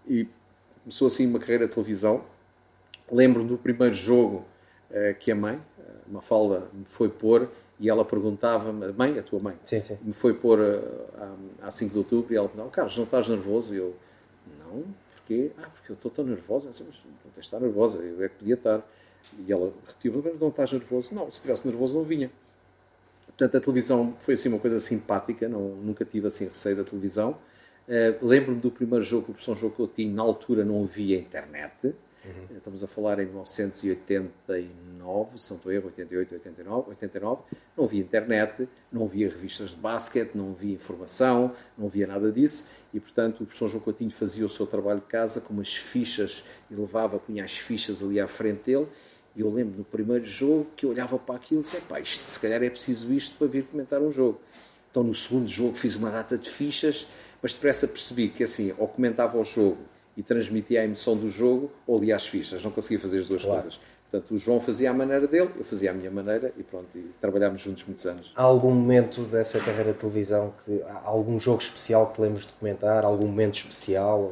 E 0.08 0.28
começou 0.82 1.06
assim 1.08 1.28
uma 1.28 1.38
carreira 1.38 1.68
de 1.68 1.74
televisão. 1.76 2.24
Lembro-me 3.12 3.50
do 3.50 3.58
primeiro 3.60 3.94
jogo 3.94 4.44
uh, 4.90 5.14
que 5.20 5.32
a 5.32 5.36
mãe, 5.36 5.62
uma 6.08 6.24
falda 6.24 6.64
me 6.74 6.86
foi 6.86 7.08
pôr 7.08 7.52
e 7.80 7.90
ela 7.90 8.06
perguntava-me, 8.06 8.92
mãe, 8.94 9.20
a 9.20 9.24
tua 9.24 9.40
mãe, 9.40 9.56
sim, 9.66 9.84
sim. 9.84 9.98
me 10.02 10.14
foi 10.14 10.34
pôr 10.34 10.60
a, 10.62 11.68
a 11.68 11.72
5 11.72 11.92
de 11.92 11.98
outubro 11.98 12.34
e 12.34 12.38
ela 12.38 12.48
perguntava, 12.48 12.72
Carlos, 12.74 12.98
não 12.98 13.04
estás 13.04 13.28
nervoso? 13.28 13.74
E 13.74 13.78
eu, 13.78 13.96
não, 14.60 14.84
porquê? 15.16 15.52
Ah, 15.58 15.70
porque 15.74 15.92
eu 15.92 15.96
estou 15.96 16.10
tão 16.10 16.24
nervosa. 16.24 16.68
Eu 16.68 16.72
disse, 16.72 16.84
mas 16.88 16.96
não 17.04 17.32
tens 17.32 17.34
de 17.34 17.40
estar 17.42 17.60
nervosa, 17.60 17.98
eu 17.98 18.24
é 18.24 18.30
que 18.30 18.36
podia 18.36 18.54
estar. 18.54 18.82
E 19.46 19.52
ela 19.52 19.74
repetiu, 19.86 20.22
mas 20.24 20.40
não 20.40 20.50
estás 20.50 20.72
nervoso? 20.72 21.14
Não, 21.14 21.26
se 21.30 21.38
estivesse 21.38 21.68
nervoso 21.68 21.98
não 21.98 22.04
vinha. 22.04 22.32
Portanto, 23.26 23.58
a 23.58 23.60
televisão 23.60 24.16
foi 24.20 24.36
assim 24.36 24.48
uma 24.48 24.60
coisa 24.60 24.80
simpática, 24.80 25.50
não, 25.50 25.76
nunca 25.76 26.06
tive 26.06 26.28
assim 26.28 26.46
receio 26.46 26.78
da 26.78 26.84
televisão. 26.86 27.38
Uh, 27.88 28.26
Lembro-me 28.26 28.62
do 28.62 28.72
primeiro 28.72 29.04
jogo, 29.04 29.24
o 29.24 29.34
professor 29.34 29.56
jogo 29.56 29.76
que 29.76 29.82
eu 29.82 29.88
tinha, 29.88 30.14
na 30.14 30.22
altura 30.22 30.64
não 30.64 30.84
havia 30.84 31.20
internet, 31.20 31.94
Uhum. 32.26 32.58
Estamos 32.58 32.84
a 32.84 32.88
falar 32.88 33.20
em 33.20 33.26
1989, 33.26 35.40
se 35.40 35.52
não 35.52 35.58
estou 35.58 35.72
erro, 35.72 35.86
88, 35.86 36.36
89, 36.36 36.90
89. 36.90 37.44
Não 37.78 37.86
havia 37.86 38.02
internet, 38.02 38.68
não 38.92 39.04
havia 39.04 39.30
revistas 39.30 39.70
de 39.70 39.76
basquete, 39.76 40.32
não 40.34 40.52
havia 40.52 40.74
informação, 40.74 41.54
não 41.78 41.86
havia 41.88 42.08
nada 42.08 42.32
disso. 42.32 42.68
E, 42.94 43.00
portanto, 43.00 43.42
o 43.42 43.46
professor 43.46 43.70
João 43.70 43.84
Coutinho 43.84 44.12
fazia 44.12 44.46
o 44.46 44.50
seu 44.50 44.66
trabalho 44.66 45.02
de 45.02 45.06
casa 45.06 45.40
com 45.40 45.54
umas 45.54 45.76
fichas 45.76 46.44
e 46.72 46.76
levava, 46.76 47.20
punha 47.20 47.44
as 47.44 47.58
fichas 47.58 48.02
ali 48.02 48.20
à 48.20 48.28
frente 48.28 48.64
dele. 48.64 48.88
E 49.36 49.42
eu 49.42 49.52
lembro 49.52 49.80
no 49.80 49.84
primeiro 49.84 50.26
jogo 50.26 50.68
que 50.76 50.86
eu 50.86 50.90
olhava 50.90 51.20
para 51.20 51.36
aquilo 51.36 51.60
e 51.60 51.64
disse: 51.64 51.80
pá, 51.82 52.00
isto, 52.00 52.28
se 52.28 52.40
calhar 52.40 52.64
é 52.64 52.70
preciso 52.70 53.14
isto 53.14 53.38
para 53.38 53.48
vir 53.48 53.66
comentar 53.66 54.02
um 54.02 54.12
jogo. 54.12 54.40
Então, 54.90 55.04
no 55.04 55.14
segundo 55.14 55.48
jogo, 55.48 55.76
fiz 55.76 55.96
uma 55.96 56.10
data 56.10 56.38
de 56.38 56.50
fichas, 56.50 57.06
mas 57.42 57.54
depressa 57.54 57.86
percebi 57.86 58.30
que, 58.30 58.44
assim, 58.44 58.74
ou 58.78 58.88
comentava 58.88 59.38
o 59.38 59.44
jogo 59.44 59.78
e 60.18 60.24
transmitia 60.24 60.82
a 60.82 60.86
emoção 60.86 61.16
do 61.16 61.28
jogo 61.28 61.72
ou 61.86 62.00
lia 62.00 62.16
as 62.16 62.26
fichas, 62.26 62.64
não 62.64 62.72
conseguia 62.72 63.00
fazer 63.00 63.20
as 63.20 63.28
duas 63.28 63.44
claro. 63.44 63.62
coisas. 63.62 63.80
Portanto, 64.10 64.34
o 64.34 64.38
João 64.38 64.60
fazia 64.62 64.92
a 64.92 64.94
maneira 64.94 65.28
dele, 65.28 65.50
eu 65.58 65.66
fazia 65.66 65.92
a 65.92 65.94
minha 65.94 66.12
maneira 66.12 66.54
e 66.58 66.64
pronto, 66.64 66.88
e 66.96 67.12
trabalhámos 67.20 67.60
juntos 67.62 67.84
muitos 67.86 68.06
anos. 68.06 68.32
Há 68.36 68.44
algum 68.44 68.72
momento 68.72 69.24
dessa 69.24 69.60
carreira 69.60 69.94
de 69.94 70.00
televisão, 70.00 70.54
que, 70.64 70.82
algum 71.04 71.40
jogo 71.40 71.62
especial 71.62 72.08
que 72.08 72.16
te 72.16 72.22
lembres 72.22 72.46
de 72.46 72.54
comentar? 72.54 73.04
Algum 73.04 73.28
momento 73.28 73.56
especial? 73.56 74.32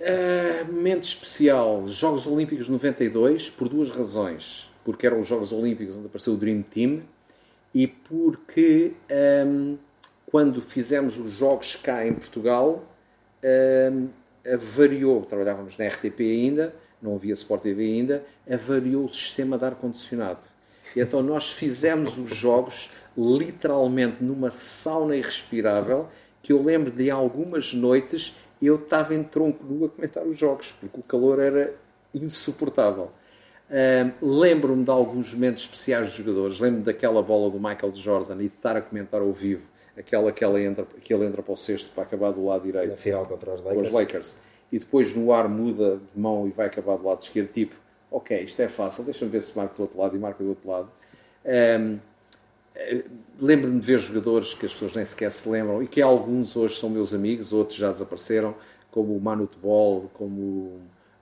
Uh, 0.00 0.72
momento 0.72 1.04
especial, 1.04 1.86
Jogos 1.88 2.26
Olímpicos 2.26 2.68
92, 2.68 3.50
por 3.50 3.68
duas 3.68 3.90
razões. 3.90 4.68
Porque 4.82 5.06
eram 5.06 5.20
os 5.20 5.26
Jogos 5.26 5.52
Olímpicos 5.52 5.96
onde 5.96 6.06
apareceu 6.06 6.32
o 6.32 6.36
Dream 6.36 6.62
Team 6.62 7.02
e 7.74 7.86
porque 7.86 8.94
um, 9.46 9.76
quando 10.26 10.62
fizemos 10.62 11.18
os 11.18 11.30
jogos 11.32 11.76
cá 11.76 12.06
em 12.06 12.14
Portugal, 12.14 12.84
um, 13.92 14.08
variou, 14.56 15.24
trabalhávamos 15.24 15.76
na 15.76 15.86
RTP 15.86 16.20
ainda, 16.20 16.74
não 17.02 17.14
havia 17.14 17.34
Sport 17.34 17.62
TV 17.62 17.84
ainda, 17.84 18.24
avariou 18.50 19.04
o 19.04 19.08
sistema 19.08 19.58
de 19.58 19.64
ar-condicionado. 19.64 20.40
E 20.96 21.00
então 21.00 21.22
nós 21.22 21.50
fizemos 21.50 22.16
os 22.16 22.34
jogos 22.34 22.90
literalmente 23.16 24.22
numa 24.22 24.50
sauna 24.50 25.16
irrespirável, 25.16 26.08
que 26.42 26.52
eu 26.52 26.62
lembro 26.62 26.90
de 26.90 27.10
algumas 27.10 27.74
noites 27.74 28.34
eu 28.60 28.74
estava 28.74 29.14
em 29.14 29.22
tronco 29.22 29.64
nu 29.64 29.84
a 29.84 29.88
comentar 29.88 30.26
os 30.26 30.36
jogos, 30.38 30.74
porque 30.80 30.98
o 30.98 31.02
calor 31.02 31.38
era 31.38 31.74
insuportável. 32.12 33.12
Lembro-me 34.20 34.82
de 34.82 34.90
alguns 34.90 35.32
momentos 35.32 35.62
especiais 35.62 36.08
dos 36.08 36.16
jogadores. 36.16 36.58
Lembro-me 36.58 36.84
daquela 36.84 37.22
bola 37.22 37.50
do 37.50 37.58
Michael 37.58 37.94
Jordan 37.94 38.34
e 38.36 38.38
de 38.38 38.46
estar 38.46 38.76
a 38.76 38.82
comentar 38.82 39.20
ao 39.20 39.32
vivo 39.32 39.62
aquela 39.98 40.32
que, 40.32 40.44
ela 40.44 40.60
entra, 40.60 40.86
que 41.02 41.12
ele 41.12 41.26
entra 41.26 41.42
para 41.42 41.52
o 41.52 41.56
cesto 41.56 41.92
para 41.92 42.04
acabar 42.04 42.30
do 42.30 42.44
lado 42.44 42.62
direito. 42.62 42.90
Na 42.90 42.96
final 42.96 43.26
contra 43.26 43.54
os 43.54 43.62
Lakers. 43.62 43.86
os 43.86 43.92
Lakers. 43.92 44.36
E 44.70 44.78
depois 44.78 45.14
no 45.14 45.32
ar 45.32 45.48
muda 45.48 45.96
de 45.96 46.20
mão 46.20 46.46
e 46.46 46.50
vai 46.50 46.66
acabar 46.66 46.96
do 46.96 47.06
lado 47.06 47.20
esquerdo. 47.20 47.50
Tipo, 47.52 47.74
ok, 48.10 48.42
isto 48.42 48.60
é 48.60 48.68
fácil, 48.68 49.04
deixa-me 49.04 49.30
ver 49.30 49.42
se 49.42 49.56
marca 49.56 49.74
do 49.74 49.82
outro 49.82 49.98
lado 49.98 50.16
e 50.16 50.18
marca 50.18 50.42
do 50.42 50.50
outro 50.50 50.68
lado. 50.68 50.90
Um, 51.44 51.98
Lembro-me 53.40 53.80
de 53.80 53.86
ver 53.86 53.98
jogadores 53.98 54.54
que 54.54 54.64
as 54.64 54.72
pessoas 54.72 54.94
nem 54.94 55.04
sequer 55.04 55.30
se 55.32 55.48
lembram 55.48 55.82
e 55.82 55.88
que 55.88 56.00
alguns 56.00 56.54
hoje 56.56 56.78
são 56.78 56.88
meus 56.88 57.12
amigos, 57.12 57.52
outros 57.52 57.76
já 57.76 57.90
desapareceram, 57.90 58.54
como 58.90 59.16
o 59.16 59.20
Manute 59.20 59.58
Ball, 59.58 60.08
como 60.14 60.40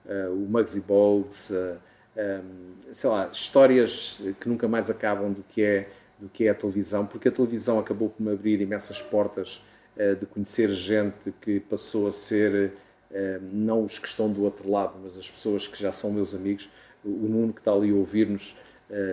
uh, 0.05 0.33
o 0.33 0.47
Muggsy 0.51 0.81
Bogues, 0.81 1.51
uh, 1.51 1.79
um, 2.17 2.93
sei 2.93 3.11
lá, 3.11 3.31
histórias 3.33 4.23
que 4.39 4.49
nunca 4.49 4.69
mais 4.69 4.91
acabam 4.91 5.33
do 5.33 5.43
que 5.43 5.63
é 5.63 5.89
do 6.19 6.29
que 6.29 6.47
é 6.47 6.51
a 6.51 6.55
televisão, 6.55 7.07
porque 7.07 7.29
a 7.29 7.33
televisão 7.33 7.79
acabou 7.79 8.09
por 8.09 8.23
me 8.23 8.33
abrir 8.33 8.61
imensas 8.61 9.03
portas 9.03 9.63
uh, 9.97 10.17
de 10.17 10.27
conhecer 10.27 10.71
gente 10.71 11.33
que 11.41 11.61
passou 11.61 12.07
a 12.07 12.13
ser 12.13 12.73
não 13.41 13.85
os 13.85 13.99
que 13.99 14.09
estão 14.09 14.31
do 14.31 14.43
outro 14.43 14.69
lado, 14.69 14.99
mas 15.03 15.17
as 15.17 15.31
pessoas 15.31 15.67
que 15.67 15.81
já 15.81 15.93
são 15.93 16.11
meus 16.11 16.35
amigos. 16.35 16.69
O 17.05 17.09
Nuno 17.09 17.53
que 17.53 17.61
está 17.61 17.73
ali 17.73 17.91
a 17.91 17.95
ouvir-nos 17.95 18.55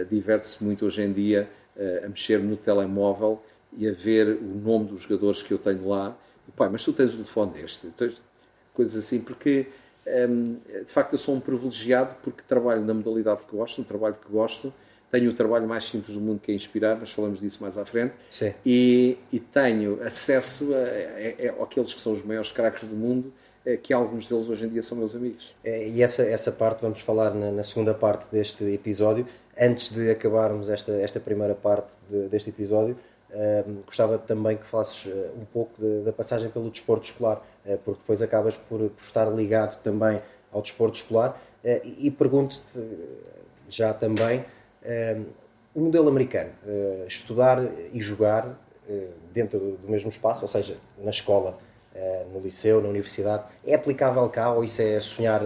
diverte-se 0.10 0.62
muito 0.62 0.86
hoje 0.86 1.04
em 1.04 1.13
dia 1.13 1.48
a 2.04 2.10
mexer 2.10 2.39
no 2.39 2.58
telemóvel 2.58 3.42
e 3.78 3.88
a 3.88 3.94
ver 3.94 4.28
o 4.28 4.60
nome 4.62 4.88
dos 4.88 5.02
jogadores 5.02 5.42
que 5.42 5.54
eu 5.54 5.58
tenho 5.58 5.88
lá. 5.88 6.18
E, 6.48 6.52
pai, 6.52 6.70
mas 6.70 6.84
tu 6.84 6.92
tens 6.92 7.12
o 7.12 7.18
telefone 7.18 7.54
deste, 7.54 7.88
coisas 8.74 8.98
assim, 8.98 9.20
porque 9.20 9.68
um, 10.06 10.58
de 10.86 10.92
facto 10.92 11.13
eu 11.13 11.18
sou 11.18 11.36
um 11.36 11.39
privilegiado 11.39 12.16
porque 12.22 12.44
trabalho 12.44 12.82
na 12.82 12.94
modalidade 12.94 13.44
que 13.44 13.56
gosto, 13.56 13.82
um 13.82 13.84
trabalho 13.84 14.16
que 14.16 14.30
gosto. 14.32 14.74
Tenho 15.13 15.30
o 15.30 15.34
trabalho 15.34 15.67
mais 15.67 15.84
simples 15.84 16.15
do 16.15 16.19
mundo 16.19 16.39
que 16.39 16.52
é 16.52 16.56
inspirar, 16.56 16.97
mas 16.99 17.12
falamos 17.12 17.39
disso 17.39 17.60
mais 17.62 17.78
à 17.78 17.86
frente. 17.86 18.15
E, 18.65 19.15
e, 19.32 19.39
tenho 19.39 20.02
acesso 20.04 20.73
a, 20.73 20.78
a, 20.78 21.62
a, 21.62 21.63
aqueles 21.63 21.93
que 21.93 22.02
são 22.02 22.13
os 22.13 22.26
maiores 22.26 22.52
craques 22.52 22.89
do 22.89 22.95
mundo, 22.95 23.32
eh, 23.63 23.78
que 23.78 23.93
alguns 23.93 24.28
deles 24.28 24.49
hoje 24.49 24.65
em 24.65 24.69
dia 24.69 24.82
são 24.82 24.97
meus 24.97 25.15
amigos. 25.15 25.56
É, 25.63 25.88
e 25.88 26.02
essa, 26.02 26.23
essa 26.23 26.52
parte 26.52 26.82
vamos 26.82 26.99
falar 26.99 27.32
na, 27.36 27.52
na 27.52 27.62
segunda 27.62 27.93
parte 27.93 28.26
deste 28.32 28.63
episódio 28.63 29.28
antes 29.56 29.91
de 29.91 30.10
acabarmos 30.10 30.67
esta, 30.67 30.93
esta 30.93 31.19
primeira 31.19 31.54
parte 31.54 31.88
de, 32.10 32.28
deste 32.28 32.49
episódio, 32.49 32.97
uh, 33.30 33.84
gostava 33.86 34.17
também 34.17 34.58
que 34.58 34.65
falasses 34.65 35.06
uh, 35.06 35.30
um 35.39 35.45
pouco 35.45 35.73
da 36.04 36.12
passagem 36.12 36.49
pelo 36.49 36.71
desporto 36.71 37.06
escolar, 37.06 37.45
uh, 37.65 37.78
porque 37.86 37.99
depois 38.02 38.19
acabas 38.19 38.56
por, 38.56 38.80
por, 38.80 39.04
estar 39.04 39.26
ligado 39.26 39.80
também 39.84 40.21
ao 40.52 40.62
desporto 40.62 40.97
escolar. 40.97 41.39
e 41.84 42.12
pergunto-te 42.12 42.80
já 43.69 43.93
também 43.93 44.43
o 45.74 45.80
modelo 45.82 46.08
americano, 46.10 46.52
estudar 47.08 47.60
e 47.93 48.00
jogar 48.00 48.60
dentro 49.34 49.78
do 49.82 49.89
mesmo 49.89 50.10
espaço, 50.10 50.41
ou 50.41 50.48
seja, 50.48 50.78
na 50.98 51.10
escola. 51.10 51.58
no 52.34 52.39
liceu, 52.39 52.82
na 52.82 52.89
universidade, 52.89 53.43
é 53.65 53.76
aplicável 53.76 54.28
cá 54.30 54.52
ou 54.52 54.63
isso 54.63 54.82
é 54.82 55.00
sonhar 55.00 55.41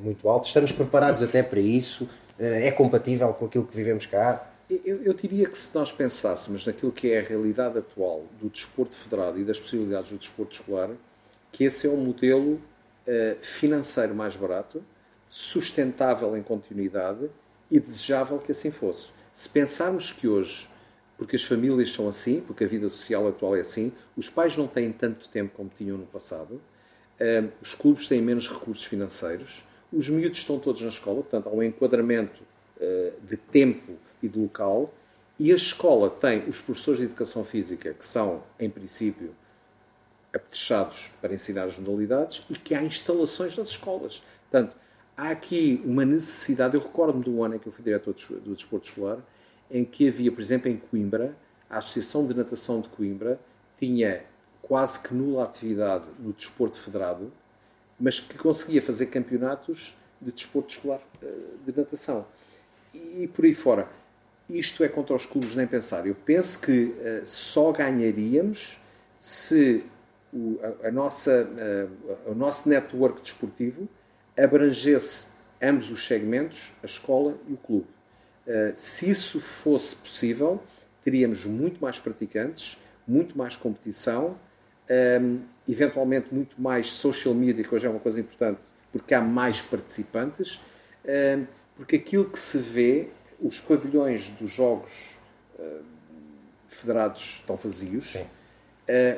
muito 0.00 0.28
alto? 0.28 0.46
Estamos 0.46 0.72
preparados 0.72 1.22
até 1.22 1.42
para 1.42 1.60
isso? 1.60 2.08
Eh, 2.38 2.68
é 2.68 2.70
compatível 2.70 3.32
com 3.34 3.46
aquilo 3.46 3.66
que 3.66 3.76
vivemos 3.76 4.06
cá? 4.06 4.48
Eu, 4.70 5.02
eu, 5.02 5.14
diria 5.14 5.48
que 5.48 5.56
se 5.56 5.74
nós 5.74 5.90
pensássemos 5.90 6.66
naquilo 6.66 6.92
que 6.92 7.10
é 7.10 7.20
a 7.20 7.22
realidade 7.22 7.78
atual 7.78 8.24
do 8.40 8.48
desporto 8.48 8.94
federado 8.96 9.38
e 9.38 9.44
das 9.44 9.58
possibilidades 9.58 10.12
do 10.12 10.18
desporto 10.18 10.54
escolar, 10.54 10.90
que 11.50 11.64
esse 11.64 11.86
é 11.86 11.90
um 11.90 11.96
modelo 11.96 12.60
financeiro 13.40 14.14
mais 14.14 14.36
barato, 14.36 14.84
sustentável 15.30 16.36
em 16.36 16.42
continuidade 16.42 17.30
e 17.70 17.78
desejável 17.78 18.38
que 18.38 18.52
assim 18.52 18.70
fosse. 18.70 19.08
Se 19.32 19.48
pensarmos 19.48 20.10
que 20.10 20.26
hoje, 20.26 20.68
porque 21.16 21.36
as 21.36 21.42
famílias 21.42 21.92
são 21.92 22.08
assim, 22.08 22.40
porque 22.40 22.64
a 22.64 22.66
vida 22.66 22.88
social 22.88 23.28
atual 23.28 23.56
é 23.56 23.60
assim, 23.60 23.92
os 24.16 24.28
pais 24.28 24.56
não 24.56 24.66
têm 24.66 24.92
tanto 24.92 25.28
tempo 25.28 25.54
como 25.56 25.70
tinham 25.76 25.98
no 25.98 26.06
passado, 26.06 26.54
uh, 26.54 27.52
os 27.60 27.74
clubes 27.74 28.08
têm 28.08 28.22
menos 28.22 28.48
recursos 28.48 28.84
financeiros, 28.84 29.64
os 29.92 30.08
miúdos 30.08 30.38
estão 30.38 30.58
todos 30.58 30.80
na 30.80 30.88
escola, 30.88 31.22
portanto, 31.22 31.48
há 31.48 31.52
um 31.52 31.62
enquadramento 31.62 32.42
uh, 32.76 33.20
de 33.26 33.36
tempo 33.36 33.92
e 34.22 34.28
de 34.28 34.38
local, 34.38 34.92
e 35.38 35.52
a 35.52 35.54
escola 35.54 36.10
tem 36.10 36.48
os 36.48 36.60
professores 36.60 36.98
de 36.98 37.06
educação 37.06 37.44
física, 37.44 37.94
que 37.94 38.06
são, 38.06 38.42
em 38.58 38.68
princípio, 38.68 39.34
apetrechados 40.34 41.10
para 41.20 41.32
ensinar 41.32 41.64
as 41.64 41.78
modalidades, 41.78 42.44
e 42.50 42.54
que 42.54 42.74
há 42.74 42.82
instalações 42.82 43.56
nas 43.56 43.68
escolas. 43.68 44.22
Portanto, 44.50 44.76
há 45.18 45.30
aqui 45.30 45.82
uma 45.84 46.04
necessidade. 46.04 46.76
Eu 46.76 46.80
recordo-me 46.80 47.24
do 47.24 47.42
ano 47.42 47.56
em 47.56 47.58
que 47.58 47.66
eu 47.66 47.72
fui 47.72 47.84
diretor 47.84 48.14
do 48.14 48.54
desporto 48.54 48.86
escolar, 48.86 49.18
em 49.68 49.84
que 49.84 50.08
havia, 50.08 50.30
por 50.30 50.40
exemplo, 50.40 50.70
em 50.70 50.76
Coimbra, 50.76 51.36
a 51.68 51.78
Associação 51.78 52.24
de 52.24 52.32
Natação 52.32 52.80
de 52.80 52.88
Coimbra 52.88 53.38
tinha 53.76 54.22
quase 54.62 55.00
que 55.00 55.12
nula 55.12 55.44
atividade 55.44 56.04
no 56.18 56.32
desporto 56.32 56.80
federado, 56.80 57.32
mas 57.98 58.20
que 58.20 58.38
conseguia 58.38 58.80
fazer 58.80 59.06
campeonatos 59.06 59.96
de 60.20 60.30
desporto 60.30 60.70
escolar 60.70 61.00
eh, 61.22 61.26
de 61.66 61.76
natação. 61.76 62.26
E 62.94 63.28
por 63.32 63.44
aí 63.44 63.54
fora. 63.54 63.88
Isto 64.48 64.82
é 64.82 64.88
contra 64.88 65.14
os 65.14 65.26
clubes 65.26 65.54
nem 65.54 65.66
pensar. 65.66 66.06
Eu 66.06 66.14
penso 66.14 66.60
que 66.60 66.86
uh, 66.86 67.26
só 67.26 67.70
ganharíamos 67.70 68.80
se 69.18 69.84
o, 70.32 70.58
a, 70.82 70.88
a, 70.88 70.90
nossa, 70.90 71.44
uh, 71.44 72.30
o 72.30 72.34
nosso 72.34 72.66
network 72.68 73.20
desportivo 73.20 73.86
abrangesse 74.38 75.28
ambos 75.60 75.90
os 75.90 76.06
segmentos, 76.06 76.72
a 76.82 76.86
escola 76.86 77.36
e 77.48 77.52
o 77.52 77.56
clube. 77.56 77.88
Uh, 78.46 78.72
se 78.74 79.10
isso 79.10 79.40
fosse 79.40 79.96
possível, 79.96 80.62
teríamos 81.02 81.44
muito 81.44 81.80
mais 81.80 81.98
praticantes, 81.98 82.78
muito 83.06 83.36
mais 83.36 83.56
competição 83.56 84.36
um, 84.90 85.40
eventualmente 85.68 86.34
muito 86.34 86.60
mais 86.60 86.90
social 86.92 87.34
media, 87.34 87.62
que 87.64 87.74
hoje 87.74 87.86
é 87.86 87.90
uma 87.90 88.00
coisa 88.00 88.20
importante, 88.20 88.60
porque 88.90 89.14
há 89.14 89.20
mais 89.20 89.60
participantes, 89.60 90.60
um, 91.04 91.46
porque 91.76 91.96
aquilo 91.96 92.24
que 92.24 92.38
se 92.38 92.58
vê, 92.58 93.08
os 93.40 93.60
pavilhões 93.60 94.30
dos 94.30 94.50
jogos 94.50 95.16
uh, 95.58 95.84
federados 96.68 97.40
estão 97.40 97.56
vazios, 97.56 98.14
uh, 98.14 98.24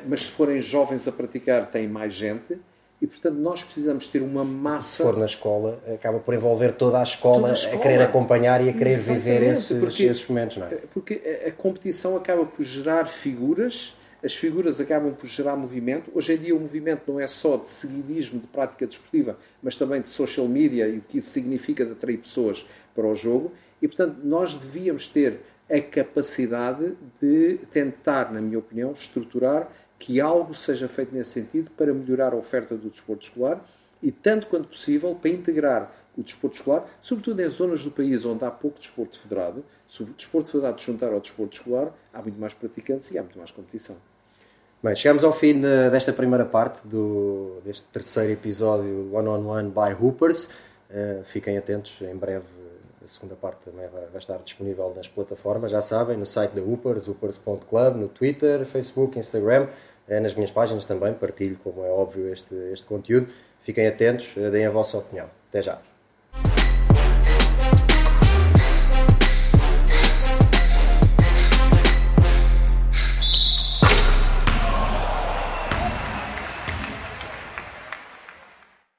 mas 0.07 0.23
se 0.23 0.31
forem 0.31 0.59
jovens 0.59 1.07
a 1.07 1.11
praticar, 1.11 1.65
tem 1.71 1.87
mais 1.87 2.13
gente. 2.13 2.59
E, 3.01 3.07
portanto, 3.07 3.35
nós 3.35 3.63
precisamos 3.63 4.07
ter 4.07 4.21
uma 4.21 4.43
massa. 4.43 4.97
Se 4.97 5.03
for 5.03 5.17
na 5.17 5.25
escola, 5.25 5.81
acaba 5.91 6.19
por 6.19 6.33
envolver 6.33 6.73
toda 6.73 6.99
a 6.99 7.03
escola, 7.03 7.49
a, 7.49 7.53
escola. 7.53 7.75
a 7.75 7.79
querer 7.79 8.01
acompanhar 8.01 8.63
e 8.63 8.69
a 8.69 8.73
querer 8.73 8.91
Exatamente, 8.91 9.23
viver 9.23 9.43
esses, 9.43 9.79
porque, 9.79 10.03
esses 10.03 10.27
momentos, 10.27 10.57
não 10.57 10.67
é? 10.67 10.75
Porque 10.93 11.41
a, 11.45 11.49
a 11.49 11.51
competição 11.51 12.15
acaba 12.15 12.45
por 12.45 12.63
gerar 12.63 13.07
figuras 13.07 13.95
as 14.23 14.35
figuras 14.35 14.79
acabam 14.79 15.13
por 15.13 15.27
gerar 15.27 15.55
movimento. 15.55 16.11
Hoje 16.13 16.33
em 16.33 16.37
dia 16.37 16.55
o 16.55 16.59
movimento 16.59 17.11
não 17.11 17.19
é 17.19 17.27
só 17.27 17.57
de 17.57 17.69
seguidismo, 17.69 18.39
de 18.39 18.47
prática 18.47 18.85
desportiva, 18.85 19.37
mas 19.63 19.75
também 19.75 19.99
de 19.99 20.09
social 20.09 20.47
media 20.47 20.87
e 20.87 20.99
o 20.99 21.01
que 21.01 21.17
isso 21.17 21.31
significa 21.31 21.83
de 21.83 21.93
atrair 21.93 22.17
pessoas 22.17 22.65
para 22.93 23.07
o 23.07 23.15
jogo. 23.15 23.51
E, 23.81 23.87
portanto, 23.87 24.19
nós 24.23 24.53
devíamos 24.53 25.07
ter 25.07 25.39
a 25.67 25.81
capacidade 25.81 26.93
de 27.19 27.59
tentar, 27.71 28.31
na 28.31 28.41
minha 28.41 28.59
opinião, 28.59 28.91
estruturar 28.91 29.71
que 30.01 30.19
algo 30.19 30.55
seja 30.55 30.87
feito 30.87 31.13
nesse 31.13 31.29
sentido 31.29 31.69
para 31.77 31.93
melhorar 31.93 32.33
a 32.33 32.35
oferta 32.35 32.75
do 32.75 32.89
desporto 32.89 33.23
escolar 33.27 33.63
e, 34.01 34.11
tanto 34.11 34.47
quanto 34.47 34.67
possível, 34.67 35.13
para 35.13 35.29
integrar 35.29 35.93
o 36.17 36.23
desporto 36.23 36.57
escolar, 36.57 36.85
sobretudo 37.03 37.39
em 37.39 37.47
zonas 37.47 37.83
do 37.83 37.91
país 37.91 38.25
onde 38.25 38.43
há 38.43 38.49
pouco 38.49 38.79
desporto 38.79 39.17
federado. 39.19 39.63
Se 39.87 40.01
o 40.01 40.07
desporto 40.07 40.51
federado 40.51 40.81
juntar 40.81 41.13
ao 41.13 41.19
desporto 41.19 41.55
escolar, 41.55 41.93
há 42.11 42.19
muito 42.19 42.39
mais 42.39 42.53
praticantes 42.55 43.11
e 43.11 43.19
há 43.19 43.21
muito 43.21 43.37
mais 43.37 43.51
competição. 43.51 43.95
Bem, 44.81 44.95
chegamos 44.95 45.23
ao 45.23 45.31
fim 45.31 45.61
de, 45.61 45.91
desta 45.91 46.11
primeira 46.11 46.45
parte 46.45 46.85
do, 46.85 47.61
deste 47.63 47.83
terceiro 47.93 48.31
episódio 48.31 49.13
One 49.13 49.27
on 49.27 49.45
One 49.47 49.69
by 49.69 49.93
Hoopers. 49.93 50.49
Uh, 50.89 51.23
fiquem 51.25 51.59
atentos, 51.59 51.93
em 52.01 52.15
breve 52.15 52.43
a 53.03 53.07
segunda 53.07 53.35
parte 53.35 53.57
também 53.65 53.87
vai, 53.87 54.05
vai, 54.05 54.17
estar 54.17 54.37
disponível 54.37 54.93
nas 54.95 55.07
plataformas, 55.07 55.71
já 55.71 55.81
sabem, 55.81 56.17
no 56.17 56.25
site 56.25 56.51
da 56.51 56.61
Hoopers, 56.61 57.07
hoopers.club, 57.07 57.95
no 57.95 58.07
Twitter, 58.07 58.63
Facebook, 58.65 59.17
Instagram, 59.17 59.67
nas 60.19 60.33
minhas 60.33 60.51
páginas 60.51 60.85
também, 60.85 61.13
partilho, 61.13 61.57
como 61.63 61.85
é 61.85 61.89
óbvio, 61.89 62.31
este, 62.31 62.53
este 62.71 62.85
conteúdo. 62.85 63.27
Fiquem 63.61 63.87
atentos, 63.87 64.35
uh, 64.35 64.49
deem 64.51 64.65
a 64.65 64.71
vossa 64.71 64.97
opinião. 64.97 65.29
Até 65.49 65.61
já! 65.61 65.90